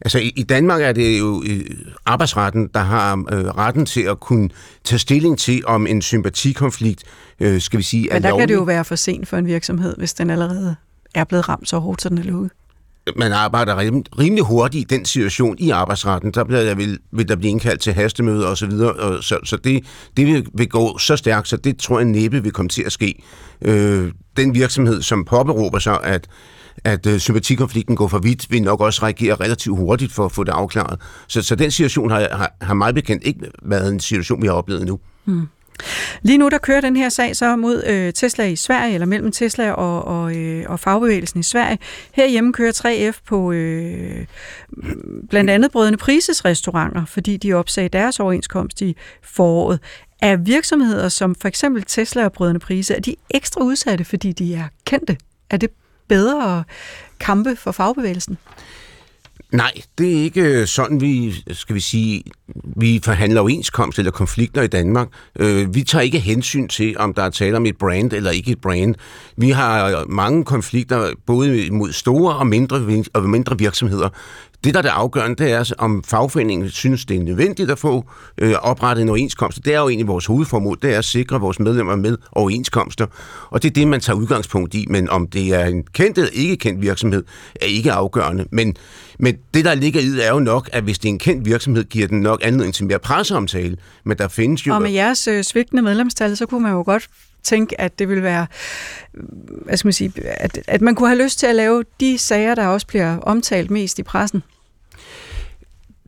Altså 0.00 0.18
i, 0.18 0.32
i 0.36 0.42
Danmark 0.42 0.82
er 0.82 0.92
det 0.92 1.18
jo 1.18 1.42
øh, 1.46 1.60
arbejdsretten, 2.06 2.70
der 2.74 2.80
har 2.80 3.24
øh, 3.32 3.44
retten 3.44 3.86
til 3.86 4.02
at 4.02 4.20
kunne 4.20 4.50
tage 4.84 4.98
stilling 4.98 5.38
til, 5.38 5.62
om 5.66 5.86
en 5.86 6.02
sympatikonflikt, 6.02 7.04
øh, 7.40 7.60
skal 7.60 7.78
vi 7.78 7.82
sige, 7.82 8.10
er 8.10 8.14
Men 8.14 8.22
der 8.22 8.28
lovlig. 8.28 8.42
kan 8.42 8.48
det 8.48 8.54
jo 8.54 8.62
være 8.62 8.84
for 8.84 8.96
sent 8.96 9.28
for 9.28 9.36
en 9.36 9.46
virksomhed, 9.46 9.96
hvis 9.96 10.14
den 10.14 10.30
allerede 10.30 10.76
er 11.14 11.24
blevet 11.24 11.48
ramt 11.48 11.68
så 11.68 11.78
hårdt, 11.78 12.02
så 12.02 12.08
den 12.08 12.18
er 12.18 12.22
lukket 12.22 12.50
man 13.16 13.32
arbejder 13.32 13.76
rimelig 14.18 14.44
hurtigt 14.44 14.92
i 14.92 14.94
den 14.96 15.04
situation 15.04 15.56
i 15.58 15.70
arbejdsretten. 15.70 16.30
Der 16.30 16.44
bliver, 16.44 16.74
vil, 16.74 16.98
vil 17.12 17.28
der 17.28 17.36
blive 17.36 17.50
indkaldt 17.50 17.80
til 17.80 17.92
hastemøder 17.92 18.46
og 18.46 18.56
så 18.56 18.66
videre, 18.66 18.92
og 18.92 19.24
så, 19.24 19.38
så 19.44 19.56
det, 19.56 19.84
det 20.16 20.26
vil, 20.26 20.46
vil 20.54 20.68
gå 20.68 20.98
så 20.98 21.16
stærkt, 21.16 21.48
så 21.48 21.56
det 21.56 21.78
tror 21.78 21.98
jeg 21.98 22.08
næppe 22.08 22.42
vil 22.42 22.52
komme 22.52 22.68
til 22.68 22.82
at 22.82 22.92
ske. 22.92 23.22
Øh, 23.62 24.12
den 24.36 24.54
virksomhed, 24.54 25.02
som 25.02 25.24
påberåber 25.24 25.78
sig, 25.78 25.98
at 26.02 26.28
at 26.84 27.06
øh, 27.06 27.18
sympatikonflikten 27.18 27.96
går 27.96 28.08
for 28.08 28.18
vidt, 28.18 28.50
vil 28.50 28.62
nok 28.62 28.80
også 28.80 29.02
reagere 29.02 29.34
relativt 29.34 29.78
hurtigt 29.78 30.12
for 30.12 30.24
at 30.24 30.32
få 30.32 30.44
det 30.44 30.52
afklaret. 30.52 31.00
Så, 31.28 31.42
så 31.42 31.54
den 31.54 31.70
situation 31.70 32.10
har, 32.10 32.28
har, 32.32 32.52
har 32.60 32.74
meget 32.74 32.94
bekendt 32.94 33.24
ikke 33.24 33.40
været 33.62 33.92
en 33.92 34.00
situation, 34.00 34.42
vi 34.42 34.46
har 34.46 34.54
oplevet 34.54 34.86
nu. 34.86 34.98
Mm. 35.24 35.48
Lige 36.22 36.38
nu 36.38 36.48
der 36.48 36.58
kører 36.58 36.80
den 36.80 36.96
her 36.96 37.08
sag 37.08 37.36
så 37.36 37.56
mod 37.56 37.84
øh, 37.86 38.12
Tesla 38.12 38.44
i 38.44 38.56
Sverige, 38.56 38.94
eller 38.94 39.06
mellem 39.06 39.32
Tesla 39.32 39.72
og, 39.72 40.04
og, 40.04 40.36
øh, 40.36 40.64
og 40.68 40.80
fagbevægelsen 40.80 41.40
i 41.40 41.42
Sverige. 41.42 41.78
Herhjemme 42.12 42.52
kører 42.52 42.72
3F 43.12 43.20
på 43.26 43.52
øh, 43.52 44.26
blandt 45.30 45.50
andet 45.50 45.70
Brødende 45.70 45.98
Prises 45.98 46.44
restauranter, 46.44 47.04
fordi 47.04 47.36
de 47.36 47.52
opsagde 47.52 47.88
deres 47.88 48.20
overenskomst 48.20 48.82
i 48.82 48.96
foråret. 49.22 49.80
Er 50.22 50.36
virksomheder 50.36 51.08
som 51.08 51.34
for 51.34 51.48
eksempel 51.48 51.82
Tesla 51.82 52.24
og 52.24 52.32
Brødende 52.32 52.60
Prise, 52.60 52.94
er 52.94 53.00
de 53.00 53.16
ekstra 53.30 53.62
udsatte, 53.62 54.04
fordi 54.04 54.32
de 54.32 54.54
er 54.54 54.64
kendte? 54.84 55.16
Er 55.50 55.56
det 55.56 55.70
bedre 56.08 56.64
kampe 57.20 57.56
for 57.56 57.72
fagbevægelsen? 57.72 58.38
Nej, 59.52 59.72
det 59.98 60.18
er 60.18 60.22
ikke 60.22 60.42
øh, 60.42 60.66
sådan, 60.66 61.00
vi, 61.00 61.34
skal 61.52 61.74
vi 61.74 61.80
sige, 61.80 62.22
vi 62.76 63.00
forhandler 63.04 63.40
overenskomst 63.40 63.98
eller 63.98 64.10
konflikter 64.10 64.62
i 64.62 64.66
Danmark. 64.66 65.08
Øh, 65.38 65.74
vi 65.74 65.82
tager 65.82 66.02
ikke 66.02 66.18
hensyn 66.18 66.68
til, 66.68 66.98
om 66.98 67.14
der 67.14 67.22
er 67.22 67.30
tale 67.30 67.56
om 67.56 67.66
et 67.66 67.78
brand 67.78 68.12
eller 68.12 68.30
ikke 68.30 68.50
et 68.50 68.60
brand. 68.60 68.94
Vi 69.36 69.50
har 69.50 69.86
øh, 69.86 70.10
mange 70.10 70.44
konflikter, 70.44 71.10
både 71.26 71.68
mod 71.70 71.92
store 71.92 72.36
og 72.36 72.46
mindre, 72.46 73.04
og 73.14 73.22
mindre 73.22 73.58
virksomheder. 73.58 74.08
Det, 74.64 74.74
der 74.74 74.78
er 74.78 74.82
det 74.82 74.88
afgørende, 74.88 75.44
det 75.44 75.52
er, 75.52 75.72
om 75.78 76.04
fagforeningen 76.04 76.70
synes, 76.70 77.04
det 77.04 77.16
er 77.16 77.20
nødvendigt 77.20 77.70
at 77.70 77.78
få 77.78 78.04
øh, 78.38 78.52
oprettet 78.52 79.02
en 79.02 79.08
overenskomst. 79.08 79.64
Det 79.64 79.74
er 79.74 79.80
jo 79.80 79.88
egentlig 79.88 80.08
vores 80.08 80.26
hovedformål, 80.26 80.78
det 80.82 80.94
er 80.94 80.98
at 80.98 81.04
sikre 81.04 81.40
vores 81.40 81.60
medlemmer 81.60 81.96
med 81.96 82.16
overenskomster. 82.32 83.06
Og 83.50 83.62
det 83.62 83.68
er 83.68 83.72
det, 83.72 83.88
man 83.88 84.00
tager 84.00 84.16
udgangspunkt 84.16 84.74
i. 84.74 84.86
Men 84.88 85.10
om 85.10 85.26
det 85.26 85.54
er 85.54 85.64
en 85.64 85.84
kendt 85.92 86.18
eller 86.18 86.30
ikke 86.32 86.56
kendt 86.56 86.82
virksomhed, 86.82 87.24
er 87.60 87.66
ikke 87.66 87.92
afgørende. 87.92 88.46
Men, 88.50 88.76
men 89.18 89.36
det, 89.54 89.64
der 89.64 89.74
ligger 89.74 90.00
i 90.00 90.06
det, 90.06 90.26
er 90.26 90.32
jo 90.32 90.40
nok, 90.40 90.70
at 90.72 90.82
hvis 90.82 90.98
det 90.98 91.08
er 91.08 91.12
en 91.12 91.18
kendt 91.18 91.46
virksomhed, 91.46 91.84
giver 91.84 92.08
den 92.08 92.20
nok 92.20 92.40
anledning 92.42 92.74
til 92.74 92.86
mere 92.86 92.98
presseomtale. 92.98 93.76
Men 94.04 94.18
der 94.18 94.28
findes 94.28 94.66
jo... 94.66 94.74
Og 94.74 94.82
med 94.82 94.90
jeres 94.90 95.28
øh, 95.28 95.44
svigtende 95.44 95.82
medlemstal, 95.82 96.36
så 96.36 96.46
kunne 96.46 96.62
man 96.62 96.72
jo 96.72 96.82
godt 96.82 97.08
tænke, 97.42 97.80
at 97.80 97.98
det 97.98 98.08
vil 98.08 98.22
være, 98.22 98.46
hvad 99.64 99.76
skal 99.76 99.86
man 99.86 99.92
sige, 99.92 100.12
at, 100.26 100.58
at 100.66 100.80
man 100.80 100.94
kunne 100.94 101.08
have 101.08 101.22
lyst 101.22 101.38
til 101.38 101.46
at 101.46 101.54
lave 101.54 101.84
de 102.00 102.18
sager, 102.18 102.54
der 102.54 102.66
også 102.66 102.86
bliver 102.86 103.18
omtalt 103.18 103.70
mest 103.70 103.98
i 103.98 104.02
pressen? 104.02 104.42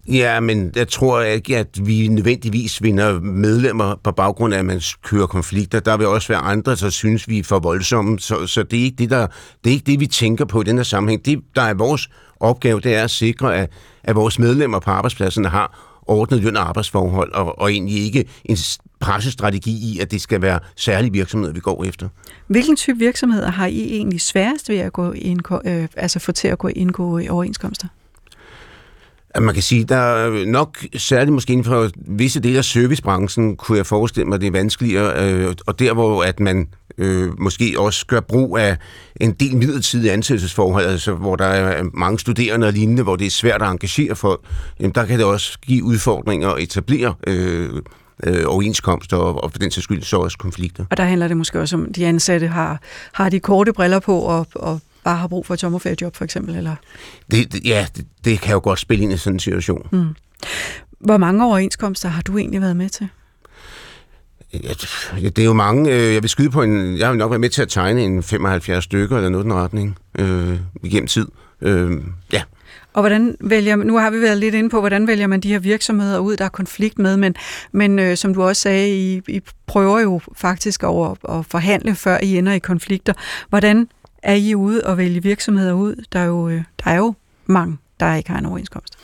Ja, 0.08 0.40
men 0.40 0.72
jeg 0.76 0.88
tror 0.88 1.22
ikke, 1.22 1.58
at 1.58 1.86
vi 1.86 2.08
nødvendigvis 2.08 2.82
vinder 2.82 3.20
medlemmer 3.20 3.94
på 4.04 4.12
baggrund 4.12 4.54
af, 4.54 4.58
at 4.58 4.64
man 4.64 4.80
kører 5.02 5.26
konflikter. 5.26 5.80
Der 5.80 5.96
vil 5.96 6.06
også 6.06 6.28
være 6.28 6.38
andre, 6.38 6.74
der 6.74 6.90
synes, 6.90 7.28
vi 7.28 7.38
er 7.38 7.44
for 7.44 7.58
voldsomme. 7.58 8.18
Så, 8.18 8.46
så 8.46 8.62
det, 8.62 8.78
er 8.78 8.84
ikke 8.84 8.96
det, 8.96 9.10
der, 9.10 9.26
det 9.64 9.70
er 9.70 9.74
ikke 9.74 9.86
det, 9.86 10.00
vi 10.00 10.06
tænker 10.06 10.44
på 10.44 10.60
i 10.60 10.64
den 10.64 10.76
her 10.76 10.84
sammenhæng. 10.84 11.24
Det, 11.24 11.40
der 11.56 11.62
er 11.62 11.74
vores 11.74 12.10
opgave, 12.40 12.80
det 12.80 12.94
er 12.94 13.04
at 13.04 13.10
sikre, 13.10 13.56
at, 13.56 13.70
at 14.04 14.16
vores 14.16 14.38
medlemmer 14.38 14.78
på 14.78 14.90
arbejdspladserne 14.90 15.48
har 15.48 15.92
ordnet 16.06 16.42
løn- 16.42 16.56
og 16.56 16.68
arbejdsforhold, 16.68 17.32
og, 17.32 17.58
og 17.58 17.72
egentlig 17.72 18.04
ikke 18.04 18.24
en 18.44 18.56
pressestrategi 19.02 19.70
i, 19.70 19.98
at 20.00 20.10
det 20.10 20.20
skal 20.20 20.42
være 20.42 20.58
særlige 20.76 21.12
virksomheder, 21.12 21.52
vi 21.52 21.60
går 21.60 21.84
efter. 21.84 22.08
Hvilken 22.46 22.76
type 22.76 22.98
virksomheder 22.98 23.50
har 23.50 23.66
I 23.66 23.96
egentlig 23.96 24.20
sværest 24.20 24.68
ved 24.68 24.78
at 24.78 24.92
gå 24.92 25.12
indgå, 25.12 25.60
øh, 25.64 25.88
altså 25.96 26.18
få 26.18 26.32
til 26.32 26.48
at 26.48 26.58
gå 26.58 26.68
indgå 26.68 27.18
i 27.18 27.28
overenskomster? 27.28 27.86
At 29.34 29.42
man 29.42 29.54
kan 29.54 29.62
sige, 29.62 29.84
der 29.84 29.96
er 29.96 30.46
nok 30.46 30.78
særligt 30.96 31.32
måske 31.32 31.52
inden 31.52 31.64
for 31.64 31.90
visse 31.96 32.40
dele 32.40 32.58
af 32.58 32.64
servicebranchen, 32.64 33.56
kunne 33.56 33.78
jeg 33.78 33.86
forestille 33.86 34.28
mig, 34.28 34.40
det 34.40 34.46
er 34.46 34.50
vanskeligere, 34.50 35.32
øh, 35.32 35.54
og 35.66 35.78
der 35.78 35.94
hvor 35.94 36.22
at 36.22 36.40
man 36.40 36.68
øh, 36.98 37.40
måske 37.40 37.74
også 37.78 38.06
gør 38.06 38.20
brug 38.20 38.58
af 38.58 38.76
en 39.20 39.32
del 39.32 39.56
midlertidige 39.56 40.12
ansættelsesforhold, 40.12 40.86
altså 40.86 41.14
hvor 41.14 41.36
der 41.36 41.44
er 41.44 41.84
mange 41.94 42.18
studerende 42.18 42.66
og 42.66 42.72
lignende, 42.72 43.02
hvor 43.02 43.16
det 43.16 43.26
er 43.26 43.30
svært 43.30 43.62
at 43.62 43.68
engagere 43.68 44.16
folk, 44.16 44.40
jamen 44.80 44.92
der 44.94 45.04
kan 45.04 45.18
det 45.18 45.26
også 45.26 45.58
give 45.58 45.84
udfordringer 45.84 46.48
at 46.48 46.62
etablere 46.62 47.14
øh, 47.26 47.70
øh, 48.26 48.44
overenskomster 48.46 49.16
og, 49.16 49.44
og 49.44 49.52
for 49.52 49.58
den 49.58 49.70
sags 49.70 49.84
skyld 49.84 50.02
så 50.02 50.16
også 50.16 50.38
konflikter. 50.38 50.84
Og 50.90 50.96
der 50.96 51.04
handler 51.04 51.28
det 51.28 51.36
måske 51.36 51.60
også 51.60 51.76
om, 51.76 51.92
de 51.92 52.06
ansatte 52.06 52.48
har, 52.48 52.80
har 53.12 53.28
de 53.28 53.40
korte 53.40 53.72
briller 53.72 53.98
på 53.98 54.18
og, 54.18 54.46
og 54.54 54.80
bare 55.04 55.16
har 55.16 55.28
brug 55.28 55.46
for 55.46 55.54
et 55.54 55.60
sommerferiejob 55.60 56.16
for 56.16 56.24
eksempel? 56.24 56.56
Eller? 56.56 56.76
Det, 57.30 57.52
det, 57.52 57.64
ja, 57.64 57.86
det, 57.96 58.06
det 58.24 58.40
kan 58.40 58.52
jo 58.52 58.60
godt 58.64 58.78
spille 58.78 59.02
ind 59.04 59.12
i 59.12 59.16
sådan 59.16 59.36
en 59.36 59.40
situation. 59.40 59.88
Mm. 59.92 60.14
Hvor 61.00 61.16
mange 61.16 61.44
overenskomster 61.44 62.08
har 62.08 62.22
du 62.22 62.38
egentlig 62.38 62.60
været 62.60 62.76
med 62.76 62.88
til? 62.88 63.08
Ja, 65.22 65.28
det 65.28 65.38
er 65.38 65.44
jo 65.44 65.52
mange. 65.52 65.90
Øh, 65.90 66.14
jeg 66.14 66.22
vil 66.22 66.30
skyde 66.30 66.50
på 66.50 66.62
en... 66.62 66.98
Jeg 66.98 67.06
har 67.06 67.14
nok 67.14 67.30
været 67.30 67.40
med 67.40 67.48
til 67.48 67.62
at 67.62 67.68
tegne 67.68 68.02
en 68.02 68.22
75 68.22 68.84
stykker 68.84 69.16
eller 69.16 69.28
noget 69.28 69.44
den 69.44 69.54
retning 69.54 69.98
øh, 70.18 70.58
igennem 70.82 71.06
tid. 71.06 71.26
Øh, 71.60 71.90
ja. 72.32 72.42
Og 72.92 73.02
hvordan 73.02 73.36
vælger 73.40 73.76
nu 73.76 73.96
har 73.96 74.10
vi 74.10 74.20
været 74.20 74.38
lidt 74.38 74.54
inde 74.54 74.70
på, 74.70 74.80
hvordan 74.80 75.06
vælger 75.06 75.26
man 75.26 75.40
de 75.40 75.48
her 75.48 75.58
virksomheder 75.58 76.18
ud, 76.18 76.36
der 76.36 76.44
er 76.44 76.48
konflikt 76.48 76.98
med, 76.98 77.16
men, 77.16 77.34
men 77.72 77.98
øh, 77.98 78.16
som 78.16 78.34
du 78.34 78.42
også 78.42 78.62
sagde, 78.62 78.90
I, 78.90 79.22
I 79.28 79.40
prøver 79.66 80.00
jo 80.00 80.20
faktisk 80.36 80.82
over 80.82 81.38
at 81.38 81.46
forhandle, 81.46 81.94
før 81.94 82.18
I 82.22 82.36
ender 82.38 82.52
i 82.52 82.58
konflikter. 82.58 83.12
Hvordan 83.48 83.88
er 84.22 84.34
I 84.34 84.54
ude 84.54 84.86
og 84.86 84.98
vælge 84.98 85.22
virksomheder 85.22 85.72
ud? 85.72 86.04
Der 86.12 86.18
er 86.18 86.24
jo, 86.24 86.48
øh, 86.48 86.62
der 86.84 86.90
er 86.90 86.96
jo 86.96 87.14
mange, 87.46 87.76
der 88.00 88.14
ikke 88.14 88.30
har 88.30 88.38
en 88.38 88.46
overenskomst. 88.46 88.94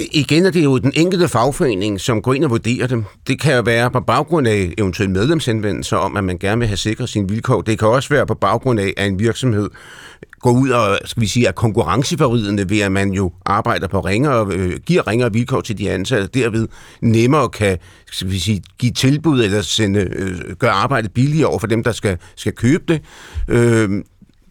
Igen 0.00 0.46
er 0.46 0.50
det 0.50 0.64
jo 0.64 0.78
den 0.78 0.92
enkelte 0.94 1.28
fagforening, 1.28 2.00
som 2.00 2.22
går 2.22 2.34
ind 2.34 2.44
og 2.44 2.50
vurderer 2.50 2.86
dem. 2.86 3.04
Det 3.26 3.40
kan 3.40 3.56
jo 3.56 3.62
være 3.62 3.90
på 3.90 4.00
baggrund 4.00 4.48
af 4.48 4.74
eventuelle 4.78 5.12
medlemsindvendelser 5.12 5.96
om, 5.96 6.16
at 6.16 6.24
man 6.24 6.38
gerne 6.38 6.58
vil 6.58 6.68
have 6.68 6.76
sikret 6.76 7.08
sine 7.08 7.28
vilkår. 7.28 7.62
Det 7.62 7.78
kan 7.78 7.88
også 7.88 8.08
være 8.08 8.26
på 8.26 8.34
baggrund 8.34 8.80
af, 8.80 8.94
at 8.96 9.06
en 9.06 9.18
virksomhed 9.18 9.70
går 10.40 10.50
ud 10.50 10.70
og 10.70 10.98
skal 11.04 11.20
vi 11.20 11.26
sige, 11.26 11.46
er 11.46 11.52
konkurrenceforridende 11.52 12.70
ved, 12.70 12.80
at 12.80 12.92
man 12.92 13.12
jo 13.12 13.32
arbejder 13.46 13.88
på 13.88 14.00
ringere, 14.00 14.46
øh, 14.52 14.72
giver 14.86 15.06
ringere 15.06 15.32
vilkår 15.32 15.60
til 15.60 15.78
de 15.78 15.90
ansatte, 15.90 16.40
derved 16.40 16.68
nemmere 17.00 17.48
kan 17.48 17.78
skal 18.12 18.30
vi 18.30 18.38
sige, 18.38 18.62
give 18.78 18.92
tilbud 18.92 19.44
eller 19.44 19.62
sende, 19.62 20.00
øh, 20.00 20.56
gøre 20.58 20.70
arbejdet 20.70 21.12
billigere 21.12 21.48
over 21.48 21.58
for 21.58 21.66
dem, 21.66 21.82
der 21.82 21.92
skal, 21.92 22.18
skal 22.36 22.52
købe 22.52 22.84
det. 22.88 23.02
Øh, 23.48 24.02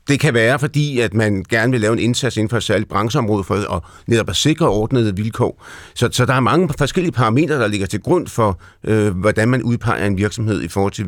det 0.08 0.20
kan 0.20 0.34
være, 0.34 0.60
fordi 0.60 0.99
at 0.99 1.14
man 1.14 1.45
gerne 1.49 1.72
vil 1.72 1.82
lave 1.82 1.93
en 1.93 1.99
indsats 1.99 2.38
inden 2.38 2.49
for 2.49 2.58
et 2.58 2.64
særligt 2.64 2.89
brancheområde 2.89 3.43
for 3.43 3.76
at 3.76 3.84
netop 4.08 4.30
at 4.30 4.36
sikre 4.36 4.70
ordnede 4.70 5.16
vilkår. 5.16 5.64
Så, 5.93 6.10
så 6.12 6.26
der 6.26 6.34
er 6.34 6.39
mange 6.39 6.70
forskellige 6.78 7.12
parametre, 7.12 7.56
der 7.56 7.68
ligger 7.68 7.88
til 7.88 8.01
grund 8.01 8.28
for, 8.28 8.60
øh, 8.84 9.18
hvordan 9.18 9.49
man 9.49 9.64
udpeger 9.64 10.06
en 10.06 10.18
virksomhed 10.18 10.62
i 10.62 10.68
forhold 10.68 10.91
til, 10.91 11.06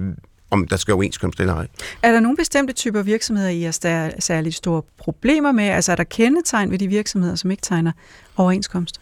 om 0.52 0.68
der 0.68 0.78
skal 0.78 0.94
overenskomst 0.94 1.40
eller 1.40 1.56
ej. 1.56 1.68
Er 2.02 2.12
der 2.12 2.20
nogle 2.20 2.38
bestemte 2.38 2.74
typer 2.74 3.02
virksomheder, 3.02 3.50
I 3.50 3.62
har 3.62 3.72
særligt 4.20 4.56
store 4.56 4.82
problemer 4.98 5.52
med? 5.52 5.64
Altså 5.64 5.92
er 5.92 5.96
der 5.96 6.04
kendetegn 6.04 6.72
ved 6.72 6.80
de 6.80 6.88
virksomheder, 6.88 7.36
som 7.36 7.52
ikke 7.52 7.62
tegner 7.62 7.92
overenskomst? 8.38 9.02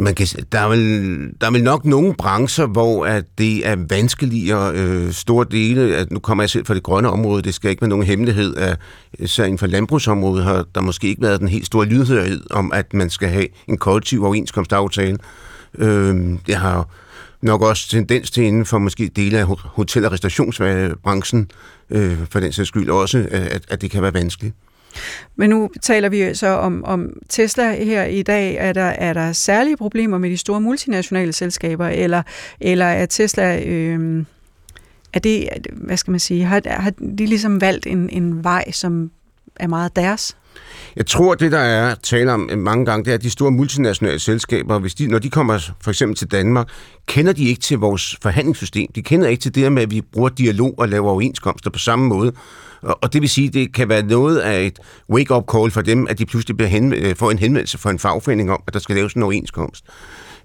Man 0.00 0.14
kan, 0.14 0.26
der, 0.52 0.60
er 0.60 0.68
vel, 0.68 1.30
der 1.40 1.46
er 1.46 1.50
vel 1.50 1.64
nok 1.64 1.84
nogle 1.84 2.14
brancher, 2.14 2.66
hvor 2.66 3.06
at 3.06 3.24
det 3.38 3.68
er 3.68 3.76
vanskeligere 3.88 4.72
øh, 4.74 5.12
store 5.12 5.46
dele. 5.50 5.96
At, 5.96 6.12
nu 6.12 6.18
kommer 6.18 6.44
jeg 6.44 6.50
selv 6.50 6.66
fra 6.66 6.74
det 6.74 6.82
grønne 6.82 7.10
område, 7.10 7.42
det 7.42 7.54
skal 7.54 7.70
ikke 7.70 7.82
være 7.82 7.88
nogen 7.88 8.06
hemmelighed. 8.06 8.56
At, 8.56 8.78
øh, 9.18 9.28
særligt 9.28 9.48
inden 9.48 9.58
for 9.58 9.66
landbrugsområdet 9.66 10.44
har 10.44 10.64
der 10.74 10.80
måske 10.80 11.08
ikke 11.08 11.22
været 11.22 11.40
den 11.40 11.48
helt 11.48 11.66
store 11.66 11.86
lydhørighed 11.86 12.42
om, 12.50 12.72
at 12.72 12.94
man 12.94 13.10
skal 13.10 13.28
have 13.28 13.46
en 13.68 13.78
kollektiv 13.78 14.24
overenskomstaftale. 14.24 15.18
Øh, 15.78 16.38
det 16.46 16.54
har 16.54 16.88
nok 17.42 17.62
også 17.62 17.88
tendens 17.88 18.30
til 18.30 18.44
inden 18.44 18.66
for 18.66 18.78
måske 18.78 19.10
dele 19.16 19.38
af 19.38 19.46
hotel- 19.64 20.04
og 20.04 20.12
restaurationsbranchen, 20.12 21.50
øh, 21.90 22.18
for 22.30 22.40
den 22.40 22.52
sags 22.52 22.68
skyld 22.68 22.90
også, 22.90 23.26
at, 23.30 23.64
at 23.68 23.80
det 23.80 23.90
kan 23.90 24.02
være 24.02 24.14
vanskeligt. 24.14 24.54
Men 25.36 25.50
nu 25.50 25.70
taler 25.82 26.08
vi 26.08 26.34
så 26.34 26.46
om, 26.46 26.84
om 26.84 27.12
Tesla 27.28 27.84
her 27.84 28.04
i 28.04 28.22
dag. 28.22 28.54
Er 28.54 28.72
der, 28.72 28.82
er 28.82 29.12
der 29.12 29.32
særlige 29.32 29.76
problemer 29.76 30.18
med 30.18 30.30
de 30.30 30.36
store 30.36 30.60
multinationale 30.60 31.32
selskaber, 31.32 31.86
eller, 31.86 32.22
eller 32.60 32.86
er 32.86 33.06
Tesla... 33.06 33.62
Øh, 33.66 34.24
er 35.12 35.18
det, 35.18 35.48
hvad 35.72 35.96
skal 35.96 36.10
man 36.10 36.20
sige, 36.20 36.44
har, 36.44 36.62
har 36.66 36.90
de 36.90 37.26
ligesom 37.26 37.60
valgt 37.60 37.86
en, 37.86 38.10
en 38.10 38.44
vej, 38.44 38.70
som 38.70 39.10
er 39.56 39.66
meget 39.66 39.96
deres? 39.96 40.36
Jeg 40.96 41.06
tror, 41.06 41.34
det 41.34 41.52
der 41.52 41.58
er 41.58 41.94
tale 41.94 42.32
om 42.32 42.50
mange 42.56 42.84
gange, 42.84 43.04
det 43.04 43.10
er, 43.10 43.14
at 43.14 43.22
de 43.22 43.30
store 43.30 43.50
multinationale 43.50 44.18
selskaber, 44.18 44.78
hvis 44.78 44.94
de, 44.94 45.06
når 45.06 45.18
de 45.18 45.30
kommer 45.30 45.58
for 45.80 45.90
eksempel 45.90 46.16
til 46.16 46.30
Danmark, 46.30 46.68
kender 47.06 47.32
de 47.32 47.44
ikke 47.44 47.60
til 47.60 47.78
vores 47.78 48.16
forhandlingssystem. 48.22 48.92
De 48.94 49.02
kender 49.02 49.28
ikke 49.28 49.40
til 49.40 49.54
det 49.54 49.72
med, 49.72 49.82
at 49.82 49.90
vi 49.90 50.00
bruger 50.00 50.28
dialog 50.28 50.74
og 50.78 50.88
laver 50.88 51.10
overenskomster 51.10 51.70
på 51.70 51.78
samme 51.78 52.08
måde. 52.08 52.32
Og 52.82 53.12
det 53.12 53.20
vil 53.20 53.28
sige, 53.28 53.46
at 53.46 53.54
det 53.54 53.74
kan 53.74 53.88
være 53.88 54.02
noget 54.02 54.38
af 54.38 54.62
et 54.66 54.78
wake-up 55.10 55.44
call 55.52 55.70
for 55.70 55.82
dem, 55.82 56.06
at 56.10 56.18
de 56.18 56.26
pludselig 56.26 56.56
bliver 56.56 56.68
hen, 56.68 56.92
øh, 56.92 57.16
får 57.16 57.30
en 57.30 57.38
henvendelse 57.38 57.78
fra 57.78 57.90
en 57.90 57.98
fagforening 57.98 58.50
om, 58.50 58.62
at 58.66 58.74
der 58.74 58.80
skal 58.80 58.96
laves 58.96 59.14
en 59.14 59.22
overenskomst. 59.22 59.84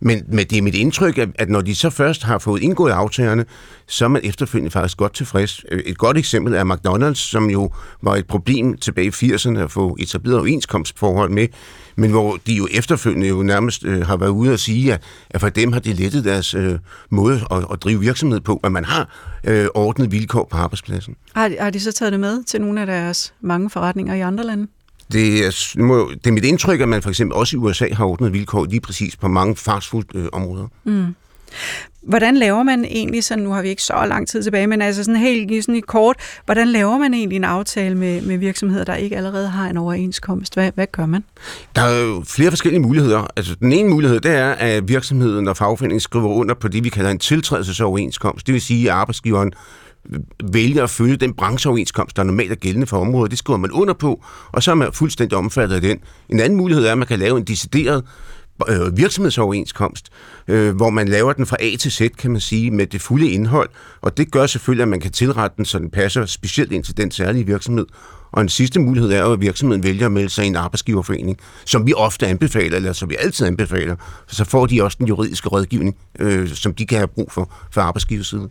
Men, 0.02 0.24
men 0.28 0.46
det 0.46 0.58
er 0.58 0.62
mit 0.62 0.76
indtryk, 0.76 1.18
at 1.18 1.50
når 1.50 1.62
de 1.62 1.76
så 1.76 1.90
først 1.90 2.24
har 2.24 2.38
fået 2.38 2.62
indgået 2.62 2.92
aftalerne, 2.92 3.46
så 3.88 4.06
er 4.06 4.10
man 4.10 4.22
efterfølgende 4.24 4.72
faktisk 4.72 4.98
godt 4.98 5.14
tilfreds. 5.14 5.66
Øh, 5.72 5.80
et 5.80 5.98
godt 5.98 6.18
eksempel 6.18 6.54
er 6.54 6.64
McDonald's, 6.64 7.30
som 7.30 7.50
jo 7.50 7.72
var 8.02 8.16
et 8.16 8.28
problem 8.28 8.78
tilbage 8.78 9.08
i 9.08 9.34
80'erne 9.34 9.60
at 9.60 9.72
få 9.72 9.98
etableret 10.00 10.40
overenskomstforhold 10.40 11.30
med, 11.30 11.48
men 11.96 12.12
hvor 12.12 12.38
de 12.48 12.54
jo 12.54 12.68
efterfølgende 12.72 13.28
jo 13.28 13.44
nærmest 13.44 13.84
øh, 13.84 14.08
har 14.08 14.18
været 14.18 14.30
ude 14.30 14.54
og 14.54 14.60
sige, 14.60 14.94
at, 14.94 15.02
at 15.30 15.42
for 15.42 15.50
dem 15.50 15.74
har 15.74 15.80
det 15.80 15.96
lettet 15.96 16.24
deres 16.24 16.54
øh, 16.54 16.80
måde 17.10 17.42
at, 17.52 17.66
at 17.72 17.84
drive 17.84 18.00
virksomhed 18.00 18.40
på, 18.40 18.60
at 18.64 18.72
man 18.72 18.86
har 18.86 19.10
øh, 19.44 19.68
ordnet 19.76 20.12
vilkår 20.12 20.48
på 20.52 20.58
arbejdspladsen. 20.58 21.16
Har 21.36 21.48
de, 21.48 21.56
har 21.60 21.70
de 21.70 21.80
så 21.80 21.92
taget 21.92 22.12
det 22.12 22.20
med 22.20 22.44
til 22.44 22.62
nogle 22.62 22.82
af 22.82 22.88
deres 22.88 23.34
mange 23.42 23.70
forretninger 23.70 24.14
i 24.14 24.20
andre 24.20 24.44
lande? 24.44 24.68
Det 25.12 25.46
er, 25.46 25.50
det 26.24 26.28
er 26.28 26.32
mit 26.32 26.46
indtryk, 26.46 26.82
at 26.82 26.90
man 26.90 27.02
for 27.02 27.10
eksempel 27.10 27.36
også 27.36 27.56
i 27.56 27.60
USA 27.60 27.88
har 27.94 28.06
ordnet 28.06 28.34
vilkår 28.34 28.66
lige 28.66 28.82
præcis 28.82 29.16
på 29.16 29.28
mange 29.28 29.56
fastfood-områder. 29.56 30.68
Mm. 30.84 31.16
Hvordan 32.02 32.38
laver 32.38 32.64
man 32.64 32.86
egentlig 32.86 33.24
sådan, 33.24 33.44
nu 33.44 33.52
har 33.52 33.62
vi 33.62 33.70
ikke 33.70 33.84
så 33.84 34.06
lang 34.08 34.28
tid 34.28 34.44
tilbage, 34.44 34.68
men 34.68 34.82
altså 34.82 35.04
sådan 35.04 35.22
helt 35.22 35.64
sådan 35.64 35.76
i 35.76 35.80
kort, 35.80 36.16
hvordan 36.46 36.68
laver 36.68 36.98
man 36.98 37.14
egentlig 37.14 37.36
en 37.36 37.44
aftale 37.44 37.96
med, 37.96 38.22
med 38.22 38.38
virksomheder, 38.38 38.84
der 38.84 38.96
ikke 38.96 39.18
allerede 39.18 39.48
har 39.48 39.68
en 39.68 39.78
overenskomst? 39.78 40.54
Hvad, 40.54 40.72
hvad 40.76 40.88
gør 40.92 41.06
man? 41.06 41.24
Der 41.76 41.82
er 41.82 42.02
jo 42.02 42.24
flere 42.28 42.52
forskellige 42.52 42.82
muligheder. 42.82 43.28
Altså 43.36 43.56
den 43.60 43.72
ene 43.72 43.90
mulighed, 43.90 44.20
det 44.20 44.32
er, 44.32 44.52
at 44.52 44.88
virksomheden 44.88 45.48
og 45.48 45.58
fagforeningen 45.58 46.00
skriver 46.00 46.30
under 46.30 46.56
på 46.56 46.68
det, 46.68 46.84
vi 46.84 46.90
kalder 46.90 47.10
en 47.10 47.20
tiltrædelsesoverenskomst. 47.20 48.48
Det 48.48 48.54
vil 48.54 48.62
sige, 48.62 48.92
at 48.92 48.96
arbejdsgiveren 48.96 49.54
vælger 50.44 50.84
at 50.84 50.90
følge 50.90 51.16
den 51.16 51.34
brancheoverenskomst, 51.34 52.16
der 52.16 52.24
normalt 52.24 52.52
er 52.52 52.56
gældende 52.56 52.88
for 52.88 52.98
området. 52.98 53.32
Det 53.32 53.40
skriver 53.40 53.58
man 53.58 53.72
under 53.72 53.94
på, 53.94 54.24
og 54.52 54.64
så 54.64 54.72
er 54.72 54.76
man 54.76 54.94
fuldstændig 54.94 55.38
omfattet 55.38 55.76
af 55.76 55.82
den. 55.82 56.00
En 56.30 56.40
anden 56.40 56.58
mulighed 56.58 56.86
er, 56.86 56.92
at 56.92 56.98
man 56.98 57.08
kan 57.08 57.20
lave 57.20 57.38
en 57.38 57.44
decideret 57.44 58.04
øh, 58.70 58.98
virksomhedsoverenskomst, 58.98 60.10
øh, 60.48 60.76
hvor 60.76 60.90
man 60.90 61.08
laver 61.08 61.34
den 61.34 61.46
fra 61.46 61.58
A 61.60 61.76
til 61.76 61.92
Z, 61.92 62.02
kan 62.18 62.32
man 62.32 62.42
sige, 62.42 62.72
med 62.72 62.88
det 62.88 63.02
fulde 63.02 63.30
indhold, 63.30 63.70
og 64.02 64.18
det 64.18 64.32
gør 64.32 64.46
selvfølgelig, 64.46 64.82
at 64.82 64.88
man 64.88 65.00
kan 65.00 65.12
tilrette 65.12 65.58
den, 65.58 65.66
så 65.66 65.80
den 65.80 65.90
passer 65.90 66.26
specielt 66.26 66.72
ind 66.72 66.84
til 66.84 66.98
den 66.98 67.12
særlige 67.12 67.46
virksomhed. 67.46 67.86
Og 68.32 68.42
en 68.42 68.50
sidste 68.50 68.80
mulighed 68.80 69.12
er 69.12 69.26
at 69.26 69.42
virksomheden 69.42 69.84
vælger 69.84 70.06
at 70.06 70.12
melde 70.12 70.30
sig 70.30 70.46
i 70.46 70.48
en 70.48 70.56
arbejdsgiverforening, 70.56 71.38
som 71.66 71.88
vi 71.88 71.94
ofte 71.94 72.28
anbefaler, 72.28 72.76
eller 72.78 72.94
som 72.94 73.10
vi 73.10 73.16
altid 73.20 73.48
anbefaler, 73.48 73.96
så 74.28 74.46
får 74.46 74.66
de 74.66 74.84
også 74.84 74.98
den 75.00 75.08
juridiske 75.08 75.50
rådgivning, 75.50 75.96
øh, 76.20 76.50
som 76.50 76.74
de 76.74 76.86
kan 76.86 76.98
have 76.98 77.08
brug 77.08 77.32
for 77.32 77.54
fra 77.72 77.82
arbejdsgiversiden. 77.82 78.50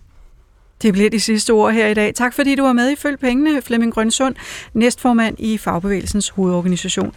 Det 0.83 0.93
bliver 0.93 1.11
de 1.11 1.21
sidste 1.21 1.51
ord 1.51 1.73
her 1.73 1.87
i 1.87 1.95
dag. 1.95 2.15
Tak 2.15 2.35
fordi 2.35 2.55
du 2.55 2.63
var 2.63 2.73
med 2.73 2.91
i 2.91 2.97
Følg 2.97 3.19
Pengene, 3.19 3.63
Flemming 3.63 3.93
Grønsund, 3.95 4.35
næstformand 4.75 5.37
i 5.39 5.59
Fagbevægelsens 5.59 6.29
hovedorganisation. 6.29 7.15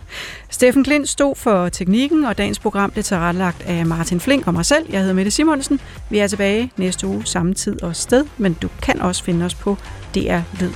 Steffen 0.49 0.83
Klint 0.83 1.09
stod 1.09 1.35
for 1.35 1.69
teknikken, 1.69 2.25
og 2.25 2.37
dagens 2.37 2.59
program 2.59 2.91
blev 2.91 3.03
tilrettelagt 3.03 3.61
af 3.65 3.85
Martin 3.85 4.19
Flink 4.19 4.47
og 4.47 4.53
mig 4.53 4.65
selv. 4.65 4.85
Jeg 4.89 4.99
hedder 4.99 5.13
Mette 5.13 5.31
Simonsen. 5.31 5.79
Vi 6.09 6.17
er 6.19 6.27
tilbage 6.27 6.71
næste 6.77 7.07
uge, 7.07 7.25
samme 7.25 7.53
tid 7.53 7.83
og 7.83 7.95
sted, 7.95 8.25
men 8.37 8.53
du 8.53 8.69
kan 8.81 9.01
også 9.01 9.23
finde 9.23 9.45
os 9.45 9.55
på 9.55 9.77
DR 10.15 10.39
Lyd. 10.59 10.71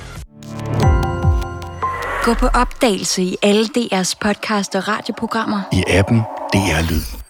Gå 2.24 2.34
på 2.34 2.46
opdagelse 2.46 3.22
i 3.22 3.36
alle 3.42 3.64
DR's 3.78 4.14
podcast 4.20 4.74
og 4.74 4.88
radioprogrammer. 4.88 5.60
I 5.72 5.82
appen 5.88 6.18
DR 6.52 6.90
Lyd. 6.90 7.21